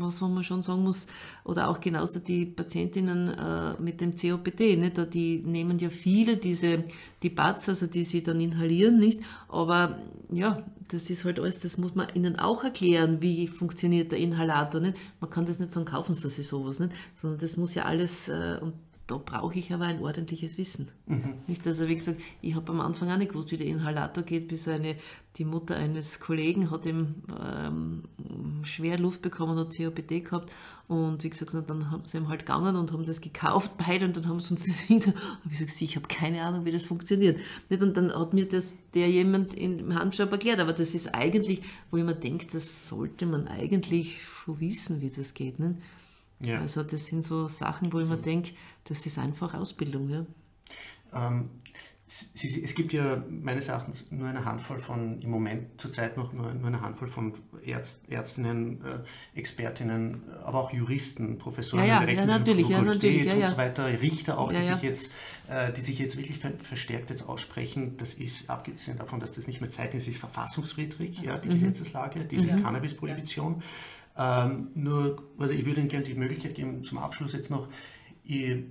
was, 0.00 0.20
wo 0.22 0.28
man 0.28 0.44
schon 0.44 0.62
sagen 0.62 0.82
muss, 0.82 1.06
oder 1.44 1.68
auch 1.68 1.80
genauso 1.80 2.18
die 2.20 2.46
Patientinnen 2.46 3.28
äh, 3.28 3.80
mit 3.80 4.00
dem 4.00 4.14
COPD, 4.16 4.76
nicht? 4.76 5.14
die 5.14 5.38
nehmen 5.38 5.78
ja 5.78 5.90
viele 5.90 6.36
diese, 6.36 6.84
die 7.22 7.30
Bats, 7.30 7.68
also 7.68 7.86
die 7.86 8.04
sie 8.04 8.22
dann 8.22 8.40
inhalieren, 8.40 8.98
nicht? 8.98 9.20
Aber 9.48 9.98
ja, 10.30 10.62
das 10.88 11.10
ist 11.10 11.24
halt 11.24 11.38
alles, 11.38 11.58
das 11.60 11.78
muss 11.78 11.94
man 11.94 12.08
ihnen 12.14 12.38
auch 12.38 12.64
erklären, 12.64 13.20
wie 13.20 13.46
funktioniert 13.48 14.12
der 14.12 14.18
Inhalator, 14.18 14.80
nicht? 14.80 14.96
Man 15.20 15.30
kann 15.30 15.46
das 15.46 15.58
nicht 15.58 15.72
sagen, 15.72 15.86
kaufen 15.86 16.14
Sie 16.14 16.28
sowas, 16.28 16.80
nicht? 16.80 16.92
Sondern 17.14 17.40
das 17.40 17.56
muss 17.56 17.74
ja 17.74 17.84
alles, 17.84 18.28
äh, 18.28 18.58
und 18.60 18.74
da 19.08 19.16
brauche 19.16 19.58
ich 19.58 19.72
aber 19.72 19.86
ein 19.86 20.02
ordentliches 20.02 20.58
Wissen. 20.58 20.88
Mhm. 21.06 21.34
Nicht, 21.46 21.66
also 21.66 21.88
wie 21.88 21.94
gesagt, 21.94 22.20
ich 22.42 22.54
habe 22.54 22.70
am 22.70 22.80
Anfang 22.80 23.10
auch 23.10 23.16
nicht 23.16 23.30
gewusst, 23.32 23.50
wie 23.50 23.56
der 23.56 23.66
Inhalator 23.66 24.22
geht, 24.22 24.48
bis 24.48 24.68
eine, 24.68 24.96
die 25.36 25.46
Mutter 25.46 25.76
eines 25.76 26.20
Kollegen 26.20 26.70
hat 26.70 26.84
ihm 26.84 27.14
ähm, 27.42 28.02
schwer 28.64 28.98
Luft 28.98 29.22
bekommen, 29.22 29.58
hat 29.58 29.74
COPD 29.74 30.20
gehabt 30.20 30.52
und 30.88 31.24
wie 31.24 31.30
gesagt, 31.30 31.54
dann 31.54 31.90
haben 31.90 32.02
sie 32.04 32.18
ihm 32.18 32.28
halt 32.28 32.40
gegangen 32.40 32.76
und 32.76 32.92
haben 32.92 33.06
das 33.06 33.22
gekauft 33.22 33.72
beide 33.78 34.04
und 34.04 34.14
dann 34.16 34.28
haben 34.28 34.40
sie 34.40 34.50
uns 34.50 34.64
das 34.64 34.82
und 34.90 35.06
ich 35.50 35.58
gesagt, 35.58 35.80
ich 35.80 35.96
habe 35.96 36.06
keine 36.06 36.42
Ahnung, 36.42 36.66
wie 36.66 36.72
das 36.72 36.84
funktioniert. 36.84 37.40
Nicht? 37.70 37.82
Und 37.82 37.96
dann 37.96 38.12
hat 38.12 38.34
mir 38.34 38.46
das 38.46 38.74
der 38.94 39.08
jemand 39.08 39.54
im 39.54 39.94
Handschab 39.94 40.32
erklärt, 40.32 40.60
aber 40.60 40.72
das 40.72 40.94
ist 40.94 41.14
eigentlich, 41.14 41.62
wo 41.90 41.96
ich 41.96 42.04
mir 42.04 42.14
denke, 42.14 42.46
das 42.52 42.88
sollte 42.88 43.26
man 43.26 43.48
eigentlich 43.48 44.22
schon 44.22 44.60
wissen, 44.60 45.00
wie 45.00 45.10
das 45.10 45.34
geht. 45.34 45.58
Nicht? 45.58 45.76
Ja. 46.40 46.60
Also 46.60 46.82
das 46.82 47.06
sind 47.06 47.22
so 47.22 47.48
Sachen, 47.48 47.92
wo 47.92 48.00
ich 48.00 48.08
mir 48.08 48.16
denke, 48.16 48.52
das 48.84 49.04
ist 49.06 49.18
einfach 49.18 49.54
Ausbildung. 49.54 50.08
Ja. 50.08 50.26
Ähm, 51.12 51.50
es 52.34 52.74
gibt 52.74 52.94
ja 52.94 53.22
meines 53.28 53.68
Erachtens 53.68 54.06
nur 54.10 54.28
eine 54.28 54.44
Handvoll 54.44 54.78
von, 54.78 55.20
im 55.20 55.30
Moment 55.30 55.78
zurzeit 55.78 56.16
noch 56.16 56.32
nur, 56.32 56.54
nur 56.54 56.68
eine 56.68 56.80
Handvoll 56.80 57.08
von 57.08 57.34
Ärzt, 57.66 58.00
Ärztinnen, 58.08 58.82
äh, 58.82 59.38
Expertinnen, 59.38 60.22
aber 60.42 60.60
auch 60.60 60.72
Juristen, 60.72 61.36
Professoren 61.36 61.84
ja, 61.84 61.88
ja, 61.88 61.98
der 61.98 62.08
Rechts- 62.08 62.20
ja, 62.20 62.26
natürlich, 62.26 62.68
ja, 62.68 62.80
natürlich, 62.80 63.24
ja, 63.24 63.34
und 63.34 63.46
so 63.46 63.56
weiter, 63.58 63.86
Richter 64.00 64.38
auch, 64.38 64.50
die, 64.50 64.62
Sich 64.62 64.80
jetzt, 64.80 65.12
äh, 65.48 65.70
die 65.72 65.82
sich 65.82 65.98
jetzt 65.98 66.16
wirklich 66.16 66.38
verstärkt 66.38 67.10
jetzt 67.10 67.28
aussprechen. 67.28 67.98
Das 67.98 68.14
ist, 68.14 68.48
abgesehen 68.48 68.96
davon, 68.96 69.20
dass 69.20 69.32
das 69.34 69.46
nicht 69.46 69.60
mehr 69.60 69.70
Zeit 69.70 69.92
ist, 69.94 70.08
ist 70.08 70.18
verfassungswidrig, 70.18 71.20
ja, 71.20 71.36
die 71.36 71.48
mhm. 71.48 71.52
Gesetzeslage, 71.52 72.24
diese 72.24 72.50
mhm. 72.50 72.62
Cannabis-Prohibition. 72.62 73.62
Ähm, 74.16 74.68
nur, 74.74 75.22
also 75.38 75.52
ich 75.52 75.66
würde 75.66 75.80
Ihnen 75.80 75.90
gerne 75.90 76.06
die 76.06 76.14
Möglichkeit 76.14 76.54
geben, 76.54 76.82
zum 76.84 76.98
Abschluss 76.98 77.34
jetzt 77.34 77.50
noch, 77.50 77.68
ihr, 78.24 78.64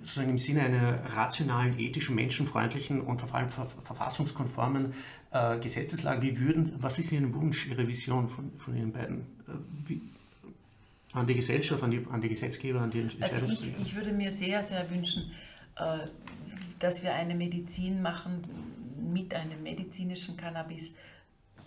sozusagen 0.00 0.30
im 0.30 0.38
Sinne 0.38 0.62
einer 0.62 1.16
rationalen, 1.16 1.78
ethischen, 1.78 2.14
menschenfreundlichen 2.14 3.00
und 3.00 3.20
vor 3.20 3.34
allem 3.34 3.48
verfassungskonformen 3.48 4.94
äh, 5.30 5.58
Gesetzeslage, 5.58 6.22
wie 6.22 6.38
würden, 6.38 6.74
was 6.78 6.98
ist 6.98 7.12
Ihr 7.12 7.34
Wunsch, 7.34 7.66
Ihre 7.66 7.86
Vision 7.86 8.28
von, 8.28 8.52
von 8.58 8.76
Ihnen 8.76 8.92
beiden? 8.92 9.20
Äh, 9.20 9.52
wie, 9.86 10.02
an 11.12 11.26
die 11.26 11.34
Gesellschaft, 11.34 11.82
an 11.82 11.90
die, 11.90 12.06
an 12.10 12.20
die 12.20 12.28
Gesetzgeber, 12.28 12.80
an 12.80 12.90
die 12.90 13.00
Entscheidungsträger? 13.00 13.48
Also 13.48 13.66
ich, 13.80 13.86
ich 13.86 13.96
würde 13.96 14.12
mir 14.12 14.32
sehr, 14.32 14.62
sehr 14.62 14.90
wünschen, 14.90 15.30
äh, 15.76 16.06
dass 16.78 17.02
wir 17.02 17.14
eine 17.14 17.34
Medizin 17.34 18.02
machen 18.02 18.42
mit 19.12 19.34
einem 19.34 19.62
medizinischen 19.62 20.36
Cannabis, 20.36 20.92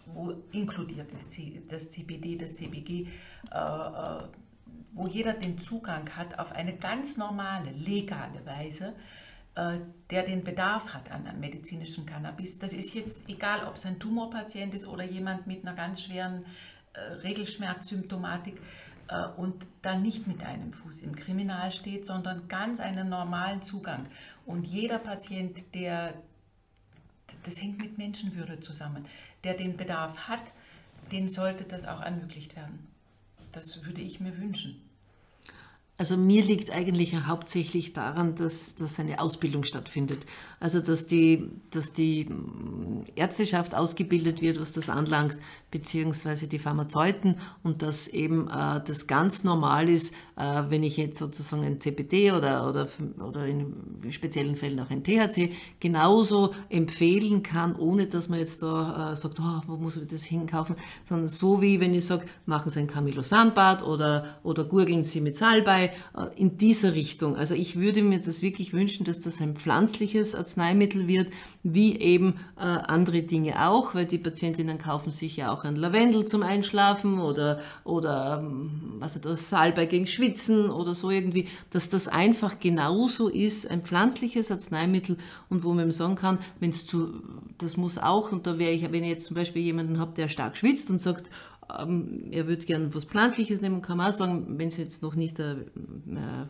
wo 0.08 0.34
inkludiert 0.52 1.12
ist 1.12 1.40
das 1.70 1.90
CBD, 1.90 2.38
das 2.38 2.56
CBG, 2.56 3.08
äh, 3.52 3.58
äh, 3.58 4.24
wo 4.96 5.08
jeder 5.08 5.34
den 5.34 5.60
Zugang 5.60 6.10
hat 6.16 6.40
auf 6.40 6.52
eine 6.54 6.76
ganz 6.76 7.18
normale, 7.18 7.72
legale 7.72 8.46
Weise, 8.46 8.96
der 10.10 10.24
den 10.24 10.44
Bedarf 10.44 10.94
hat 10.94 11.12
an 11.12 11.28
einem 11.28 11.40
medizinischen 11.40 12.06
Cannabis. 12.06 12.58
Das 12.60 12.74
ist 12.74 12.94
jetzt 12.94 13.30
egal, 13.30 13.66
ob 13.68 13.76
es 13.76 13.86
ein 13.86 14.00
Tumorpatient 14.00 14.74
ist 14.74 14.88
oder 14.88 15.04
jemand 15.04 15.48
mit 15.48 15.66
einer 15.66 15.76
ganz 15.76 16.02
schweren 16.02 16.46
Regelschmerzsymptomatik 17.24 18.60
und 19.38 19.66
dann 19.82 20.02
nicht 20.02 20.28
mit 20.28 20.44
einem 20.44 20.74
Fuß 20.74 21.02
im 21.02 21.16
Kriminal 21.16 21.72
steht, 21.72 22.06
sondern 22.06 22.48
ganz 22.48 22.80
einen 22.80 23.08
normalen 23.10 23.62
Zugang. 23.62 24.08
Und 24.46 24.66
jeder 24.66 25.00
Patient, 25.00 25.76
der, 25.76 26.16
das 27.44 27.62
hängt 27.62 27.78
mit 27.80 27.98
Menschenwürde 27.98 28.62
zusammen, 28.62 29.06
der 29.44 29.54
den 29.54 29.78
Bedarf 29.78 30.28
hat, 30.28 30.44
dem 31.12 31.28
sollte 31.28 31.66
das 31.66 31.86
auch 31.86 32.02
ermöglicht 32.02 32.56
werden. 32.56 32.88
Das 33.52 33.86
würde 33.86 34.02
ich 34.02 34.20
mir 34.20 34.38
wünschen. 34.38 34.82
Also 35.98 36.18
mir 36.18 36.44
liegt 36.44 36.72
eigentlich 36.72 37.16
hauptsächlich 37.16 37.94
daran, 37.94 38.36
dass, 38.36 38.76
dass 38.76 39.00
eine 39.00 39.20
Ausbildung 39.20 39.64
stattfindet. 39.64 40.26
Also 40.66 40.80
dass 40.80 41.06
die, 41.06 41.48
dass 41.70 41.94
die 41.94 42.28
Ärzteschaft 43.14 43.76
ausgebildet 43.76 44.42
wird, 44.42 44.60
was 44.60 44.72
das 44.72 44.90
anlangt, 44.90 45.38
beziehungsweise 45.70 46.48
die 46.48 46.58
Pharmazeuten 46.58 47.36
und 47.62 47.84
dass 47.84 48.08
eben 48.08 48.48
äh, 48.48 48.82
das 48.84 49.06
ganz 49.06 49.44
normal 49.44 49.90
ist, 49.90 50.14
äh, 50.38 50.64
wenn 50.70 50.84
ich 50.84 50.98
jetzt 50.98 51.20
sozusagen 51.20 51.64
ein 51.64 51.82
CBD 51.82 52.32
oder, 52.32 52.68
oder, 52.68 52.88
oder 53.24 53.46
in 53.46 53.74
speziellen 54.10 54.56
Fällen 54.56 54.80
auch 54.80 54.90
ein 54.90 55.04
THC 55.04 55.52
genauso 55.80 56.56
empfehlen 56.70 57.44
kann, 57.44 57.76
ohne 57.76 58.08
dass 58.08 58.30
man 58.30 58.40
jetzt 58.40 58.64
da 58.64 59.12
äh, 59.12 59.16
sagt, 59.18 59.40
oh, 59.40 59.62
wo 59.68 59.76
muss 59.76 59.98
ich 59.98 60.08
das 60.08 60.24
hinkaufen, 60.24 60.78
sondern 61.08 61.28
so 61.28 61.62
wie 61.62 61.80
wenn 61.80 61.94
ich 61.94 62.06
sage, 62.06 62.26
machen 62.46 62.72
Sie 62.72 62.80
ein 62.80 62.88
Camillosanbad 62.88 63.84
oder, 63.84 64.40
oder 64.44 64.64
gurgeln 64.64 65.04
Sie 65.04 65.22
mit 65.22 65.36
Salbei, 65.36 65.92
äh, 66.16 66.42
in 66.42 66.58
dieser 66.58 66.94
Richtung. 66.94 67.36
Also 67.36 67.54
ich 67.54 67.78
würde 67.78 68.02
mir 68.02 68.20
das 68.20 68.42
wirklich 68.42 68.74
wünschen, 68.74 69.04
dass 69.04 69.20
das 69.20 69.42
ein 69.42 69.58
pflanzliches 69.58 70.36
Arzneimittel 70.36 70.55
wird, 70.58 71.28
wie 71.64 72.00
eben 72.00 72.36
äh, 72.58 72.62
andere 72.62 73.22
Dinge 73.24 73.68
auch, 73.68 73.96
weil 73.96 74.06
die 74.06 74.18
Patientinnen 74.18 74.78
kaufen 74.78 75.12
sich 75.12 75.38
ja 75.38 75.52
auch 75.52 75.64
ein 75.64 75.76
Lavendel 75.76 76.26
zum 76.26 76.44
Einschlafen 76.44 77.20
oder, 77.20 77.60
oder 77.84 78.44
ähm, 78.44 78.96
was 79.00 79.20
das 79.20 79.50
Salbei 79.50 79.86
gegen 79.86 80.08
Schwitzen 80.08 80.70
oder 80.70 80.96
so 80.96 81.10
irgendwie, 81.10 81.48
dass 81.72 81.90
das 81.90 82.08
einfach 82.08 82.60
genauso 82.60 83.30
ist, 83.30 83.70
ein 83.70 83.82
pflanzliches 83.82 84.52
Arzneimittel. 84.52 85.18
Und 85.50 85.64
wo 85.64 85.74
man 85.74 85.92
sagen 85.92 86.16
kann, 86.16 86.40
wenn 86.60 86.70
es 86.70 86.86
zu, 86.86 87.22
das 87.58 87.78
muss 87.78 87.98
auch, 87.98 88.32
und 88.32 88.46
da 88.48 88.60
wäre 88.60 88.72
ich, 88.72 88.84
wenn 88.92 89.04
ich 89.04 89.10
jetzt 89.10 89.28
zum 89.28 89.36
Beispiel 89.36 89.62
jemanden 89.62 90.00
habe, 90.00 90.14
der 90.16 90.30
stark 90.30 90.58
schwitzt 90.58 90.90
und 90.90 91.00
sagt, 91.00 91.32
ähm, 91.80 92.28
er 92.32 92.48
würde 92.48 92.66
gerne 92.66 92.94
was 92.94 93.06
Pflanzliches 93.06 93.62
nehmen, 93.62 93.82
kann 93.82 93.98
man 93.98 94.12
auch 94.12 94.14
sagen, 94.14 94.60
wenn 94.60 94.68
es 94.68 94.78
jetzt 94.78 95.02
noch 95.02 95.16
nicht 95.16 95.40
äh, 95.40 95.56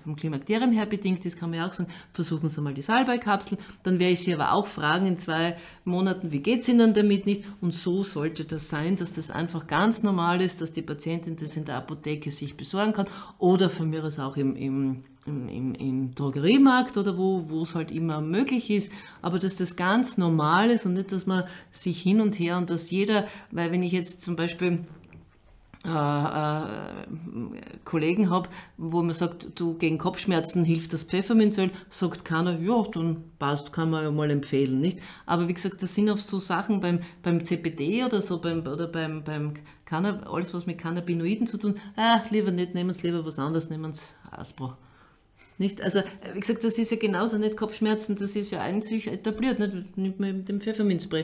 vom 0.03 0.16
Klimakterium 0.16 0.72
her 0.72 0.86
bedingt 0.86 1.26
ist, 1.26 1.39
kann 1.39 1.49
man 1.49 1.59
ja 1.59 1.68
auch 1.68 1.74
sagen, 1.74 1.89
versuchen 2.13 2.49
Sie 2.49 2.61
mal 2.61 2.74
die 2.74 2.82
Salbeikapsel. 2.82 3.57
Dann 3.84 3.99
werde 3.99 4.13
ich 4.13 4.22
Sie 4.22 4.34
aber 4.34 4.51
auch 4.51 4.68
fragen 4.68 5.05
in 5.05 5.18
zwei 5.18 5.55
Monaten, 5.84 6.32
wie 6.32 6.39
geht 6.39 6.61
es 6.61 6.70
Ihnen 6.70 6.93
damit 6.93 7.26
nicht? 7.26 7.43
Und 7.61 7.74
so 7.74 8.03
sollte 8.03 8.45
das 8.45 8.70
sein, 8.70 8.97
dass 8.97 9.13
das 9.13 9.32
einfach 9.32 9.68
ganz 9.68 10.03
normal 10.03 10.41
ist, 10.41 10.61
dass 10.61 10.72
die 10.72 10.82
Patientin 10.82 11.38
das 11.38 11.55
in 11.55 11.66
der 11.66 11.78
Apotheke 11.78 12.32
sich 12.32 12.57
besorgen 12.57 12.93
kann 12.93 13.07
oder 13.39 13.70
von 13.70 13.89
mir 13.89 14.03
aus 14.03 14.20
auch 14.20 14.38
im, 14.38 14.55
im 14.55 15.03
im, 15.28 15.74
im, 15.74 16.13
Drogeriemarkt 16.13 16.97
oder 16.97 17.18
wo, 17.18 17.61
es 17.63 17.74
halt 17.74 17.91
immer 17.91 18.22
möglich 18.22 18.70
ist, 18.70 18.91
aber 19.24 19.39
dass 19.39 19.55
das 19.55 19.76
ganz 19.76 20.20
normal 20.20 20.70
ist 20.70 20.86
und 20.86 20.93
nicht, 20.93 21.11
dass 21.11 21.26
man 21.26 21.45
sich 21.72 21.99
hin 21.99 22.22
und 22.22 22.38
her 22.38 22.57
und 22.57 22.70
dass 22.70 22.91
jeder, 22.91 23.26
weil 23.49 23.72
wenn 23.72 23.82
ich 23.82 23.91
jetzt 23.91 24.22
zum 24.22 24.36
Beispiel 24.36 24.68
äh, 24.72 24.76
äh, 24.76 25.05
Kollegen 27.86 28.30
habe, 28.30 28.50
wo 28.78 29.04
man 29.04 29.14
sagt, 29.14 29.60
du 29.60 29.78
gegen 29.78 29.98
Kopfschmerzen 29.98 30.64
hilft 30.64 30.94
das 30.94 31.04
Pfefferminzöl, 31.04 31.70
sagt 31.90 32.26
keiner, 32.26 32.60
ja, 32.60 32.84
dann 32.92 33.24
passt, 33.38 33.72
kann 33.72 33.92
man 33.92 34.04
ja 34.04 34.12
mal 34.12 34.32
empfehlen, 34.32 34.82
nicht? 34.82 35.00
Aber 35.26 35.48
wie 35.48 35.54
gesagt, 35.54 35.84
das 35.84 35.94
sind 35.94 36.10
auch 36.10 36.18
so 36.18 36.40
Sachen 36.40 36.82
beim, 36.82 37.02
beim 37.22 37.44
CBD 37.44 38.04
oder 38.04 38.22
so, 38.22 38.42
beim, 38.42 38.66
oder 38.66 38.88
beim, 38.88 39.24
beim 39.24 39.54
Cannab 39.86 40.28
alles 40.28 40.54
was 40.54 40.66
mit 40.66 40.80
Cannabinoiden 40.80 41.46
zu 41.46 41.58
tun, 41.58 41.76
ah, 41.96 42.22
lieber 42.32 42.52
nicht, 42.52 42.74
nehmen 42.74 42.94
Sie 42.94 43.08
lieber 43.08 43.26
was 43.26 43.38
anderes, 43.38 43.70
nehmen 43.70 43.94
Sie 43.94 44.02
Aspro. 44.32 44.74
Nicht? 45.58 45.82
Also, 45.82 46.01
wie 46.34 46.39
gesagt, 46.41 46.66
das 46.66 46.78
ist 46.78 46.91
ja 46.91 46.97
genauso 46.97 47.38
nicht 47.38 47.56
Kopfschmerzen, 47.56 48.18
das 48.18 48.36
ist 48.36 48.51
ja 48.51 48.62
eigentlich 48.62 49.08
etabliert. 49.08 49.58
Nicht? 49.60 49.97
Nimmt 49.97 50.20
man 50.20 50.38
mit 50.38 50.49
dem 50.49 50.60
Pfefferminzöl. 50.60 51.24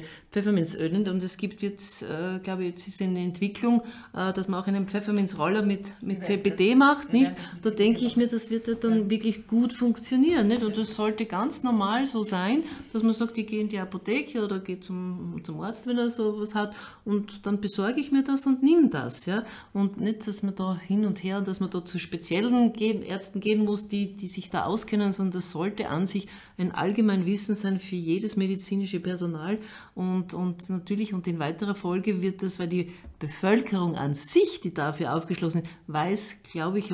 Nicht? 0.90 1.10
Und 1.10 1.22
es 1.22 1.36
gibt 1.36 1.62
jetzt, 1.62 2.04
äh, 2.04 2.40
glaube 2.42 2.64
ich, 2.64 2.70
jetzt 2.70 2.88
ist 2.88 3.02
in 3.02 3.16
der 3.16 3.24
Entwicklung, 3.26 3.82
äh, 4.14 4.32
dass 4.32 4.48
man 4.48 4.62
auch 4.62 4.68
einen 4.68 4.88
Pfefferminzroller 4.88 5.64
mit, 5.64 5.92
mit 6.02 6.24
CBD 6.24 6.70
das, 6.70 6.78
macht. 6.78 7.14
Nicht? 7.14 7.34
Da 7.62 7.72
denke 7.72 8.06
ich 8.06 8.16
mir, 8.16 8.28
das 8.28 8.50
wird 8.50 8.70
ja 8.70 8.76
dann 8.76 9.00
ja. 9.00 9.10
wirklich 9.10 9.48
gut 9.48 9.74
funktionieren. 9.74 10.48
Nicht? 10.48 10.64
Und 10.64 10.78
das 10.78 10.96
sollte 10.96 11.26
ganz 11.26 11.64
normal 11.64 12.06
so 12.06 12.24
sein, 12.24 12.64
dass 12.94 13.04
man 13.04 13.14
sagt, 13.14 13.38
ich 13.38 13.48
gehe 13.48 13.60
in 13.60 13.68
die 13.68 13.80
Apotheke 13.80 14.46
oder 14.46 14.60
gehe 14.60 14.80
zum, 14.80 15.42
zum 15.44 15.60
Arzt, 15.60 15.88
wenn 15.88 15.98
er 15.98 16.10
sowas 16.10 16.56
hat, 16.56 16.74
und 17.04 17.46
dann 17.46 17.60
besorge 17.60 18.00
ich 18.00 18.12
mir 18.12 18.24
das 18.24 18.46
und 18.46 18.64
nimm 18.64 18.92
das. 18.92 19.26
Ja? 19.26 19.44
Und 19.74 20.00
nicht, 20.00 20.26
dass 20.26 20.42
man 20.42 20.56
da 20.56 20.80
hin 20.88 21.06
und 21.06 21.22
her, 21.22 21.42
dass 21.42 21.60
man 21.60 21.70
da 21.70 21.84
zu 21.84 22.00
speziellen 22.00 22.74
Ärzten 23.04 23.42
gehen 23.42 23.66
muss, 23.66 23.90
die 23.90 24.21
die 24.22 24.28
sich 24.28 24.50
da 24.50 24.66
auskennen, 24.66 25.12
sondern 25.12 25.34
das 25.34 25.52
sollte 25.52 25.90
an 25.90 26.08
sich 26.08 26.28
ein 26.58 26.72
allgemein 26.72 27.26
Wissen 27.26 27.56
sein 27.56 27.80
für 27.80 27.96
jedes 27.96 28.36
medizinische 28.36 29.00
Personal. 29.00 29.58
Und, 29.96 30.34
und 30.34 30.70
natürlich, 30.70 31.14
und 31.14 31.28
in 31.28 31.40
weiterer 31.40 31.76
Folge 31.76 32.22
wird 32.22 32.44
das, 32.44 32.60
weil 32.60 32.68
die 32.68 32.94
Bevölkerung 33.20 33.96
an 33.96 34.14
sich, 34.14 34.62
die 34.62 34.74
dafür 34.74 35.16
aufgeschlossen 35.16 35.64
ist, 35.64 35.70
weiß, 35.88 36.36
glaube 36.52 36.80
ich, 36.80 36.94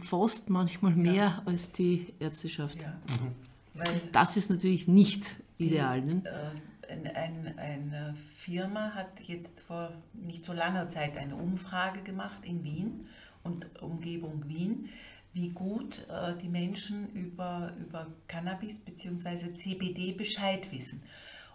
fast 0.00 0.50
manchmal 0.50 0.94
mehr 0.94 1.14
ja. 1.14 1.42
als 1.44 1.72
die 1.72 2.14
Ärzteschaft. 2.20 2.80
Ja. 2.80 2.92
Mhm. 3.08 4.12
das 4.12 4.36
ist 4.36 4.50
natürlich 4.50 4.86
nicht 4.86 5.34
ideal. 5.58 6.00
Die, 6.00 6.14
ne? 6.14 6.22
äh, 6.24 6.92
ein, 6.92 7.06
ein, 7.06 7.58
eine 7.58 8.14
Firma 8.34 8.92
hat 8.94 9.20
jetzt 9.22 9.60
vor 9.60 9.92
nicht 10.12 10.44
so 10.44 10.52
langer 10.52 10.88
Zeit 10.88 11.16
eine 11.16 11.34
Umfrage 11.34 12.02
gemacht 12.02 12.44
in 12.44 12.62
Wien 12.64 13.06
und 13.42 13.66
Umgebung 13.82 14.44
Wien 14.46 14.88
wie 15.32 15.50
gut 15.50 16.06
äh, 16.08 16.36
die 16.36 16.48
Menschen 16.48 17.10
über, 17.12 17.74
über 17.78 18.06
Cannabis 18.28 18.80
bzw. 18.80 19.54
CBD 19.54 20.12
Bescheid 20.12 20.70
wissen. 20.72 21.02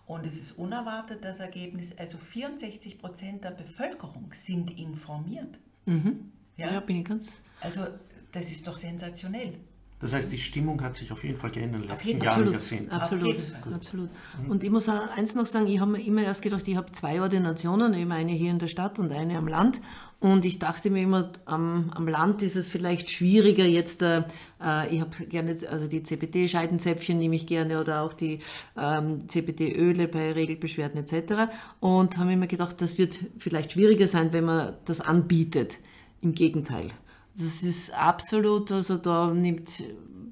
Und 0.06 0.26
es 0.26 0.40
ist 0.40 0.54
unerwartet 0.54 1.24
das 1.24 1.40
Ergebnis, 1.40 1.96
also 1.98 2.18
64 2.18 2.98
Prozent 2.98 3.44
der 3.44 3.52
Bevölkerung 3.52 4.32
sind 4.34 4.78
informiert. 4.80 5.60
Mhm. 5.86 6.32
Ja? 6.56 6.72
ja, 6.72 6.80
bin 6.80 6.98
ich 6.98 7.06
ganz. 7.06 7.42
Also 7.60 7.86
das 8.32 8.50
ist 8.52 8.66
doch 8.68 8.76
sensationell. 8.76 9.60
Das 10.00 10.14
heißt, 10.14 10.32
die 10.32 10.38
Stimmung 10.38 10.82
hat 10.84 10.94
sich 10.94 11.12
auf 11.12 11.24
jeden 11.24 11.38
Fall 11.38 11.50
geändert 11.50 11.82
in 11.82 11.88
den 11.88 11.90
letzten 11.90 12.10
Jahren, 12.12 12.28
absolut, 12.28 12.52
Jahrzehnten. 12.52 12.92
Absolut, 12.92 13.36
absolut. 13.74 14.10
Mhm. 14.44 14.52
Und 14.52 14.64
ich 14.64 14.70
muss 14.70 14.88
auch 14.90 15.10
eins 15.16 15.34
noch 15.34 15.48
sagen, 15.48 15.66
ich 15.66 15.80
habe 15.80 15.94
mir 15.94 16.06
immer 16.06 16.22
erst 16.22 16.44
gedacht, 16.44 16.68
ich 16.68 16.76
habe 16.76 16.92
zwei 16.92 17.20
Ordinationen, 17.20 17.96
eben 17.96 18.12
eine 18.12 18.32
hier 18.32 18.52
in 18.52 18.60
der 18.60 18.68
Stadt 18.68 19.00
und 19.00 19.12
eine 19.12 19.40
am 19.40 19.48
Land. 19.48 19.82
Und 20.20 20.46
ich 20.46 20.60
dachte 20.60 20.92
mir 20.92 21.02
immer, 21.02 21.32
am, 21.46 21.92
am 21.96 22.08
Land 22.08 22.44
ist 22.44 22.56
es 22.56 22.70
vielleicht 22.70 23.10
schwieriger 23.10 23.66
jetzt, 23.66 24.04
äh, 24.04 24.24
äh 24.64 24.94
ich 24.94 25.02
habe 25.02 25.26
gerne, 25.26 25.58
also 25.70 25.88
die 25.88 26.04
CBD-Scheidenzäpfchen 26.04 27.18
nehme 27.18 27.36
ich 27.36 27.48
gerne 27.48 27.82
oder 27.82 28.04
auch 28.04 28.14
die 28.14 28.40
ähm, 28.78 29.28
CBD-Öle 29.28 30.08
bei 30.08 30.32
Regelbeschwerden 30.32 31.04
etc. 31.04 31.52
Und 31.80 32.18
habe 32.18 32.28
mir 32.28 32.34
immer 32.34 32.48
gedacht, 32.48 32.82
das 32.82 33.00
wird 33.00 33.18
vielleicht 33.40 33.72
schwieriger 33.72 34.08
sein, 34.08 34.32
wenn 34.32 34.46
man 34.46 34.76
das 34.86 35.02
anbietet. 35.02 35.80
Im 36.22 36.34
Gegenteil. 36.34 36.92
Das 37.38 37.62
ist 37.62 37.94
absolut, 37.94 38.72
also 38.72 38.98
da 38.98 39.32
nimmt 39.32 39.84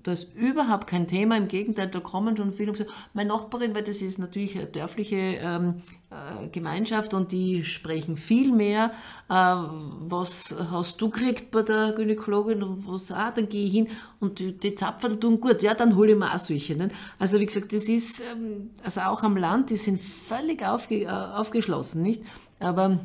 das 0.05 0.23
überhaupt 0.23 0.87
kein 0.87 1.07
Thema. 1.07 1.37
Im 1.37 1.47
Gegenteil, 1.47 1.87
da 1.87 1.99
kommen 1.99 2.37
schon 2.37 2.53
viele 2.53 2.71
und 2.71 2.77
sagen, 2.77 2.91
meine 3.13 3.29
Nachbarin, 3.29 3.73
weil 3.73 3.83
das 3.83 4.01
ist 4.01 4.19
natürlich 4.19 4.55
eine 4.55 4.67
dörfliche 4.67 5.15
ähm, 5.15 5.81
äh, 6.11 6.47
Gemeinschaft 6.49 7.13
und 7.13 7.31
die 7.31 7.63
sprechen 7.63 8.17
viel 8.17 8.51
mehr. 8.51 8.91
Äh, 9.29 9.33
was 9.33 10.55
hast 10.71 11.01
du 11.01 11.09
gekriegt 11.09 11.51
bei 11.51 11.63
der 11.63 11.93
Gynäkologin? 11.93 12.63
Was, 12.87 13.11
ah, 13.11 13.31
dann 13.31 13.49
gehe 13.49 13.65
ich 13.65 13.71
hin 13.71 13.87
und 14.19 14.39
die, 14.39 14.57
die 14.57 14.75
Zapfen 14.75 15.19
tun 15.19 15.39
gut. 15.39 15.63
Ja, 15.63 15.73
dann 15.73 15.95
hole 15.95 16.13
ich 16.13 16.17
mir 16.17 16.33
auch 16.33 16.39
solche. 16.39 16.75
Ne? 16.75 16.89
Also 17.17 17.39
wie 17.39 17.45
gesagt, 17.45 17.73
das 17.73 17.89
ist, 17.89 18.21
ähm, 18.31 18.69
also 18.83 19.01
auch 19.01 19.23
am 19.23 19.37
Land, 19.37 19.71
die 19.71 19.77
sind 19.77 19.99
völlig 19.99 20.63
aufge, 20.63 21.03
äh, 21.03 21.07
aufgeschlossen, 21.07 22.03
nicht? 22.03 22.23
Aber 22.59 22.99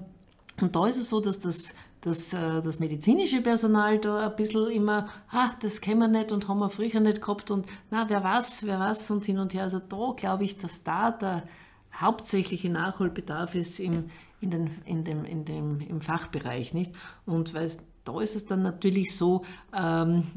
und 0.60 0.76
da 0.76 0.86
ist 0.86 0.98
es 0.98 1.08
so, 1.08 1.20
dass 1.20 1.40
das 1.40 1.74
dass 2.00 2.32
äh, 2.32 2.62
das 2.62 2.80
medizinische 2.80 3.42
Personal 3.42 3.98
da 3.98 4.28
ein 4.28 4.36
bisschen 4.36 4.70
immer, 4.70 5.08
ah, 5.30 5.50
das 5.60 5.80
kennen 5.80 6.00
wir 6.00 6.08
nicht 6.08 6.32
und 6.32 6.48
haben 6.48 6.60
wir 6.60 6.70
früher 6.70 7.00
nicht 7.00 7.20
gehabt 7.20 7.50
und 7.50 7.66
na, 7.90 8.08
wer 8.08 8.24
weiß, 8.24 8.64
wer 8.66 8.78
weiß 8.78 9.10
und 9.10 9.24
hin 9.24 9.38
und 9.38 9.52
her. 9.52 9.64
Also 9.64 9.80
da 9.80 10.12
glaube 10.16 10.44
ich, 10.44 10.56
dass 10.58 10.82
da 10.82 11.10
der 11.10 11.42
hauptsächliche 11.94 12.70
Nachholbedarf 12.70 13.54
ist 13.54 13.80
im, 13.80 14.10
in 14.40 14.50
den, 14.50 14.70
in 14.86 15.04
dem, 15.04 15.24
in 15.24 15.44
dem, 15.44 15.80
im 15.80 16.00
Fachbereich, 16.00 16.72
nicht? 16.72 16.92
Und 17.26 17.52
weil 17.52 17.70
da 18.04 18.20
ist 18.20 18.36
es 18.36 18.46
dann 18.46 18.62
natürlich 18.62 19.14
so, 19.16 19.44
ähm, 19.76 20.28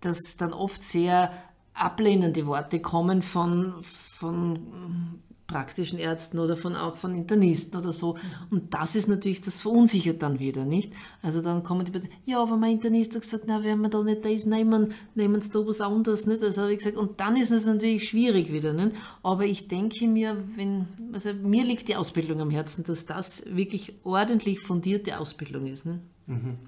dass 0.00 0.36
dann 0.38 0.52
oft 0.52 0.82
sehr 0.82 1.32
ablehnende 1.74 2.46
Worte 2.46 2.80
kommen 2.80 3.22
von, 3.22 3.74
von 3.82 5.20
praktischen 5.48 5.98
Ärzten 5.98 6.38
oder 6.38 6.58
von 6.58 6.76
auch 6.76 6.98
von 6.98 7.14
Internisten 7.14 7.80
oder 7.80 7.94
so. 7.94 8.18
Und 8.50 8.74
das 8.74 8.94
ist 8.94 9.08
natürlich, 9.08 9.40
das 9.40 9.58
verunsichert 9.58 10.22
dann 10.22 10.38
wieder, 10.38 10.66
nicht? 10.66 10.92
Also 11.22 11.40
dann 11.40 11.64
kommen 11.64 11.86
die 11.86 11.90
Patienten, 11.90 12.18
ja, 12.26 12.40
aber 12.40 12.58
mein 12.58 12.72
Internist 12.72 13.14
hat 13.14 13.22
gesagt, 13.22 13.44
na, 13.46 13.64
wenn 13.64 13.80
wir 13.80 13.88
da 13.88 14.02
nicht 14.02 14.26
das 14.26 14.44
nehmen, 14.44 14.92
nehmen 15.14 15.40
sie 15.40 15.50
da 15.50 15.66
was 15.66 15.80
anderes, 15.80 16.26
nicht? 16.26 16.44
Also 16.44 16.60
habe 16.60 16.72
ich 16.72 16.78
gesagt, 16.78 16.98
und 16.98 17.18
dann 17.18 17.34
ist 17.34 17.50
es 17.50 17.64
natürlich 17.64 18.10
schwierig 18.10 18.52
wieder, 18.52 18.74
nicht? 18.74 18.94
Aber 19.22 19.46
ich 19.46 19.68
denke 19.68 20.06
mir, 20.06 20.36
wenn, 20.54 20.86
also 21.14 21.32
mir 21.32 21.64
liegt 21.64 21.88
die 21.88 21.96
Ausbildung 21.96 22.42
am 22.42 22.50
Herzen, 22.50 22.84
dass 22.84 23.06
das 23.06 23.42
wirklich 23.46 23.94
ordentlich 24.04 24.60
fundierte 24.60 25.18
Ausbildung 25.18 25.66
ist, 25.66 25.86
nicht? 25.86 26.00
Mhm. 26.26 26.58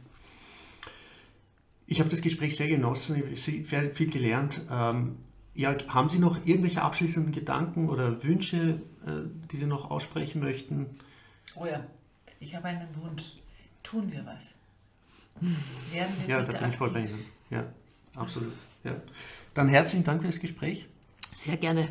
Ich 1.87 2.01
habe 2.01 2.09
das 2.09 2.22
Gespräch 2.22 2.57
sehr 2.57 2.68
genossen, 2.68 3.22
ich 3.31 3.74
habe 3.74 3.91
viel 3.91 4.09
gelernt. 4.09 4.62
Ja, 5.55 5.74
haben 5.88 6.09
Sie 6.09 6.18
noch 6.18 6.46
irgendwelche 6.46 6.82
abschließenden 6.82 7.32
Gedanken 7.32 7.88
oder 7.88 8.22
Wünsche, 8.22 8.80
äh, 9.07 9.28
die 9.51 9.57
Sie 9.57 9.66
noch 9.66 9.90
aussprechen 9.90 10.40
möchten? 10.40 10.86
Oh 11.57 11.66
ja, 11.66 11.84
ich 12.38 12.55
habe 12.55 12.68
einen 12.68 12.88
Wunsch. 13.03 13.34
Tun 13.82 14.12
wir 14.12 14.24
was. 14.26 14.55
Werden 15.92 16.14
wir 16.18 16.28
ja, 16.28 16.38
da 16.38 16.44
bin 16.44 16.57
aktiv. 16.57 16.68
ich 16.68 16.76
voll 16.76 16.90
bei 16.90 17.01
Ihnen. 17.01 17.24
Ja, 17.51 17.64
absolut. 18.14 18.53
Ja. 18.84 18.92
Dann 19.55 19.68
herzlichen 19.68 20.05
Dank 20.05 20.20
für 20.20 20.28
das 20.28 20.38
Gespräch. 20.38 20.86
Sehr 21.34 21.57
gerne. 21.57 21.88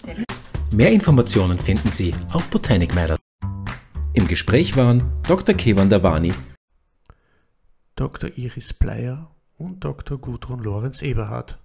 Sehr 0.00 0.14
gerne. 0.14 0.24
Mehr 0.72 0.92
Informationen 0.92 1.58
finden 1.58 1.90
Sie 1.90 2.14
auf 2.32 2.48
Botanic 2.48 2.94
Matters. 2.94 3.18
Im 4.14 4.28
Gespräch 4.28 4.76
waren 4.76 5.02
Dr. 5.26 5.54
Kevan 5.54 5.90
Davani, 5.90 6.32
Dr. 7.96 8.30
Iris 8.36 8.72
Bleier 8.72 9.30
und 9.56 9.84
Dr. 9.84 10.18
Gudrun 10.18 10.60
Lorenz 10.60 11.02
Eberhardt. 11.02 11.58